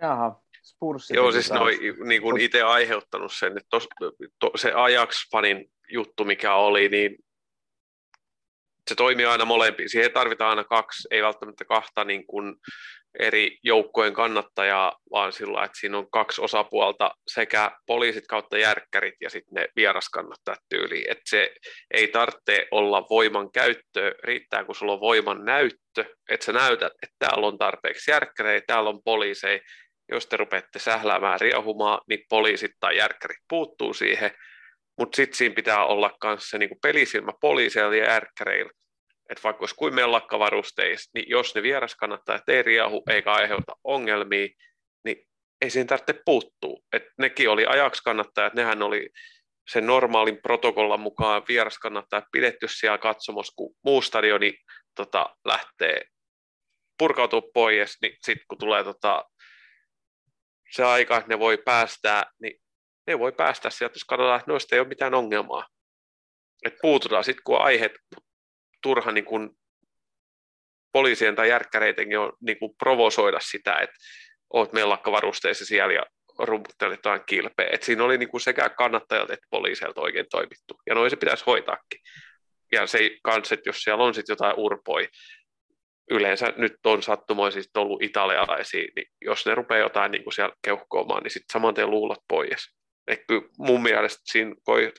[0.00, 1.10] Jaha, Spurs.
[1.10, 1.68] Joo, siis ne on
[2.08, 3.88] niin kuin itse aiheuttanut sen, että tos,
[4.38, 7.16] to, se Ajax-fanin juttu, mikä oli, niin
[8.88, 9.88] se toimii aina molempiin.
[9.88, 12.56] Siihen tarvitaan aina kaksi, ei välttämättä kahta niin kuin
[13.18, 19.30] eri joukkojen kannattajaa, vaan sillä että siinä on kaksi osapuolta, sekä poliisit kautta järkkärit ja
[19.30, 21.10] sitten ne vieraskannattajat tyyliin.
[21.10, 21.52] Että se
[21.90, 27.16] ei tarvitse olla voiman käyttö, riittää kun sulla on voiman näyttö, että sä näytät, että
[27.18, 29.60] täällä on tarpeeksi järkkäreitä, täällä on poliiseja,
[30.12, 34.30] jos te rupeatte sähläämään riehumaan, niin poliisit tai järkkärit puuttuu siihen,
[34.98, 38.72] mutta sitten siinä pitää olla myös se niin pelisilmä poliiseilla ja järkkäreillä,
[39.28, 44.48] että vaikka olisi kuin mellakkavarusteissa, niin jos ne vieraskannattajat ei riahu eikä aiheuta ongelmia,
[45.04, 45.26] niin
[45.60, 46.80] ei siinä tarvitse puuttua.
[46.92, 49.10] Et nekin oli ajaksi kannattajat, nehän oli
[49.72, 54.54] sen normaalin protokollan mukaan vieraskannattajat pidetty siellä katsomassa, kun muu stadioni
[54.94, 56.04] tota, lähtee
[56.98, 59.24] purkautua pois, niin sitten kun tulee tota,
[60.72, 62.60] se aika, että ne voi päästää, niin
[63.06, 65.66] ne voi päästä sieltä, jos katsotaan, että noista ei ole mitään ongelmaa.
[66.64, 67.92] Et puututaan sitten, kun on aiheet
[68.82, 69.50] turha niin kuin
[70.92, 73.96] poliisien tai järkkäreidenkin on niin kuin provosoida sitä, että
[74.52, 76.06] oot mellakkavarusteissa siellä ja
[76.38, 77.68] rumputtelet jotain kilpeä.
[77.72, 80.74] Et siinä oli niin kuin sekä kannattajat että poliiseilta oikein toimittu.
[80.86, 82.00] Ja noin se pitäisi hoitaakin.
[82.72, 85.08] Ja se kanssa, että jos siellä on sitten jotain urpoi,
[86.10, 91.22] yleensä nyt on sattumoisesti ollut italialaisia, niin jos ne rupeaa jotain niin kuin siellä keuhkoamaan,
[91.22, 92.74] niin sitten saman tien luulot pois.
[93.06, 94.54] Et kyllä mun mielestä siinä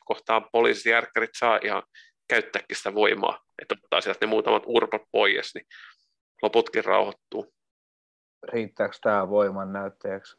[0.05, 1.83] kohtaa poliisijärkkärit saa ihan
[2.29, 5.65] käyttääkin sitä voimaa, että ottaa sieltä ne muutamat urpat pois, niin
[6.41, 7.53] loputkin rauhoittuu.
[8.53, 10.37] Riittääkö tämä voiman näyttäjäksi?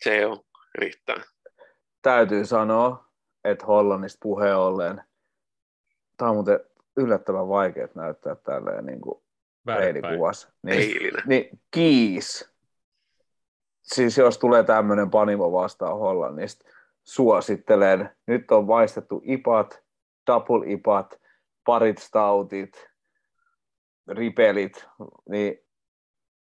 [0.00, 0.44] Se on,
[0.74, 1.22] riittää.
[2.02, 3.08] Täytyy sanoa,
[3.44, 5.02] että Hollannista puheen ollen,
[6.16, 6.60] tämä on muuten
[6.96, 9.22] yllättävän vaikea näyttää tälleen niin kuin
[9.66, 10.52] peilikuvassa.
[10.62, 12.52] Niin, niin, kiis.
[13.82, 16.64] Siis jos tulee tämmöinen panimo vastaan Hollannista,
[17.02, 18.10] suosittelen.
[18.26, 19.82] Nyt on vaistettu ipat,
[20.26, 21.20] double ipat,
[21.64, 22.90] parit stautit,
[24.08, 24.86] ripelit,
[25.28, 25.58] niin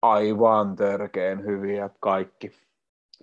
[0.01, 2.51] aivan törkeen hyviä kaikki.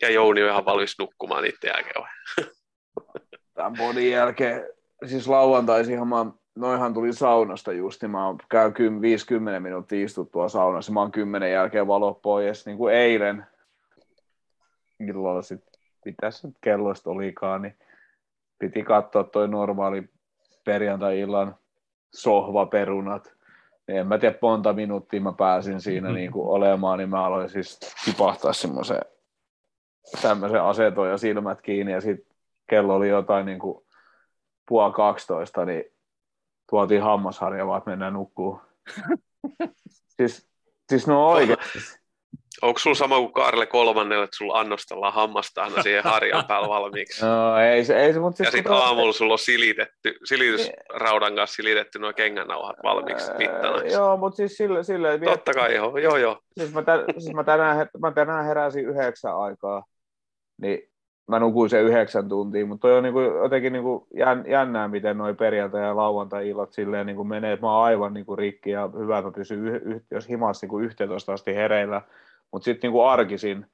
[0.01, 2.05] Ja Jouni on ihan valmis nukkumaan niiden jälkeen
[3.55, 4.69] Tämän bodin jälkeen,
[5.07, 11.01] siis lauantaisinhan mä, noihan tuli saunasta just, niin mä käyn 50 minuuttia istuttua saunassa, mä
[11.01, 13.47] oon 10 jälkeen valo pois, niin kuin eilen.
[15.01, 17.79] Illalla sitten, mitä se kelloista olikaan, niin
[18.59, 20.09] piti katsoa toi normaali
[20.65, 21.57] perjantai-illan
[22.15, 23.35] sohvaperunat.
[23.89, 26.17] Niin en mä tiedä, monta minuuttia mä pääsin siinä mm-hmm.
[26.17, 29.01] niin kuin olemaan, niin mä aloin siis tipahtaa semmoisen
[30.23, 32.37] tämmöisen aseton ja silmät kiinni ja sitten
[32.67, 33.85] kello oli jotain niin kuin
[34.69, 35.85] puoli 12, niin
[36.71, 38.61] tuotiin hammasharja vaan, että mennään nukkuu.
[40.17, 40.49] siis,
[40.89, 42.04] siis no oikeasti.
[42.63, 47.25] Onko sulla sama kuin Kaarle kolmannelle, että sulla annostellaan hammasta aina siihen harjan päällä valmiiksi?
[47.27, 51.57] No ei se, ei se mutta siis Ja sitten aamulla sulla on silitetty, silitysraudan kanssa
[51.57, 53.93] silitetty nuo kengänauhat valmiiksi mittanaksi.
[53.93, 56.39] Joo, mutta siis sille, sille Totta kai joo, joo joo.
[56.61, 59.85] Siis mä, tän, siis mä, tänään, mä tänään heräsin yhdeksän aikaa,
[60.61, 60.79] niin
[61.29, 64.07] mä nukuin sen yhdeksän tuntia, mutta toi on niinku, jotenkin niinku
[64.47, 68.71] jännää, miten noi perjantai- ja lauantai-illat silleen niinku menee, että mä oon aivan niinku rikki
[68.71, 72.03] ja hyvä, että mä pysyn, yh, yh, jos himassa niinku 11 asti hereillä,
[72.55, 73.67] mutta sitten niinku arkisin,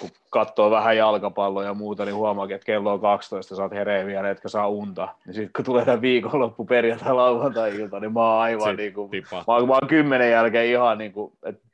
[0.00, 4.06] kun katsoo vähän jalkapalloa ja muuta, niin huomaa, että kello on 12, sä oot hereillä
[4.06, 5.16] vielä, etkä saa unta.
[5.26, 9.42] Niin sitten kun tulee tämä viikonloppu perjantai lauantai-ilta, niin mä oon aivan niin kuin, mä,
[9.46, 11.68] oon, mä oon kymmenen jälkeen ihan niin kuin, että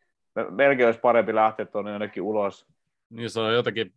[0.51, 2.67] melkein olisi parempi lähteä tuonne jonnekin ulos.
[3.11, 3.95] Niin se on jotenkin,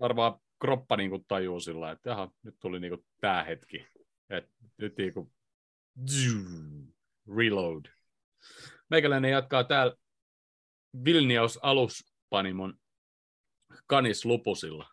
[0.00, 3.86] varmaan kroppa niin kuin tajuu sillä että jaha, nyt tuli niin kuin tämä hetki.
[4.30, 4.48] Et
[4.78, 5.30] nyt niin kuin,
[7.36, 7.84] reload.
[8.90, 9.96] Meikäläinen jatkaa täällä
[11.04, 12.74] Vilnius aluspanimon
[13.86, 14.88] Kanis Lupusilla.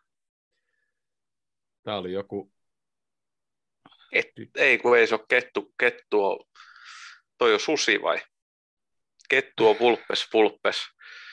[1.83, 2.53] Tää oli joku...
[4.11, 6.39] Et, ei, kun ei se ole kettu, kettu on,
[7.37, 8.21] toi on susi vai?
[9.29, 10.77] Kettu on vulpes, vulpes.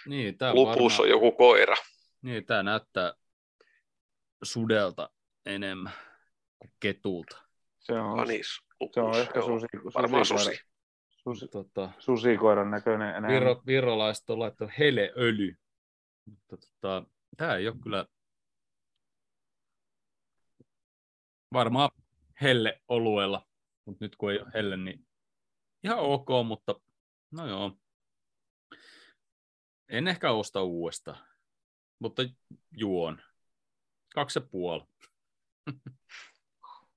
[0.06, 1.00] Niin, tää Lupus varmaan...
[1.00, 1.76] on joku koira.
[2.22, 3.14] Niin, tää näyttää
[4.42, 5.10] sudelta
[5.46, 5.92] enemmän
[6.58, 7.42] kuin ketulta.
[7.78, 10.71] Se on, Kanis, lupus, se on ehkä susi, varmaan susi.
[11.24, 13.30] Susi, tota, susikoiran näköinen enää.
[13.30, 15.56] Viro, virolaiset on laittanut heleöljy.
[16.24, 17.04] Mutta tota,
[17.36, 18.06] tämä ei ole kyllä
[21.52, 21.90] varmaan
[22.40, 23.48] helle oluella,
[23.84, 25.06] mutta nyt kun ei ole helle, niin
[25.84, 26.80] ihan ok, mutta
[27.30, 27.78] no joo.
[29.88, 31.26] En ehkä osta uudestaan,
[31.98, 32.22] mutta
[32.70, 33.22] juon.
[34.14, 34.84] Kaksi ja puoli.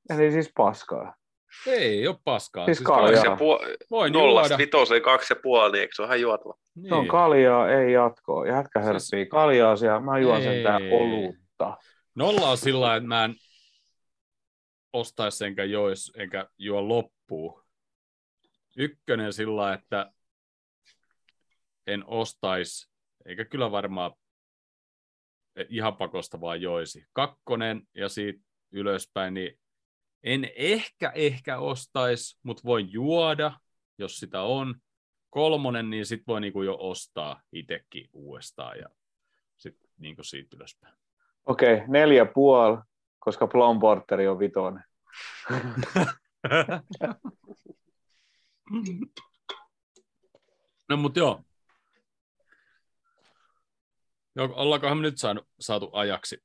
[0.10, 1.16] Eli siis paskaa.
[1.68, 2.66] Ei ole paskaa.
[2.66, 3.06] Siis kaljaa.
[3.06, 3.24] kaljaa.
[3.24, 6.54] Kaksi ja puoli, Voin nollasta vitoseen kaksi ja puoli, niin eikö se ole ihan juotava?
[6.76, 6.90] Niin.
[6.90, 8.48] Se on kaljaa, ei jatkoa.
[8.48, 10.00] Jätkä hörppii Siis- kaljaa siellä.
[10.00, 10.92] Mä juon sen tää Ei.
[10.92, 11.78] olutta.
[12.16, 13.36] Nolla on sillä lailla, että mä en
[14.94, 17.64] ostaisi enkä jois enkä juo loppuun.
[18.78, 20.12] Ykkönen sillä lailla, että
[21.88, 22.90] en ostaisi,
[23.26, 24.12] eikä kyllä varmaan
[25.70, 27.06] ihan pakosta vaan joisi.
[27.14, 28.40] Kakkonen ja siitä
[28.72, 29.60] ylöspäin, niin
[30.26, 33.60] en ehkä ehkä ostaisi, mutta voin juoda,
[33.98, 34.76] jos sitä on.
[35.30, 38.90] Kolmonen, niin sit voi niinku jo ostaa itsekin uudestaan ja
[39.58, 40.96] sitten niinku siitä ylöspäin.
[41.46, 42.78] Okei, neljä puoli,
[43.20, 44.84] koska Plum Porteri on vitonen.
[50.90, 51.44] no mut joo.
[54.36, 56.44] joo ollaankohan me nyt saanut, saatu ajaksi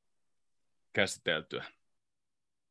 [0.92, 1.64] käsiteltyä?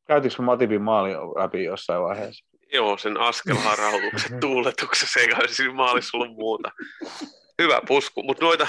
[0.09, 2.45] Käytinkö me Matipin maali läpi jossain vaiheessa?
[2.73, 6.71] Joo, sen askelharautuksen tuuletuksessa, eikä siinä maalissa ollut muuta.
[7.61, 8.67] Hyvä pusku, mutta noita,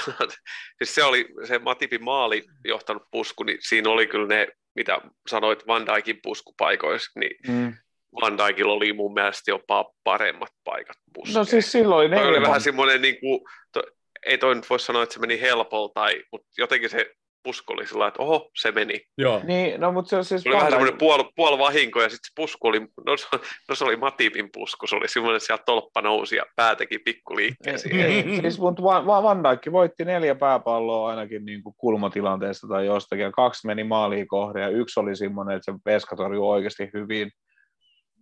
[0.77, 5.67] siis se oli se Matipin maali johtanut pusku, niin siinä oli kyllä ne, mitä sanoit
[5.67, 7.73] Van Dijkin puskupaikoissa, niin Mm.
[8.21, 11.35] Van Dijkilla oli mun mielestä jopa paremmat paikat puskeen.
[11.35, 12.25] No siis silloin neljä.
[12.25, 12.61] oli vähän vähän...
[12.61, 13.41] semmoinen, niin kuin,
[13.73, 13.83] to,
[14.25, 17.11] ei toi nyt voi sanoa, että se meni helpolla, tai, mutta jotenkin se
[17.43, 19.01] pusku oli sillä että oho, se meni.
[19.17, 20.41] Joo, Niin, no mutta se on siis...
[20.41, 23.27] Se oli vähän semmoinen puol, puol vahinko, ja sitten se pusku oli, no, se-
[23.69, 26.99] no se oli Matipin pusku, se oli semmoinen, että sieltä tolppa nousi ja pää teki
[26.99, 28.05] pikkuliikkeen siihen.
[28.05, 33.23] Ei, siis, mutta Van, Van Dijk voitti neljä pääpalloa ainakin niin kuin kulmatilanteesta tai jostakin,
[33.23, 37.31] ja kaksi meni maaliin kohde, ja yksi oli semmoinen, että se Veska torjui oikeasti hyvin.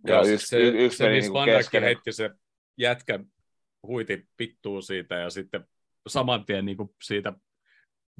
[0.06, 1.86] Ja Joo, yksi, se, y, yksi se meni missä niin kuin Van Dijk keskelle.
[1.86, 2.30] heitti se
[2.78, 3.18] jätkä
[3.86, 5.64] huiti pittuu siitä ja sitten
[6.06, 7.32] saman tien niin kuin siitä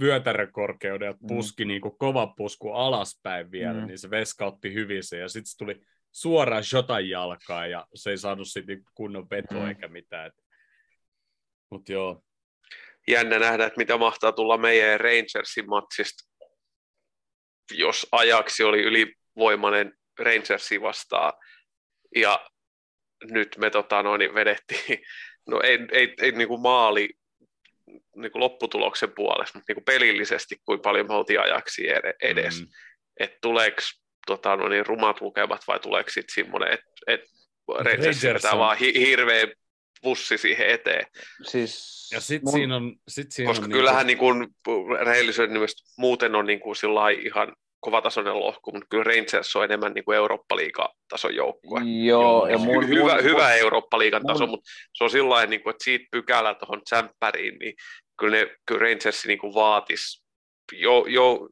[0.00, 1.26] vyötärökorkeudelta Mm.
[1.28, 3.86] puski niin kuin kova pusku alaspäin vielä, Mm.
[3.86, 5.80] niin se veska otti hyvin sen ja sitten se tuli
[6.12, 9.68] suoraan Jotan jalkaan ja se ei saanut sitten kunnon vetoa Mm.
[9.68, 10.32] eikä mitään.
[11.70, 12.22] Mutta joo,
[13.08, 16.28] Jännä nähdä, että mitä mahtaa tulla meidän Rangersin matsista,
[17.72, 21.32] jos ajaksi oli ylivoimainen Rangersi vastaan,
[22.16, 22.50] ja
[23.30, 24.98] nyt me tota, noin, vedettiin,
[25.48, 27.10] no ei, ei, ei niin kuin maali
[28.16, 32.60] niin kuin lopputuloksen puolesta, mutta niin kuin pelillisesti, kuinka paljon me oltiin ajaksi ed- edes.
[32.60, 32.66] Mm.
[33.20, 33.80] että tuleeko
[34.26, 37.20] tota, no niin, rumat lukemat vai tuleeko sitten semmoinen, että et
[37.78, 39.46] Rangers vetää vaan hi- hirveä
[40.02, 41.06] pussi siihen eteen.
[41.46, 42.96] Siis Ja sitten mun- siinä on...
[43.08, 44.48] Sit siinä Koska on kyllähän niin kuin,
[45.04, 46.76] rehellisyyden nimessä muuten on niin kuin
[47.24, 51.80] ihan kovatasoinen lohko, mutta kyllä Rangers on enemmän niin kuin Eurooppa-liigatason joukkue.
[52.06, 55.62] Joo, ja Hy- mun, hyvä, mun, hyvä Eurooppa-liigan taso, mun- mutta se on sillä niin
[55.62, 57.74] kuin, että siitä pykälä tuohon tsemppäriin, niin
[58.18, 60.24] kyllä, ne, kyllä Rangers niin kuin vaatisi
[60.72, 61.48] jo, jo,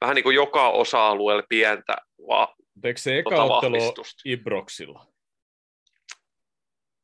[0.00, 1.96] vähän niin kuin joka osa-alueella pientä
[2.28, 4.22] va, eikö se eka tota ottelu ole vahvistusta.
[4.24, 5.06] Ibroxilla?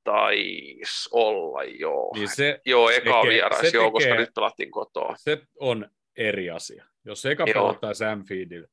[0.04, 2.10] Taisi olla, joo.
[2.14, 5.14] Niin se, joo, eka tekee- vierais, se joo, koska tekee- nyt pelattiin kotoa.
[5.16, 6.84] se on eri asia.
[7.04, 7.52] Jos eka Joo.
[7.54, 8.68] pelattaisi Anfieldillä,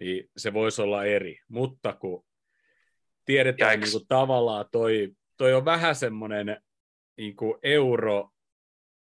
[0.00, 1.38] niin se voisi olla eri.
[1.48, 2.24] Mutta kun
[3.24, 3.84] tiedetään Jaiks.
[3.84, 6.62] niin kuin tavallaan toi, toi on vähän semmoinen
[7.16, 8.30] niin kuin euro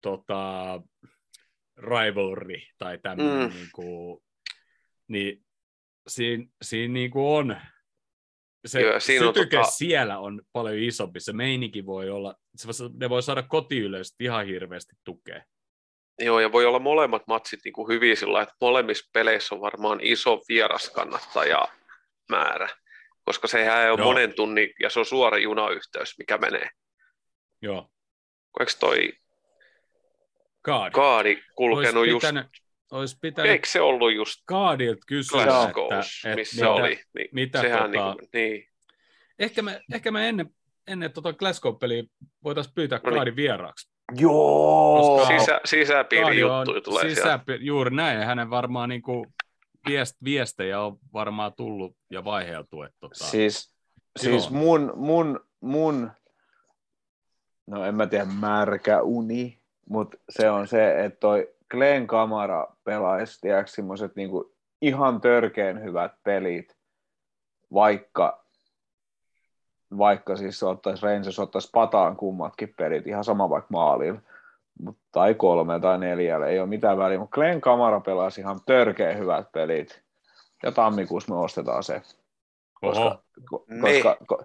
[0.02, 0.81] tota,
[1.77, 3.53] rivalry tai tämmöinen, Mm.
[3.56, 4.23] niin, kuin,
[5.07, 5.45] niin
[6.07, 7.57] siinä, siinä niin kuin on
[8.65, 11.19] se Joo, siinä on sytyke tota- siellä on paljon isompi.
[11.19, 12.68] Se meininki voi olla, se,
[12.99, 15.44] ne voi saada kotiyleistä ihan hirveästi tukea.
[16.19, 19.99] Joo, ja voi olla molemmat matsit niin kuin hyviä sillä että molemmissa peleissä on varmaan
[20.02, 22.69] iso vieraskannattajamäärä,
[23.26, 24.07] koska sehän ei ole Joo.
[24.07, 26.69] monen tunnin, ja se on suora junayhteys, mikä menee.
[27.61, 27.90] Joo.
[28.60, 29.14] Eikö toi
[30.61, 30.94] Kaadi.
[30.94, 32.48] kaadi kulkenut Olisi just, pitänyt,
[32.91, 36.99] olisi pitänyt eikö se ollut just Kaadilta kysyä, Glasgows, että, että missä mitä, oli?
[37.15, 38.69] Niin, mitä sehän tota- niin, kuin, niin,
[39.40, 40.49] Ehkä me, ehkä me ennen,
[40.88, 42.03] ennen tota Glasgow-peliä
[42.44, 43.15] voitaisiin pyytää No niin.
[43.15, 43.93] Kaadin vieraaksi.
[44.11, 45.17] Joo!
[45.27, 49.34] Koska- sisä, on juttuja tulee sisäpi- Juuri näin, hänen varmaan niin kuin
[49.88, 52.84] viest, viestejä on varmaan tullut ja vaiheeltu.
[52.84, 53.73] Että tota, Siis,
[54.19, 54.59] siis Joo.
[54.59, 56.11] mun, mun, mun,
[57.67, 59.59] no en mä tiedä, märkä uni,
[59.89, 66.11] mutta se on se, että toi Glenn Kamara pelaisi, tiedätkö, semmoiset niinku ihan törkeen hyvät
[66.23, 66.77] pelit,
[67.73, 68.43] vaikka,
[69.98, 74.20] vaikka siis se ottaisi Rangers ottaisi pataan kummatkin pelit, ihan sama vaikka maalilla,
[74.80, 79.18] Mut, tai kolme tai neljällä, ei ole mitään väliä, mutta Glenn Kamara pelasi ihan törkeen
[79.18, 80.03] hyvät pelit,
[80.64, 82.02] ja tammikuussa me ostetaan se.
[82.82, 83.82] Oho, koska, ko, Ne.
[83.82, 84.44] koska, ko,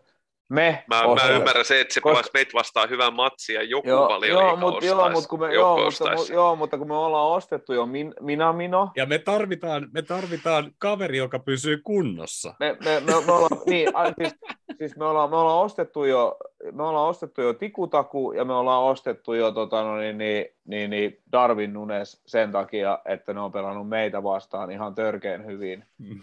[0.48, 3.88] Me Mä, mä ymmärrän se, että se Koska- pelasi meitä vastaan hyvän matsin ja joku
[3.88, 6.94] Joo, joo, valioliiga mut, joo, mutta kun me, joo, mutta, mu- joo, mutta kun me
[6.96, 12.54] ollaan ostettu jo min, Minamino, Ja me tarvitaan, me tarvitaan kaveri, joka pysyy kunnossa.
[12.60, 14.34] me, me, me, me ollaan, niin, a, siis,
[14.78, 16.36] siis me, ollaan, me ollaan ostettu jo,
[16.72, 20.90] me ollaan ostettu jo Tikutaku ja me ollaan ostettu jo tota, no, niin, niin, niin,
[20.90, 25.84] niin Darwin Nunes sen takia, että ne on pelannut meitä vastaan ihan törkeen hyvin.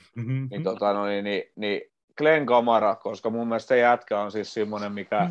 [0.49, 1.81] Niin, tota, no, niin, niin, niin
[2.17, 5.29] Glenn Kamara, koska mun mielestä se jätkä on siis semmoinen, mikä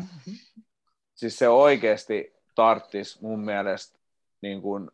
[1.15, 3.99] siis se oikeasti tarttis mun mielestä
[4.41, 4.91] niin kuin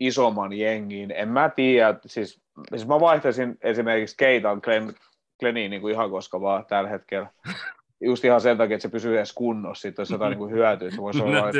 [0.00, 1.10] isomman jengiin.
[1.10, 4.94] En mä tiedä, siis, siis mä vaihtaisin esimerkiksi Keitan Glenn,
[5.40, 7.30] Glenniin niin kuin ihan koska vaan tällä hetkellä.
[8.00, 10.90] Just ihan sen takia, että se pysyy edes kunnossa, sitten jos jotain niin kuin hyötyä,
[10.90, 11.50] se voisi olla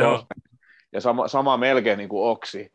[0.92, 2.72] ja sama, sama melkein niin kuin oksi,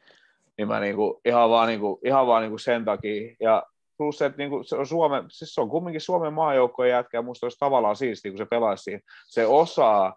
[0.57, 3.35] niin mä niin kuin, ihan vaan, niin kuin, ihan vaan niin kuin sen takia.
[3.39, 3.63] Ja
[3.97, 7.21] plus, että niin kuin, se on Suomen, siis se on kumminkin Suomen maajoukkojen jätkä, ja
[7.21, 8.99] musta olisi tavallaan siistiä, kun se pelaisi siinä.
[9.27, 10.15] Se osaa,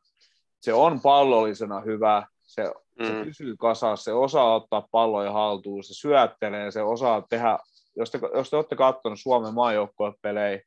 [0.61, 2.73] se on pallollisena hyvä, se,
[3.07, 3.25] se Mm.
[3.25, 7.59] pysyy kasassa, se osaa ottaa palloja haltuun, se syöttelee, se osaa tehdä,
[7.97, 10.61] jos te, jos te olette katsonut Suomen maajoukkojen pelejä,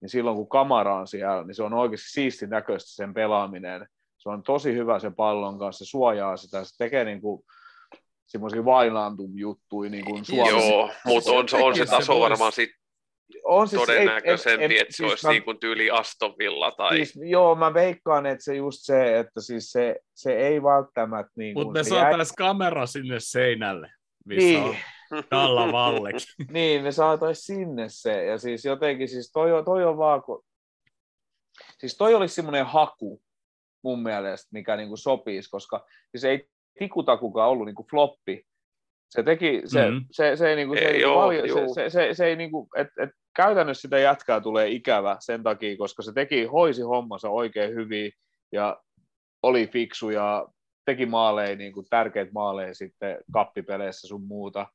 [0.00, 3.86] niin silloin kun kamera on siellä, niin se on oikeasti siisti näköistä sen pelaaminen.
[4.18, 7.42] Se on tosi hyvä sen pallon kanssa, se suojaa sitä, se tekee niin kuin
[8.26, 10.56] semmoisia vailantum juttuja niin kuin Suomessa.
[10.68, 12.70] Joo, mutta on, se- on se se taso vois- varmaan sit
[13.44, 16.70] on siis, todennäköisempi, ei- ei- että se siis olisi mä- niin kuin tyyli Aston Villa
[16.72, 16.96] tai...
[16.96, 21.54] Siis, joo, mä veikkaan, että se just se, että siis se, se ei välttämättä niin
[21.54, 23.90] Mutta kuin, me se jäi- saataisiin kamera sinne seinälle,
[24.24, 24.62] missä Niin.
[24.62, 24.76] on
[25.30, 26.20] Kalla Vallekin.
[26.52, 28.24] Niin, me saataisiin sinne se.
[28.24, 30.44] Ja siis jotenkin, siis toi, on- toi on vaan, kun...
[31.78, 33.22] siis toi olisi semmoinen haku
[33.84, 36.48] mun mielestä, mikä niinku sopisi, koska siis ei
[36.78, 38.42] tikutakukaan ollut niinku floppi.
[39.10, 39.92] Se teki, se, Mhm.
[39.94, 40.06] mm-hmm.
[40.10, 41.58] se, se, ei niinku, se, Ei, ei, joo, paljon, juu.
[41.74, 45.76] se, se, se, se, ei niinku, et, et käytännössä sitä jätkää tulee ikävä sen takia,
[45.76, 48.12] koska se teki, hoisi hommansa oikein hyvin
[48.52, 48.80] ja
[49.42, 50.46] oli fiksu ja
[50.84, 54.66] teki maaleja, niin kuin tärkeitä maaleja sitten kappipeleissä sun muuta.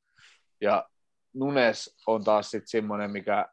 [0.60, 0.84] Ja
[1.34, 3.46] Nunes on taas sitten semmoinen, mikä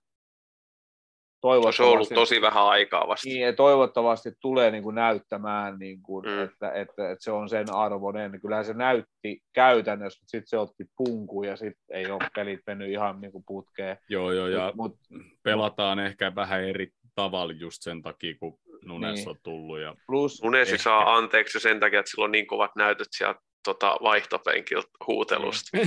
[1.41, 3.29] Se on ollut toivottavasti, tosi vähän aikaa vasta.
[3.29, 6.43] niin, ja toivottavasti tulee niin kuin näyttämään, niin kuin, Mm.
[6.43, 8.41] että, että, että, se on sen arvoinen.
[8.41, 12.89] Kyllähän se näytti käytännössä, mutta sitten se otti punku ja sitten ei ole pelit mennyt
[12.91, 13.97] ihan niin kuin putkeen.
[14.09, 14.97] Joo, joo, ja Mut,
[15.43, 19.29] pelataan ehkä vähän eri tavalla just sen takia, kun Nunes Niin.
[19.29, 19.79] on tullut.
[19.79, 19.95] Ja...
[20.07, 20.83] plus, Nunesi Ehkä.
[20.83, 25.77] saa anteeksi sen takia, että sillä on niin kovat näytöt sieltä tota, vaihtopenkiltä huutelusta.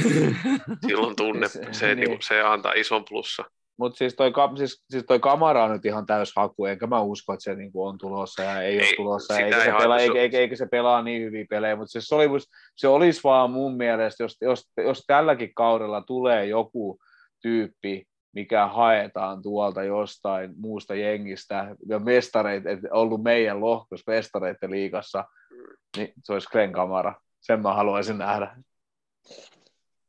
[0.87, 2.09] Silloin tunne, se, niin.
[2.09, 2.23] niin.
[2.23, 3.45] se antaa ison plussa.
[3.81, 7.01] Mutta siis toi, ka- siis, siis toi kamera on nyt ihan täys haku, enkä mä
[7.01, 9.99] usko, että se niinku on tulossa ja ei, Ei, ole tulossa, eikä ei se, pelaa,
[9.99, 12.29] eikä, on- eikä, eikä, se pelaa niin hyviä pelejä, mutta siis se, oli,
[12.77, 16.99] se olisi vaan mun mielestä, jos, jos, jos tälläkin kaudella tulee joku
[17.43, 18.05] tyyppi,
[18.35, 25.25] mikä haetaan tuolta jostain muusta jengistä, ja mestareita, et ollut meidän lohkossa mestareiden liigassa,
[25.97, 27.15] niin se olisi Glenn Kamara.
[27.41, 28.57] Sen mä haluaisin nähdä.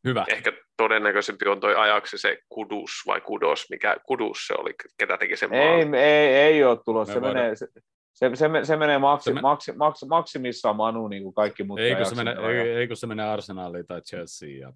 [0.03, 0.25] Hyvä.
[0.27, 0.51] Ehkä
[0.83, 5.53] todennäköisempi on toi ajaksi se kudus vai kudos, mikä kudus se oli, ketä teki sen
[5.53, 7.13] Ei, ei, ei ole tulossa.
[7.13, 7.67] Me Se voidaan- menee, se,
[8.13, 11.79] se, se, se menee maksi, Se me- maksi, maksi, maksimissaan Manu, niin kuin kaikki muut.
[11.79, 14.73] Eikö se, mene, ei- eikö se mene Arsenaliin tai Chelseaan?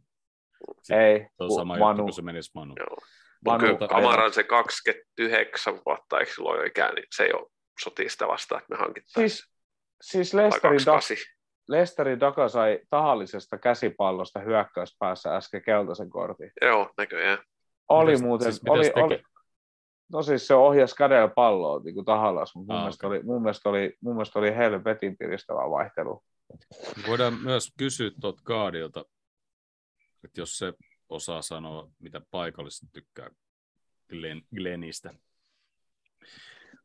[0.89, 2.03] Ja Ei, se on sama juttu, Manu.
[2.03, 2.73] kun se menisi Manu.
[2.79, 2.97] Joo.
[3.45, 7.47] Manu Kyllä tota- Kamaran se 29 vuotta, eikö silloin jo ikään, niin se ei ole
[7.83, 9.29] sotii sitä vastaan, että me hankittaisiin.
[9.29, 9.51] Siis,
[10.01, 10.99] siis Lesterin, da,
[11.67, 11.67] 28.
[11.67, 16.51] Lesterin Daka sai tahallisesta käsipallosta hyökkäyspäässä äsken keltaisen kortin.
[16.61, 17.37] Joo, näköjään.
[17.89, 18.99] Oli Mitäs- muuten, siis oli, teki?
[18.99, 19.23] oli,
[20.11, 23.17] no siis se ohjasi kädellä palloa niin kuin tahallas, mutta mun, Ah, mielestä okei.
[23.17, 26.23] oli, mun, mielestä oli, mun mielestä oli helvetin piristävä vaihtelu.
[27.07, 29.05] Voidaan myös kysyä tuolta Kaadilta,
[30.23, 30.73] että jos se
[31.09, 33.29] osaa sanoa, mitä paikallisesti tykkää
[34.09, 35.13] Glen, Glenistä.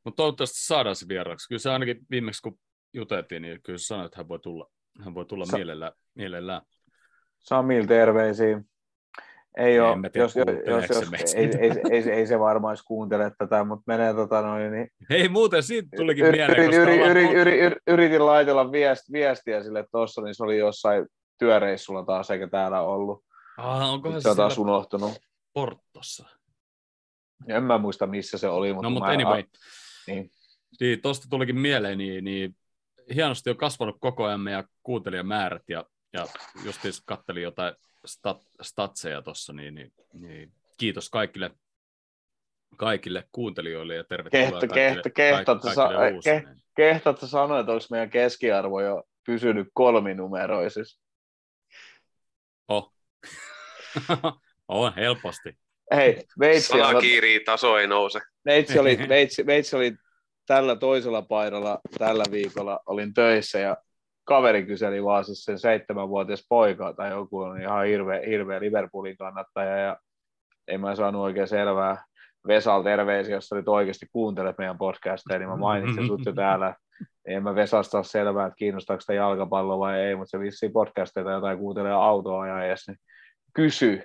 [0.04, 1.48] Mutta toivottavasti saadaan se vieraaksi.
[1.48, 2.58] Kyllä se ainakin viimeksi, kun
[2.92, 4.70] juteltiin, niin kyllä se sanoi, että hän voi tulla,
[5.04, 6.62] hän voi tulla Sa- mielellään, mielellään.
[7.38, 8.60] Samil terveisiä.
[9.56, 13.32] Ei En ole, tiedä, jos, jos, jos, ei, ei, ei, ei, se varmaan edes kuuntele
[13.38, 17.10] tätä, mutta menee tota noin, niin Hei, muuten siitä tulikin Yri- mieleen, yri- yri- ollaan
[17.10, 21.06] yri- yri- yri- yritin laitella viest, viestiä sille tuossa, niin se oli jossain
[21.38, 23.24] työreissulla taas, eikä täällä ollut.
[23.56, 25.12] Ah, onkohan se taas unohtunut.
[25.52, 26.28] Portossa?
[27.48, 29.42] En mä muista, missä se oli, mutta No, mutta anyway.
[30.06, 30.30] niin.
[30.80, 32.56] Niin, tuosta tulikin mieleen, niin, niin
[33.14, 36.26] hienosti on kasvanut koko ajan meidän kuuntelijamäärät ja, ja
[36.64, 37.74] just kattelin jotain
[38.06, 41.50] stat, statseja tuossa, niin, niin, niin, kiitos kaikille,
[42.76, 47.84] kaikille kuuntelijoille ja tervetuloa Kehto- kaikille, kehto- kehtotte kaik- sa- kaikille ke- sanoa, että onko
[47.90, 51.00] meidän keskiarvo jo pysynyt kolminumeroisissa?
[52.68, 52.92] Oh.
[54.68, 55.58] on helposti.
[55.94, 58.20] Hei, veitsi, kiirii, taso ei nouse.
[58.44, 59.92] veitsi, oli, veitsi, veitsi oli
[60.50, 63.76] tällä toisella paidalla tällä viikolla olin töissä ja
[64.24, 69.76] kaveri kyseli vaan siis sen seitsemänvuotias poika tai joku on ihan hirveä, hirveä Liverpoolin kannattaja
[69.76, 69.96] ja
[70.68, 72.04] ei mä saanut oikein selvää
[72.46, 76.74] Vesal terveisiä, jos olit oikeasti kuuntelet meidän podcasteja, niin mä mainitsin sut jo täällä.
[77.26, 81.30] En mä Vesasta ole selvää, että kiinnostaako sitä jalkapalloa vai ei, mutta se vissiin podcasteita
[81.30, 82.98] jotain kuuntelee autoa ja edes, niin
[83.54, 84.02] kysy,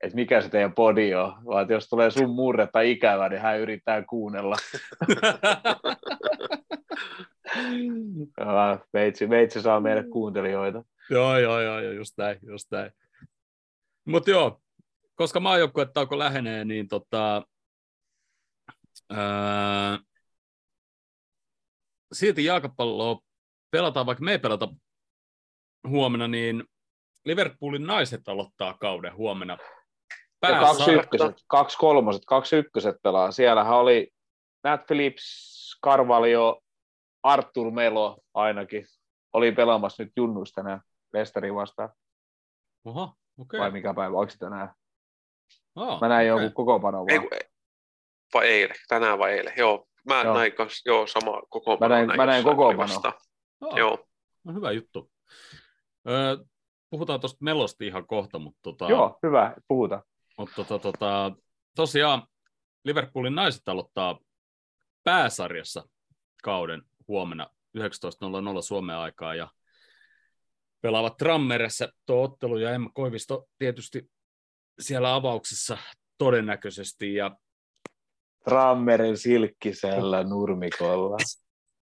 [0.00, 3.60] että mikä se teidän podi on, vaan että jos tulee sun murretta ikävä, niin hän
[3.60, 4.56] yrittää kuunnella.
[8.94, 10.84] Veitsi, veitsi saa meille kuuntelijoita.
[11.10, 12.92] joo, joo, joo, joo, just näin, just näin.
[14.04, 14.60] Mutta joo,
[15.14, 17.42] koska maajoukkuetauko lähenee, niin tota,
[19.10, 19.98] ää,
[22.12, 23.20] silti jalkapalloa
[23.70, 24.68] pelataan, vaikka me ei pelata
[25.88, 26.64] huomenna, niin
[27.24, 29.58] Liverpoolin naiset aloittaa kauden huomenna.
[30.42, 33.30] Ja kaksi ykköset, kaksi kolmoset, kaksi ykköset pelaa.
[33.32, 34.10] Siellähän oli
[34.64, 35.24] Nat Phillips,
[35.84, 36.60] Carvalho,
[37.22, 38.86] Artur Melo ainakin.
[39.32, 40.80] Oli pelaamassa nyt junnuista tänään
[41.12, 41.90] Lesterin vastaan.
[42.84, 43.60] Oho, okay.
[43.60, 44.74] Vai mikä päivä, onko se tänään?
[45.76, 46.44] Oh, Mä näin okay.
[46.44, 47.28] jonkun kokoonpano Ei, vaan.
[47.28, 47.38] kun-
[48.34, 49.52] vai eilen, tänään vai eilen.
[49.56, 50.24] Joo, mä Joo.
[50.24, 50.34] joo.
[50.34, 52.92] näin kans, joo, sama koko Mä näin- mä näin kokoonpano.
[53.60, 54.04] Oh, Joo,
[54.44, 55.10] No, hyvä juttu.
[56.08, 56.36] Öö,
[56.90, 60.02] puhutaan tuosta melosti ihan kohta, mutta, tota, Joo, hyvä, puhuta.
[60.38, 61.32] Mutta tota, tota,
[61.76, 62.26] tosiaan
[62.84, 64.18] Liverpoolin naiset aloittaa
[65.04, 65.84] pääsarjassa
[66.42, 69.48] kauden huomenna 19.00 Suomen aikaa ja
[70.80, 74.10] pelaavat Trammeressä tuo ottelu ja Emma Koivisto tietysti
[74.80, 75.78] siellä avauksessa
[76.18, 77.36] todennäköisesti ja
[78.44, 81.16] Trammerin silkkisellä nurmikolla.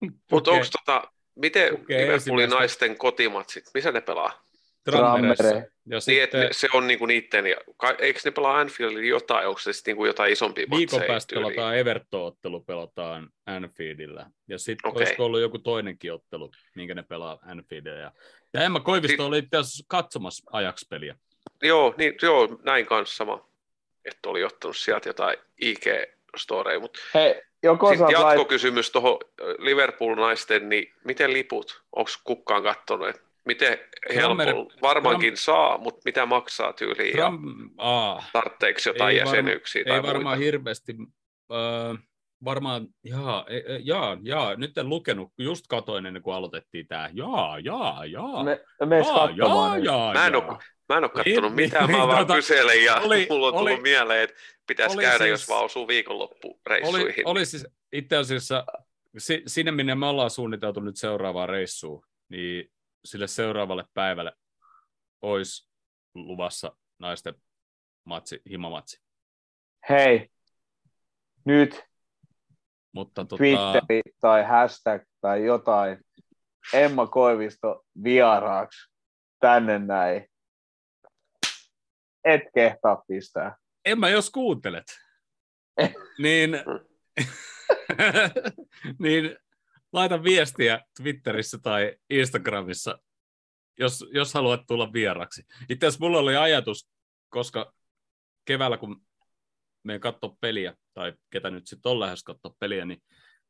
[0.31, 0.61] mutta Okei.
[0.61, 4.43] onko tota, miten Okei, Liverpoolin naisten kotimatsit, missä ne pelaa?
[4.85, 5.45] Trammeressa.
[5.45, 5.71] Trammere.
[5.91, 9.49] Ja Niin, sitten että se on niinku niitten, ja ka- eikö ne pelaa Anfieldilla jotain,
[9.49, 11.55] onko se sitten niinku jotain isompia viikon päästä tyyliin?
[11.55, 14.27] pelataan Everton-ottelu pelataan Anfieldillä.
[14.49, 15.01] Ja sitten Okei.
[15.01, 18.13] olisiko ollut joku toinenkin ottelu, minkä ne pelaa Anfieldillä.
[18.55, 21.17] Ja, Emma Koivisto Sit- oli itse asiassa katsomassa ajaksi peliä.
[21.63, 23.49] Joo, niin, joo, näin kanssa sama,
[24.05, 28.37] että oli ottanut sieltä jotain IG-storeja, mutta Hei, joko sitten saat lait...
[28.39, 29.19] jatkokysymys tuohon
[29.59, 33.79] Liverpool-naisten, niin miten liput, onko kukaan katsonut, että miten
[34.15, 39.31] helpolla, Trammer- varmaankin saa, mutta mitä maksaa tyyliin ja Tram, aa, tarvitseeko jotain Ei varma-
[39.37, 40.95] jäsenyyksiä tai ei varmaan hirveästi.
[41.53, 41.95] Öö,
[42.45, 47.11] varmaan, jaa, e- e- jaa, jaa, nyt en lukenut, just katoin ennen kuin aloitettiin tämä.
[47.13, 48.45] Jaa, jaa, jaa.
[48.45, 48.51] Me,
[48.97, 49.37] jaa, katsomaan.
[49.37, 50.43] jaa, jaa, Mä en jaa.
[50.47, 50.59] oo-
[50.89, 53.53] Mä en ole Niin, katsonut mitään, niin, mä vaan tota, kyselen ja oli- mulla on
[53.53, 57.27] tullut oli- mieleen, että pitäisi oli käydä, siis- jos vaan osuu oli, viikonloppureissuihin.
[57.29, 58.65] oli siis itse asiassa
[59.19, 62.71] si, sinne, minne me ollaan suunniteltu nyt seuraavaa reissua, niin
[63.05, 64.33] sille seuraavalle päivälle
[65.23, 65.71] olisi
[66.15, 67.35] luvassa naisten
[68.05, 69.01] matsi, himamatsi.
[69.89, 70.29] Hei,
[71.45, 71.85] nyt
[72.93, 75.99] Mutta tota, Twitteri tai hashtag tai jotain.
[76.73, 78.91] Emma Koivisto vieraaksi
[79.41, 80.27] tänne näin.
[82.25, 83.57] Et kehtaa pistää.
[83.85, 84.87] en mä jos kuuntelet,
[86.19, 86.51] niin,
[89.05, 89.37] niin
[89.93, 92.99] laita viestiä Twitterissä tai Instagramissa,
[93.79, 95.43] jos, jos haluat tulla vieraksi.
[95.69, 96.91] Itse asiassa mulla oli ajatus,
[97.29, 97.73] koska
[98.45, 99.03] keväällä kun
[99.85, 103.03] me katsoa peliä, tai ketä nyt sitten on lähes katsoa peliä, niin,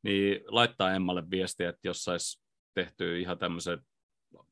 [0.02, 2.40] niin laittaa Emmalle viestiä, että jos saisi
[2.74, 3.78] tehtyä ihan tämmöisen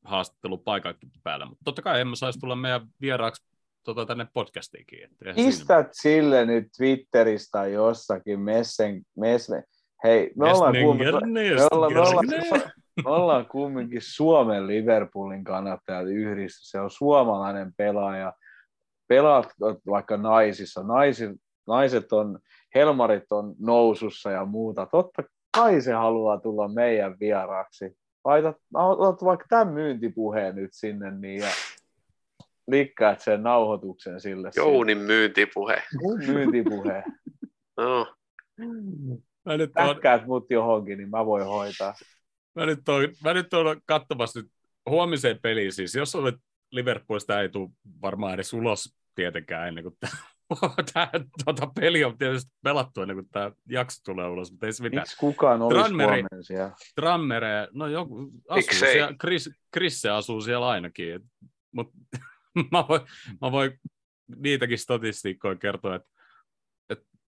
[0.03, 1.45] haastattelun paikankin päällä.
[1.45, 3.43] Mutta totta kai Emma saisi tulla meidän vieraaksi
[3.83, 5.09] tota, tänne podcastiinkin.
[5.35, 9.63] Pistät sille nyt Twitteristä jossakin messen, messen.
[10.03, 12.25] Hei, me ollaan, kumminkin, me, ollaan, me, ollaan,
[13.05, 16.71] me ollaan kumminkin Suomen Liverpoolin kannattajat yhdistys.
[16.71, 18.33] Se on suomalainen pelaaja.
[19.07, 19.49] Pelaat
[19.89, 20.83] vaikka naisissa.
[20.83, 21.31] Naiset,
[21.67, 22.39] naiset on,
[22.75, 24.85] helmarit on nousussa ja muuta.
[24.85, 25.23] Totta
[25.57, 27.97] kai se haluaa tulla meidän vieraaksi.
[28.25, 31.49] Laitat, otat vaikka tämän myyntipuheen nyt sinne niin ja
[32.67, 34.49] likkaat sen nauhoituksen sille.
[34.55, 35.83] Jounin myyntipuhe.
[36.01, 37.03] Mun myyntipuhe.
[37.77, 38.07] No,
[39.47, 41.93] Mä nyt, Täkkäät mut johonkin, niin mä voin hoitaa.
[42.55, 44.51] mä, nyt oon, mä nyt oon katsomassa nyt
[44.89, 45.73] huomiseen peliin.
[45.73, 46.35] Siis jos olet
[46.71, 47.69] Liverpoolista ei tule
[48.01, 50.13] varmaan edes ulos tietenkään ennen kuin tämä
[51.45, 55.01] tota, peli on tietysti pelattu ennen kuin tämä jakso tulee ulos, mutta ei se mitään.
[55.01, 56.23] Miksi kukaan olisi Tranmeri.
[56.95, 58.93] Trammere, no joku asuu Miksei?
[58.93, 61.21] siellä, Chris, Chris asuu siellä ainakin,
[61.71, 61.97] mutta
[62.71, 63.01] mä voin,
[63.41, 63.79] mä voin
[64.35, 66.09] niitäkin statistiikkoja kertoa, että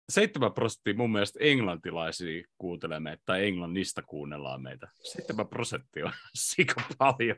[0.08, 4.88] 7 prosenttia mun mielestä englantilaisia kuuntelee meitä, tai englannista kuunnellaan meitä.
[5.02, 7.36] 7 prosenttia on sika paljon.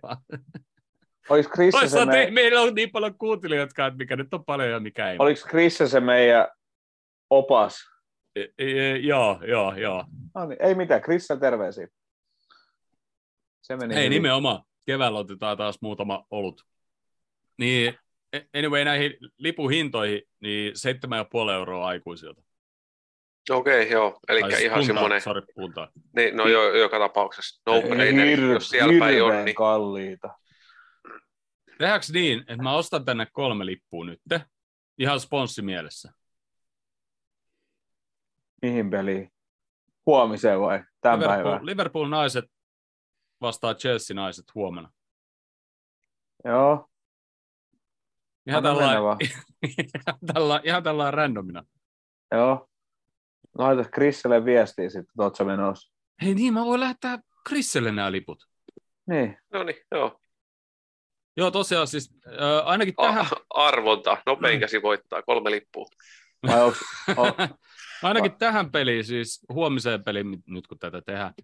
[1.28, 2.30] Oliko Chris se, me...
[2.30, 5.16] meillä on niin paljon kuuntelijoita, että mikä nyt on paljon ja mikä ei.
[5.18, 6.48] Oliko Chris se meidän
[7.30, 7.90] opas
[8.36, 10.04] E, e, joo, joo, joo.
[10.34, 11.88] No niin, ei mitään, Krissa terveisiä.
[13.62, 14.10] Se meni Ei hyvin.
[14.10, 14.62] nimenomaan.
[14.86, 16.62] Keväällä otetaan taas muutama olut.
[17.58, 17.98] Niin,
[18.36, 22.42] a- anyway, näihin lipuhintoihin, niin 7,5 euroa aikuisilta.
[23.50, 24.20] Okei, okay, joo.
[24.28, 25.88] Eli siis ihan puntaa, semmoinen, Sori, puntaa.
[26.16, 29.54] niin, no jo, joka tapauksessa no Ei braineri, hir- jos siellä päin on, hirveän niin
[29.54, 30.38] kalliita.
[31.78, 34.20] Tehdäänkö niin, että mä ostan tänne kolme lippua nyt,
[34.98, 36.12] ihan sponssi mielessä.
[38.62, 39.32] Mihin peliin?
[40.06, 40.84] Huomiseen vai?
[41.00, 41.66] Tämän Liverpool, päivään?
[41.66, 42.44] Liverpool naiset
[43.40, 44.90] vastaa Chelsea naiset huomenna.
[46.44, 46.86] Joo.
[48.62, 48.92] Tällä,
[49.68, 51.64] ihan tällä, ihan tällä randomina.
[52.32, 52.69] Joo.
[53.58, 55.92] No laita Krisselle viestiä sitten, että oot sä menossa.
[56.22, 57.18] Hei niin, mä voin lähettää
[57.48, 58.46] Chriselle nämä liput.
[59.06, 59.38] Niin.
[59.52, 60.20] no niin, joo.
[61.36, 65.86] Joo, tosiaan siis äh, ainakin tähän, A- arvonta, nopein käsi voittaa, kolme lippua.
[66.46, 66.78] Vai onks,
[67.16, 67.32] on,
[68.02, 71.34] ainakin tähän peliin, siis huomiseen peliin, nyt kun tätä tehdään,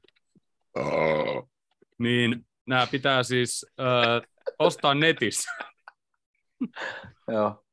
[1.99, 5.53] niin nämä pitää siis äh, ostaa netistä.
[7.29, 7.65] joo.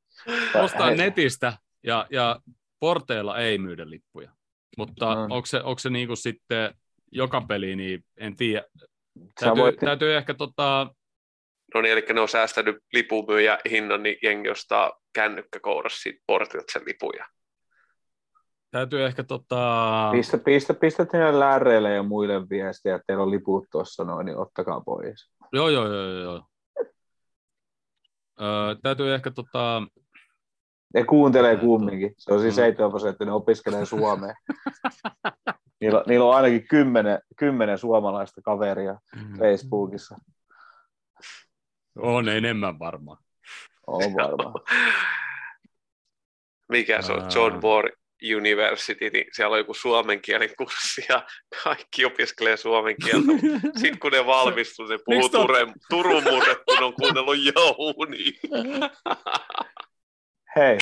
[0.56, 1.54] ostaa Hei, netistä
[1.84, 2.40] ja, ja
[2.84, 4.32] porteilla ei myydä lippuja.
[4.78, 5.22] Mutta No.
[5.24, 6.74] onko se, onko se niin kuin sitten
[7.12, 8.64] joka peli, niin en tiedä.
[9.40, 10.88] Täytyy, voit, täytyy ehkä tota,
[11.74, 16.82] No niin, eli ne on säästänyt lipunmyyjä hinnan, niin jengi ostaa kännykkäkourassa siitä portilta sen
[16.86, 17.26] lipuja.
[18.72, 23.66] täytyy ehkä tota, pistä, pistä, pistä teille lääreille ja muille viestiä, että teillä on liput
[23.72, 25.30] tuossa noin, niin ottakaa pois.
[25.54, 26.46] joo, joo, joo, joo, joo.
[28.42, 29.84] Öö, täytyy ehkä tota,
[30.94, 32.14] Ne kuuntelee kumminkin.
[32.18, 32.62] Se on siis Mm.
[32.62, 34.34] 7 prosenttia, ne opiskelee suomea.
[35.82, 38.96] niillä, on- niillä on ainakin kymmenen, kymmenen suomalaista kaveria
[39.40, 40.16] Facebookissa.
[41.96, 43.18] on enemmän varmaan.
[43.88, 44.54] On varmaan.
[46.72, 47.24] Mikä se on?
[47.36, 47.92] John Moore
[48.38, 51.26] University, niin siellä on joku suomen kielen kurssi ja
[51.64, 53.28] kaikki opiskelee suomen kieltä.
[53.80, 58.40] Sitten kun ne valmistuu, ne puhuu Turun, Turun murrettu, ne on kuunnellut jouni.
[60.56, 60.78] Hei,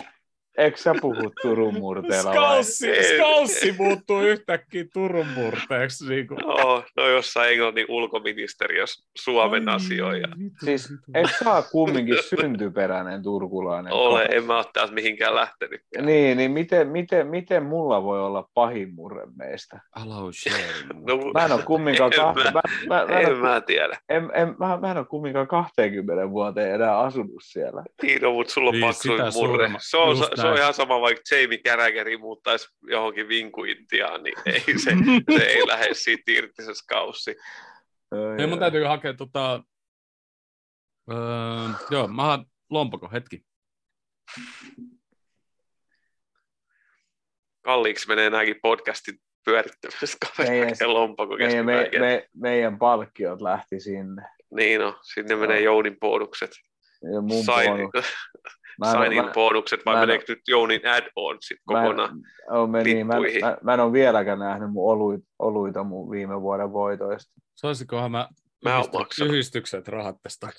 [0.64, 2.32] eikö sä puhu Turun murteella?
[2.34, 3.04] Skaussi, Ei.
[3.18, 6.10] skaussi muuttuu yhtäkkiä Turun murteeksi.
[6.10, 6.38] Niin kuin.
[6.40, 10.28] No, no jossain Englannin ulkoministeriössä Suomen asioja.
[10.66, 10.94] Siis
[11.44, 13.94] sä ole kumminkin syntyperäinen turkulainen?
[13.94, 15.82] Ole, en mä ole täältä mihinkään lähtenyt.
[16.02, 19.80] Niin, niin miten, miten, miten mulla voi olla pahin murre meistä?
[20.00, 20.22] Hello.
[21.08, 23.98] No, Mä en ole kumminkaan, En ka- mä- mä, mä, mä, en en mä tiedä.
[24.10, 27.84] en, en, mä, mä en ole kumminkaan 20 vuoteen enää asunut siellä.
[28.02, 29.72] Niin, no, mutta sulla on Niin, paksuin murre.
[29.80, 34.80] Se on, just se on ihan sama, vaikka Jamie Carragher muuttaisi johonkin vinkuintiaan, niin ei
[34.80, 34.92] se,
[35.38, 37.36] se ei lähde siitä irti se skaussi.
[38.38, 39.64] Hei, mun täytyy hakea tota...
[41.12, 41.18] Öö,
[41.92, 43.42] joo, mä haan lompako, hetki.
[47.62, 49.16] Kalliiksi menee nämäkin podcastin
[49.46, 54.22] pyörittämisestä Meidän- kaverin lompako meidän, me, me, meidän palkkiot lähti sinne.
[54.56, 55.62] Niin no, sinne menee.
[55.62, 56.52] Jounin bonukset.
[57.14, 58.06] Ja mun bonus.
[58.86, 62.10] Mä en, sign in mä, bonukset, vai meneekö nyt Jounin add-on sitten mä, kokonaan?
[62.10, 66.12] en, oh, mä, niin, mä, mä, mä, en ole vieläkään nähnyt mun oluita, oluita mun
[66.12, 67.34] viime vuoden voitoista.
[67.56, 68.28] Saisikohan mä,
[68.66, 69.34] Mä oon yhdisty- maksanut.
[69.34, 70.50] yhdistykset rahat tästä?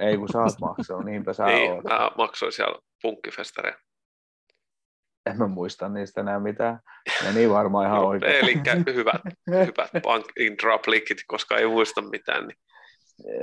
[0.00, 1.84] Ei kun sä oot maksanut, niinpä sä niin, oot.
[1.84, 3.76] mä maksoin siellä punkkifestareja.
[5.30, 6.80] En mä muista niistä enää mitään.
[7.24, 8.32] Ne niin varmaan ihan oikein.
[8.32, 8.62] Eli
[8.94, 12.46] hyvät, hyvät bank in drop lickit, koska ei muista mitään.
[12.46, 12.58] Niin.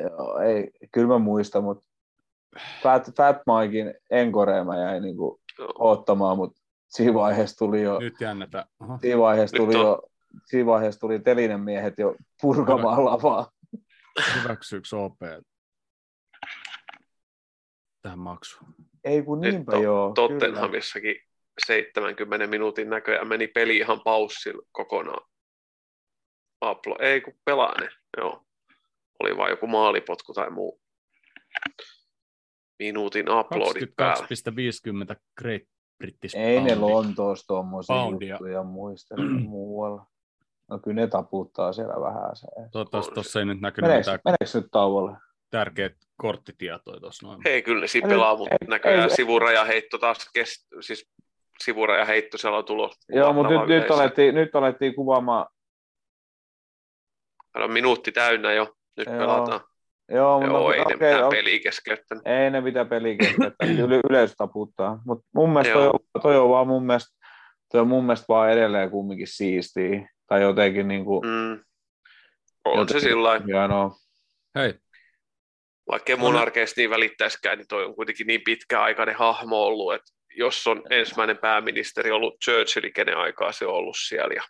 [0.02, 1.86] Joo, ei, kyllä mä muistan, mutta
[2.84, 5.74] Fat, Fat Mikein enkoreen mä jäin niinku Joo.
[5.80, 8.66] ottamaan, mutta siinä vaiheessa tuli jo, Nyt jännätä.
[9.02, 10.04] Siinä vaiheessa tuli jo,
[10.46, 13.52] siinä vaiheessa tuli telinen miehet jo purkamaan lavaa.
[14.36, 15.20] Hyväksyykö OP
[18.02, 18.76] tähän maksuun?
[19.04, 20.12] Ei kun Nyt niinpä on joo.
[20.16, 21.16] Tottenhamissakin
[21.66, 25.30] 70 minuutin näköjään meni peli ihan paussilla kokonaan.
[26.62, 28.46] Aplo, ei kun pelaa ne, joo.
[29.20, 30.82] Oli vain joku maalipotku tai muu.
[32.80, 34.28] Minuutin uploadit päällä.
[35.12, 35.62] 22,50 Great
[35.98, 36.76] British Ei ne.
[36.76, 37.96] Lontoossa tuommoisia
[38.30, 40.06] juttuja muistele muualla.
[40.70, 42.48] No kyllä ne taputtaa siellä vähän se.
[42.72, 45.18] Toivottavasti tuossa ei nyt näkynyt Meneekö, mitään meneekö nyt tauolle?
[45.50, 47.42] tärkeät korttitietoja tuossa noin.
[47.46, 49.16] Hei, kyllä ne siinä pelaa, mutta ei, näköjään ei.
[49.16, 51.10] sivurajaheitto taas kest, siis
[51.64, 52.96] sivurajaheitto siellä on tulos.
[53.10, 55.48] Joo, mutta nyt, nyt, alettiin, nyt alettiin kuvaamaan.
[57.56, 59.62] On minuutti täynnä jo, nyt Joo, pelataan.
[60.10, 62.28] Joo, mutta Joo, ei ne okei, mitään o- peliä keskeyttänyt.
[62.28, 65.00] ei ne mitään peliä keskeyttää, yle, yleisö taputtaa.
[65.06, 66.00] Mutta mun mielestä toi, Joo.
[66.22, 67.26] toi, on vaan mun mielestä,
[67.72, 70.10] toi on mun mielestä vaan edelleen kumminkin siistiä.
[70.28, 71.52] Tai jotenkin niin kuin, Mm.
[72.66, 73.02] On se Jotenkin.
[73.02, 73.92] sillä lailla.
[74.56, 74.74] Hei,
[75.88, 80.12] Vaikka ei mun arkeista niin välittäisikään, niin toi on kuitenkin niin pitkäaikainen hahmo ollut, että
[80.38, 84.34] jos on ensimmäinen pääministeri ollut Churchill, kenen aikaa se on ollut siellä.
[84.34, 84.44] Ja...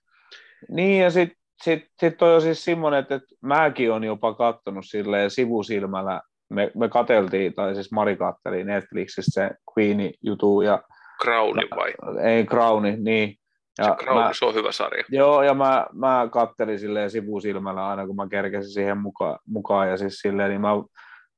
[0.69, 4.85] Niin, ja sitten sit, sit on jo siis semmoinen, että, että mäkin on jopa katsonut
[4.85, 10.83] silleen sivusilmällä, me, me kateltiin, tai siis Mari katteli Netflixissä se Queenin jutu, ja
[11.21, 11.93] Crowni vai?
[12.23, 13.35] Ei, Crowni, niin.
[13.77, 15.03] Ja se, Crown, mä, se on hyvä sarja.
[15.09, 19.97] Joo, ja mä, mä kattelin silleen sivusilmällä aina, kun mä kerkesin siihen mukaan, mukaan ja
[19.97, 20.69] siis silleen, niin mä,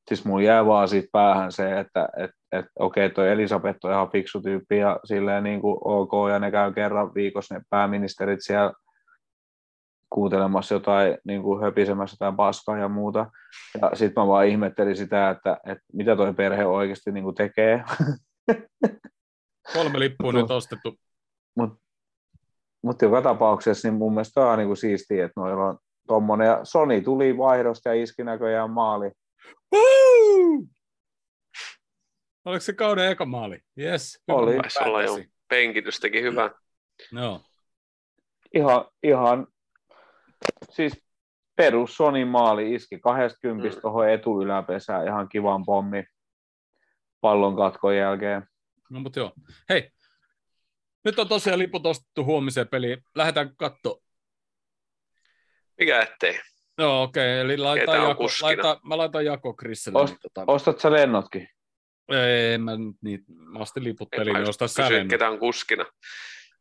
[0.08, 4.12] siis mun jää vaan siitä päähän se, että et, et, okei, toi Elisabeth on ihan
[4.12, 8.74] fiksu tyyppi ja silleen niin kuin ok, ja ne käy kerran viikossa ne pääministerit siellä
[10.18, 13.32] kuuntelemassa jotain, niin kuin höpisemässä jotain paskaa ja muuta.
[13.82, 17.84] Ja sitten mä vaan ihmettelin sitä, että, että mitä toi perhe oikeasti niin kuin tekee.
[19.74, 20.96] Kolme lippua nyt ostettu.
[21.58, 21.78] Mutta
[22.84, 25.78] mut joka tapauksessa niin mun mielestä on niin kuin siistiä, että noilla on
[26.08, 26.48] tommonen.
[26.48, 29.12] Ja Sony tuli vaihdosta ja iski näköjään maali.
[29.74, 30.64] Woo!
[32.46, 33.60] Oliko se kauden eka maali?
[33.80, 34.24] Yes.
[34.28, 34.58] Oli.
[34.58, 35.18] Taisi olla jo
[35.50, 36.50] penkitys teki hyvää.
[37.12, 37.42] No.
[38.54, 39.48] Ihan, ihan
[40.70, 41.08] siis
[41.56, 43.82] perus Sony maali iski 20 mm.
[43.82, 46.04] tuohon etuyläpesään ihan kivan pommi
[47.22, 48.44] pallon katkon jälkeen.
[48.90, 49.32] No mutta joo.
[49.70, 49.92] Hei,
[51.06, 53.04] nyt on tosiaan liput ostettu huomiseen peliin.
[53.16, 54.02] Lähdetään katsoa.
[55.80, 56.40] Mikä ettei?
[56.78, 57.42] Joo, okei.
[57.42, 57.46] Okay.
[57.46, 60.00] Eli laitan jako, laita, mä laitan jako Chrisille.
[60.00, 60.44] Ost, niin, tota...
[60.48, 61.50] Ostat sä lennotkin?
[62.10, 62.72] Ei, mä,
[63.02, 65.10] niin, mä ostin liput peliin, niin ostaa sä lennot.
[65.10, 65.86] ketä on kuskina.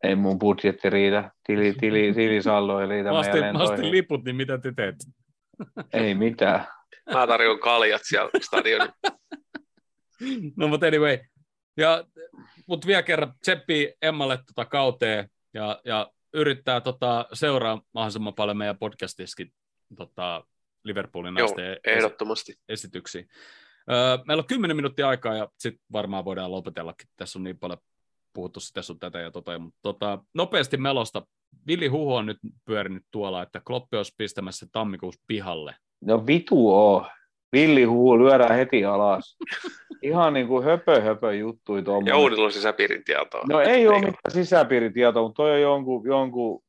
[0.02, 1.30] Ei mun budjetti riitä.
[1.46, 3.52] Tili, tili, tilisaldo ei riitä mä lentoihin.
[3.52, 4.94] Mä ostin liput, niin mitä te teet?
[5.92, 6.66] Ei mitään.
[7.12, 8.92] Mä tarjoan kaljat siellä stadionin.
[10.56, 11.18] no mutta anyway,
[11.76, 12.04] ja,
[12.66, 18.78] mutta vielä kerran tseppi Emmalle tota kauteen ja, ja yrittää tota, seuraa mahdollisimman paljon meidän
[18.78, 19.52] podcastiskin
[19.96, 20.44] tota,
[20.84, 21.48] Liverpoolin Joo,
[21.86, 22.54] ehdottomasti.
[22.68, 23.24] esityksiä.
[23.90, 27.08] Öö, meillä on 10 minuuttia aikaa ja sitten varmaan voidaan lopetellakin.
[27.16, 27.78] Tässä on niin paljon
[28.36, 31.22] puhuttu sitä sun tätä ja tota, mutta tota, nopeasti melosta.
[31.66, 35.74] Villi Huhu on nyt pyörinyt tuolla, että Kloppi olisi pistämässä tammikuussa pihalle.
[36.04, 37.06] No vitu oo
[37.52, 39.36] villihuhu lyödään heti alas.
[40.02, 42.12] Ihan niin kuin höpö, höpö juttui tuommoinen.
[42.12, 43.42] Ja Oudilla on sisäpiiritietoa.
[43.48, 46.62] No ei ole mitään sisäpiiritietoa, mutta toi on jonkun, jonkun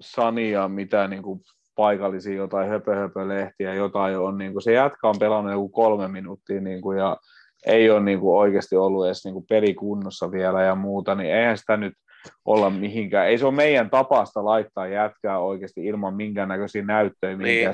[0.00, 1.40] Sania, mitä niin kuin
[1.74, 4.38] paikallisia jotain höpö, höpö lehtiä, jotain on.
[4.38, 7.16] Niin kuin, se jätkä on pelannut joku kolme minuuttia niin kuin, ja
[7.66, 11.58] ei ole niin kuin, oikeasti ollut edes niin kuin, pelikunnossa vielä ja muuta, niin eihän
[11.58, 11.94] sitä nyt
[12.44, 13.28] olla mihinkään.
[13.28, 17.36] Ei se ole meidän tapasta laittaa jätkää oikeasti ilman minkäännäköisiä näyttöjä.
[17.36, 17.70] Niin.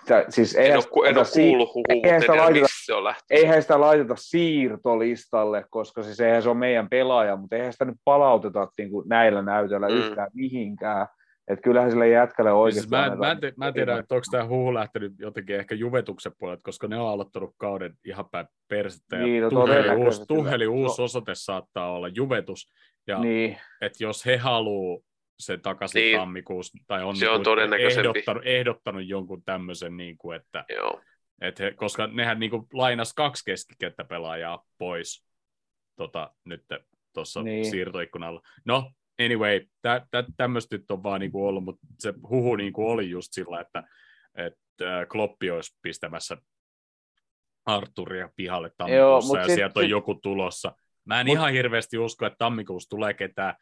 [0.00, 3.80] Sitä, siis en, ole, en ole kuullut huhua, eihän sitä, laiteta, se on eihän sitä
[3.80, 8.90] laiteta siirtolistalle, koska siis eihän se ole meidän pelaaja, mutta eihän sitä nyt palauteta niin
[8.90, 9.94] kuin näillä näytöillä mm.
[9.94, 11.06] yhtään mihinkään.
[11.48, 12.80] Että kyllähän sille jätkälle oikeasti...
[12.80, 16.32] Siis mä, mä, te, mä en tiedä, että onko tämä huhu lähtenyt jotenkin ehkä Juvetuksen
[16.38, 19.16] puolelta, koska ne on aloittanut kauden ihan päin persettä.
[19.16, 21.04] Ja niin, no, tuheli, uusi, tuheli uusi no.
[21.04, 22.72] osoite saattaa olla Juvetus.
[23.06, 23.58] Ja niin.
[23.80, 25.00] että jos he haluaa
[25.40, 26.18] se takaisin niin.
[26.18, 31.00] tammikuussa, tai on, se on niin ehdottanut, ehdottanut jonkun tämmöisen, niin kuin, että, Joo.
[31.40, 33.52] että he, koska nehän niin kuin lainas kaksi
[34.08, 35.26] pelaajaa pois
[35.96, 36.64] tota, nyt
[37.14, 37.70] tuossa niin.
[37.70, 38.40] siirtoikkunalla.
[38.64, 42.72] No, anyway, tä, tä, tämmöistä nyt on vaan niin kuin ollut, mutta se huhu niin
[42.72, 43.82] kuin oli just sillä, että,
[44.34, 46.36] että Kloppi olisi pistämässä
[47.66, 50.72] Arturia pihalle tammikuussa Joo, ja sit, sieltä on sit, joku tulossa.
[51.04, 53.54] Mä en mut, ihan hirveästi usko, että tammikuussa tulee ketään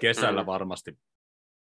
[0.00, 0.46] kesällä mm.
[0.46, 0.98] varmasti.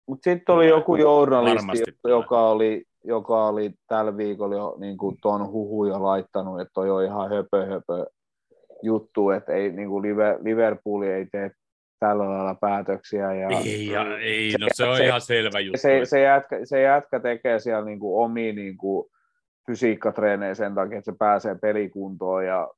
[0.08, 5.46] Mutta sitten oli joku journalisti, joka oli, joka oli tällä viikolla jo niin kuin ton
[5.52, 8.06] huhuja laittanut, että toi on ihan höpö, höpö
[8.82, 10.02] juttu, että ei, niin kuin
[10.42, 11.50] Liverpool ei tee
[11.98, 13.34] tällä lailla päätöksiä.
[13.34, 15.78] Ja, ei, ja, ei no se on se, ihan selvä juttu.
[15.80, 19.10] Se, se, jätkä, se jätkä tekee siellä niin kuin omia niin kuin
[19.66, 22.68] fysiikkatreenejä sen takia, että se pääsee pelikuntoon ja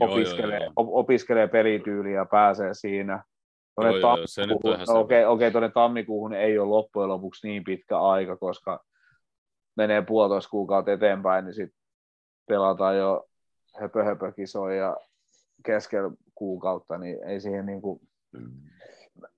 [0.00, 0.72] joo, opiskelee, joo, joo.
[0.76, 3.24] opiskelee pelityyliä ja pääsee siinä.
[3.74, 8.36] Tuonne joo, tammikuuhun, no, okei, okei, tuonne tammikuuhun ei ole loppujen lopuksi niin pitkä aika,
[8.36, 8.84] koska
[9.76, 11.80] menee puolitoista kuukautta eteenpäin, niin sitten
[12.48, 13.24] pelataan jo
[13.80, 14.96] höpö, höpö kisoja
[15.66, 18.00] keskellä kuukautta, niin ei siihen niin kuin,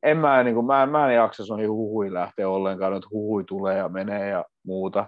[0.02, 3.78] en mä, niin kuin, mä, mä en jaksa noihin huhui lähteä ollenkaan, että huhui tulee
[3.78, 5.06] ja menee ja muuta.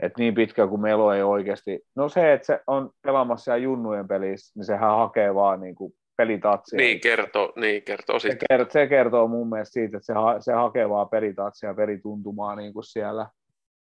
[0.00, 4.08] Et niin pitkä kuin Melo ei oikeasti, no se, että se on pelaamassa siellä junnujen
[4.08, 6.76] pelissä, niin sehän hakee vaan niin kuin pelitatsia.
[6.76, 10.52] Niin kertoo, niin kertoo se, kertoo, se kertoo mun mielestä siitä, että se, ha, se
[10.52, 13.26] hakee vaan pelitatsia ja pelituntumaa niin kuin siellä.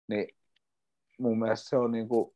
[0.09, 0.29] Niin
[1.19, 2.35] mun mielestä se on niin kuin,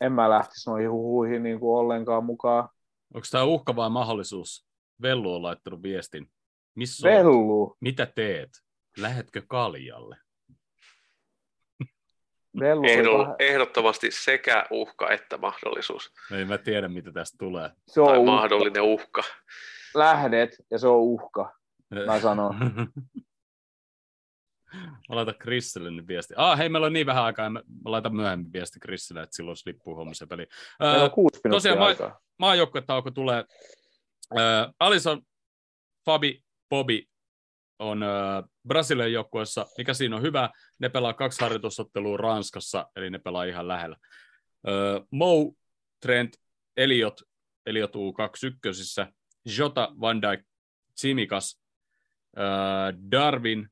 [0.00, 2.68] en mä lähtisi noihin huhuihin niin kuin ollenkaan mukaan.
[3.14, 4.66] Onko tämä uhka vai mahdollisuus?
[5.02, 6.30] Vellu on laittanut viestin.
[6.74, 7.76] Missä Vellu?
[7.80, 8.50] Mitä teet?
[8.98, 10.16] Lähetkö kaljalle?
[12.60, 12.82] Vellu
[13.24, 16.12] kah- ehdottomasti sekä uhka että mahdollisuus.
[16.32, 17.70] Ei mä tiedä, mitä tästä tulee.
[17.86, 18.30] se on Tai uhka.
[18.32, 19.22] mahdollinen uhka.
[19.94, 21.54] Lähdet ja se on uhka,
[22.06, 22.54] mä sanon.
[25.08, 26.34] Mä laitan Chrisille nyt viesti.
[26.36, 27.50] Ah, hei, meillä on niin vähän aikaa.
[27.50, 30.46] Mä laitan myöhemmin viesti Chrisille, että silloin olisi lippu homma se peli.
[30.80, 32.20] Meillä on kuusi minuuttia tosiaan aikaa.
[32.38, 33.44] maajoukkuetauko tulee.
[34.32, 35.22] Äh, Alison,
[36.06, 37.02] Fabi, Bobby
[37.78, 39.66] on äh, Brasilian joukkueessa.
[39.78, 40.50] Mikä siinä on hyvä?
[40.78, 43.96] Ne pelaa kaksi harjoitusottelua Ranskassa, eli ne pelaa ihan lähellä.
[44.68, 45.54] Äh, Mo,
[46.00, 46.36] Trent,
[46.76, 47.20] Eliot,
[47.66, 49.12] Eliot U21,
[49.58, 50.46] Jota, Van Dijk,
[50.94, 51.62] Tsimikas,
[52.38, 53.68] äh, Darwin,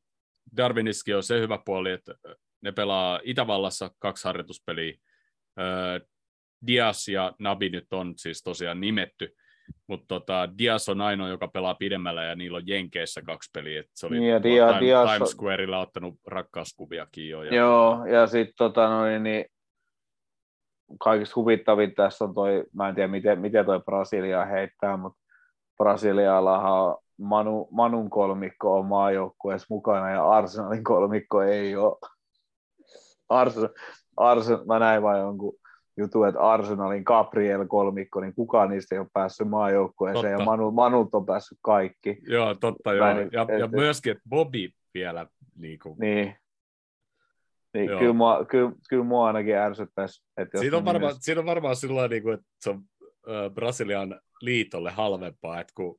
[0.56, 2.14] Darwiniskin on se hyvä puoli, että
[2.60, 4.98] ne pelaa Itävallassa kaksi harjoituspeliä.
[5.58, 6.08] Äh,
[6.66, 9.36] Dias ja Nabi nyt on siis tosiaan nimetty,
[9.86, 13.80] mutta tota, Dias on ainoa, joka pelaa pidemmällä ja niillä on Jenkeissä kaksi peliä.
[13.80, 17.42] Et se oli Niin, ja Dia- Time, Dias Times Squarella ottanut rakkauskuviakin jo.
[17.42, 19.44] Ja, Joo, ja sitten tota noin, niin
[21.00, 25.18] kaikista huvittavin tässä on toi, mä en tiedä miten, miten toi Brasilia heittää, mutta
[25.76, 31.96] Brasiliallahan on Manu, Manun kolmikko on maajoukkueessa mukana ja Arsenalin kolmikko ei ole.
[33.28, 33.68] Arsenal,
[34.16, 35.54] Arsenal, mä näin vain jonkun
[35.96, 40.44] jutun, että Arsenalin Gabriel kolmikko, niin kukaan niistä ei ole päässyt maajoukkueeseen ja.
[40.44, 42.18] Manu, Manut on päässyt kaikki.
[42.26, 43.14] Joo, totta joo.
[43.14, 46.34] niin- Ja, ja et- myöskin, että Bobby vielä niin kuin, Niin.
[47.74, 47.98] Niin Joo.
[47.98, 50.24] kyllä, mua, kyllä, kyllä mua ainakin ärsyttäisi.
[50.36, 52.82] Että Siinä on, varmaan, nimestä- siinä on varmaan sillä niin kuin, että se on
[53.54, 55.96] Brasilian liitolle halvempaa, että kun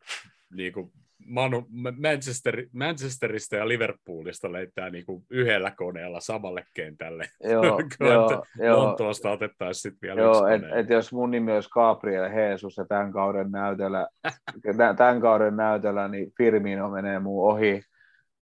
[0.55, 0.91] niin kuin
[1.25, 1.67] Manu,
[2.01, 7.25] Manchester, Manchesterista ja Liverpoolista lentää niin kuin yhdellä koneella samalle kentälle.
[7.51, 12.31] Joo, joo, joo, Lontoosta otettaisiin sitten vielä joo et, et jos mun nimi olisi Gabriel
[12.31, 14.07] Jesus ja tämän kauden näytöllä,
[14.77, 17.81] tä- tämän kauden näytöllä, niin Firmino menee muu ohi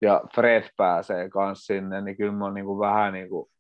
[0.03, 3.51] ja Fred pääsee kanssa sinne, niin kyllä mä niin kuin vähän niin kuin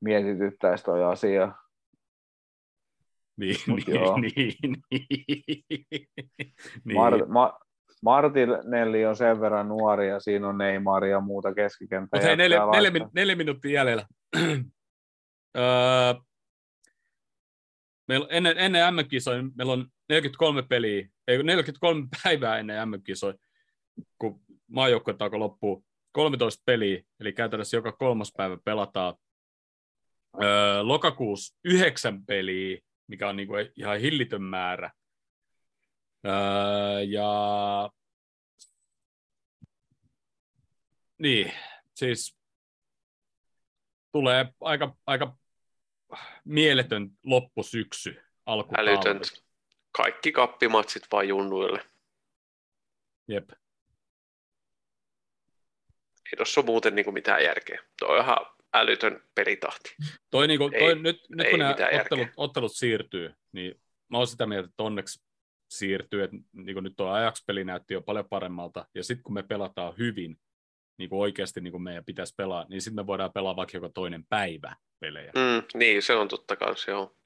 [0.00, 1.52] mietityttäisi toi asia.
[3.36, 4.18] Niin, Mut niin, joo.
[4.18, 4.32] niin,
[4.90, 6.06] niin,
[6.84, 6.96] niin.
[6.96, 7.58] Mar- ma-
[8.04, 12.18] Martinelli on sen verran nuori ja siinä on Neymar ja muuta keskikenttää.
[12.18, 14.06] Mutta hei, neljä, neljä, min- neljä minuuttia jäljellä.
[15.56, 16.14] öö,
[18.08, 23.34] meillä ennen, ennen MM-kisoja meillä on 43 peliä, ei 43 päivää ennen MM-kisoja,
[24.18, 29.14] kun maajoukkuetauko loppuu 13 peliä, eli käytännössä joka kolmas päivä pelataan.
[30.42, 34.90] Öö, lokakuussa yhdeksän peliä, mikä on niinku ihan hillitön määrä.
[36.26, 37.30] Öö, ja
[41.18, 41.52] niin,
[41.94, 42.36] siis
[44.12, 45.36] tulee aika, aika
[46.44, 48.90] mieletön loppusyksy alkutalvi.
[48.90, 49.20] Älytön.
[49.92, 51.84] Kaikki kappimatsit vaan junnuille.
[53.28, 53.50] Jep.
[56.32, 57.82] Ei tuossa ole muuten niin kuin mitään järkeä.
[57.98, 58.36] Tuo on ihan
[58.74, 59.94] älytön pelitahti.
[60.30, 62.28] Toi, niinku, toi, Ei- nyt, nyt ei kun nämä ottelut, järkeä.
[62.36, 65.22] ottelut siirtyy, niin mä oon sitä mieltä, että onneksi
[65.78, 69.94] siirtyy, että niin nyt tuo ajakspeli näytti jo paljon paremmalta, ja sitten kun me pelataan
[69.98, 70.38] hyvin,
[70.98, 73.88] niin kuin oikeasti niin kuin meidän pitäisi pelaa, niin sitten me voidaan pelaa vaikka joka
[73.88, 75.32] toinen päivä pelejä.
[75.34, 77.16] Mm, niin, se on totta kanssa, joo.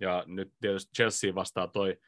[0.00, 1.98] Ja nyt tietysti Chelsea vastaa toi,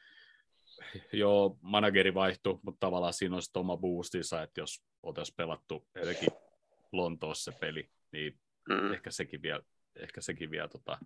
[1.13, 6.29] jo manageri vaihtui, mutta tavallaan siinä on sitten oma boostinsa, että jos oltaisiin pelattu etenkin
[6.91, 8.93] Lontoossa se peli, niin Mm.
[8.93, 9.61] ehkä sekin vielä,
[9.95, 10.99] ehkä sekin vielä tota,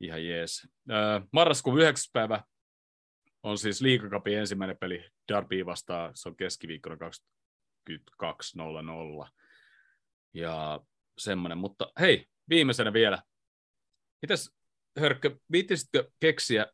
[0.00, 0.68] ihan jees.
[0.90, 2.10] Öö, marraskuun 9.
[2.12, 2.42] päivä
[3.42, 6.96] on siis liikakapin ensimmäinen peli Derby vastaan, se on keskiviikkona
[9.22, 9.28] 22.00.
[10.34, 10.80] Ja
[11.18, 13.22] semmoinen, mutta hei, viimeisenä vielä.
[14.22, 14.50] Mitäs
[14.98, 16.66] Hörkkö, viittisitkö keksiä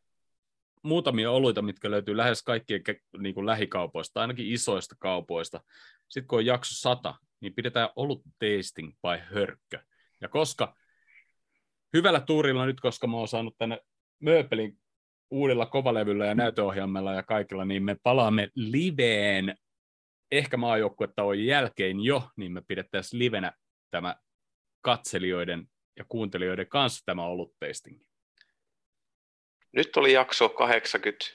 [0.83, 2.81] muutamia oluita, mitkä löytyy lähes kaikkien
[3.17, 5.61] niin kuin lähikaupoista, ainakin isoista kaupoista.
[6.09, 9.79] Sitten kun on jakso 100, niin pidetään olut tasting by Hörkkö.
[10.21, 10.75] Ja koska
[11.93, 13.79] hyvällä tuurilla nyt, koska mä oon saanut tänne
[14.19, 14.79] Mööpelin
[15.29, 19.55] uudella kovalevyllä ja näytöohjelmalla ja kaikilla, niin me palaamme liveen
[20.31, 23.53] ehkä maajoukkuetauon jälkeen jo, niin me pidettäisiin livenä
[23.91, 24.15] tämä
[24.81, 25.67] katselijoiden
[25.97, 28.01] ja kuuntelijoiden kanssa tämä oluttasting.
[29.71, 31.25] Nyt oli jakso 80,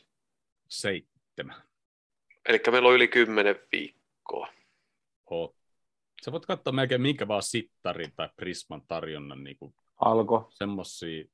[0.68, 1.62] Seitsemän.
[2.48, 4.48] eli meillä on yli 10 viikkoa.
[5.30, 5.56] Oot.
[6.24, 10.48] Sä voit katsoa melkein minkä vaan sittarin tai Prisman tarjonnan niin kuin Alko.
[10.50, 11.24] semmosia.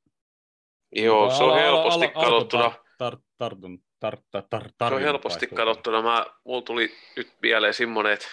[0.93, 2.65] Joo, se on helposti ala- katsottuna.
[2.65, 6.02] alku- tar- tartun, tar, tar, tar, Se on helposti katsottuna.
[6.02, 8.27] Mä, mulla tuli nyt mieleen semmoinen, että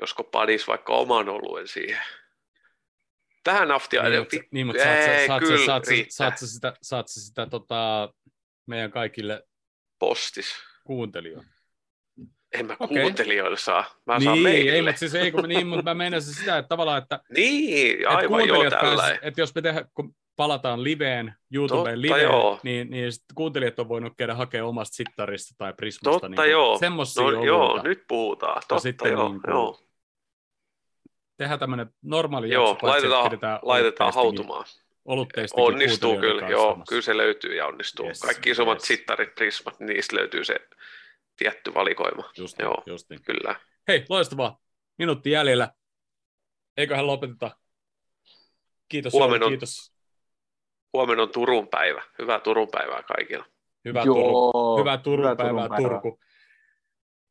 [0.00, 2.02] josko padis vaikka oman oluen siihen.
[3.44, 8.12] Tähän asti Niin, mutta, niin, mutta saat, Ei, kyllä sitä, saat sitä tota,
[8.66, 9.46] meidän kaikille
[9.98, 10.54] postis.
[10.86, 11.50] kuuntelijoille.
[12.58, 13.00] En mä Okei.
[13.02, 13.84] kuuntelijoille saa.
[14.06, 14.70] Mä saan niin, meille.
[14.72, 18.08] ei, mutta siis ei, kun, niin, mutta mä meinasin sitä, että tavallaan, että, Niin, että
[18.08, 19.02] aivan joo kuuntelijat tällä.
[19.02, 22.60] pääsis, että jos me tehdään, kun palataan liveen, YouTubeen Totta liveen, joo.
[22.62, 26.20] niin, niin sit kuuntelijat on voinut käydä hakemaan omasta sittarista tai prismasta.
[26.20, 26.78] Totta niin joo.
[26.78, 27.88] Semmoisia No, joo, oluita.
[27.88, 28.54] nyt puhutaan.
[28.68, 29.78] Totta sitten joo, niin kuin joo.
[31.36, 34.64] Tehdään tämmöinen normaali Joo, jakso, että laitetaan, laitetaan olutteistinkin- hautumaan.
[35.04, 38.06] Olutteistakin Onnistuu kyllä, joo, kyllä se löytyy ja onnistuu.
[38.06, 38.86] Yes, Kaikki isommat yes.
[38.86, 40.56] sittarit, prismat, niin niistä löytyy se
[41.36, 42.30] tietty valikoima.
[42.38, 42.82] Just, Joo.
[42.86, 43.22] just niin.
[43.22, 43.60] Kyllä.
[43.88, 44.58] Hei, loistavaa.
[44.98, 45.72] Minuutti jäljellä.
[46.76, 47.56] Eiköhän lopeteta.
[48.88, 49.92] Kiitos Huomenna on- kiitos.
[50.92, 52.02] Huomenna on Turun päivä.
[52.18, 53.44] Hyvää Turun päivää kaikille.
[53.84, 54.14] Hyvää Joo,
[54.52, 55.90] Turun, hyvää Turun hyvää päivää, Turun päivää.
[55.90, 56.20] Turku.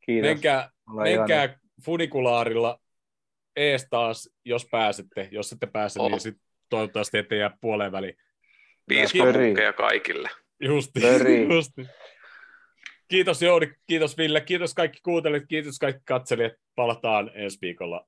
[0.06, 0.28] Kiitos.
[0.28, 0.70] Menkää,
[1.04, 2.80] menkää funikulaarilla
[3.56, 5.28] ees taas, jos pääsette.
[5.32, 6.10] Jos ette pääse, Oh.
[6.10, 6.36] niin sit
[6.68, 8.16] toivottavasti ette jää puoleen väliin.
[8.88, 10.30] Piispamunkkeja kaikille.
[10.60, 11.00] Justi,
[11.56, 11.86] justi.
[13.12, 16.52] Kiitos Jouni, kiitos Ville, kiitos kaikki kuuntelijat, kiitos kaikki katselijat.
[16.74, 18.06] Palataan ensi viikolla.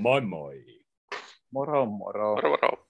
[0.00, 0.64] Moi moi!
[1.50, 2.34] Moro, moro.
[2.34, 2.85] Moro moro.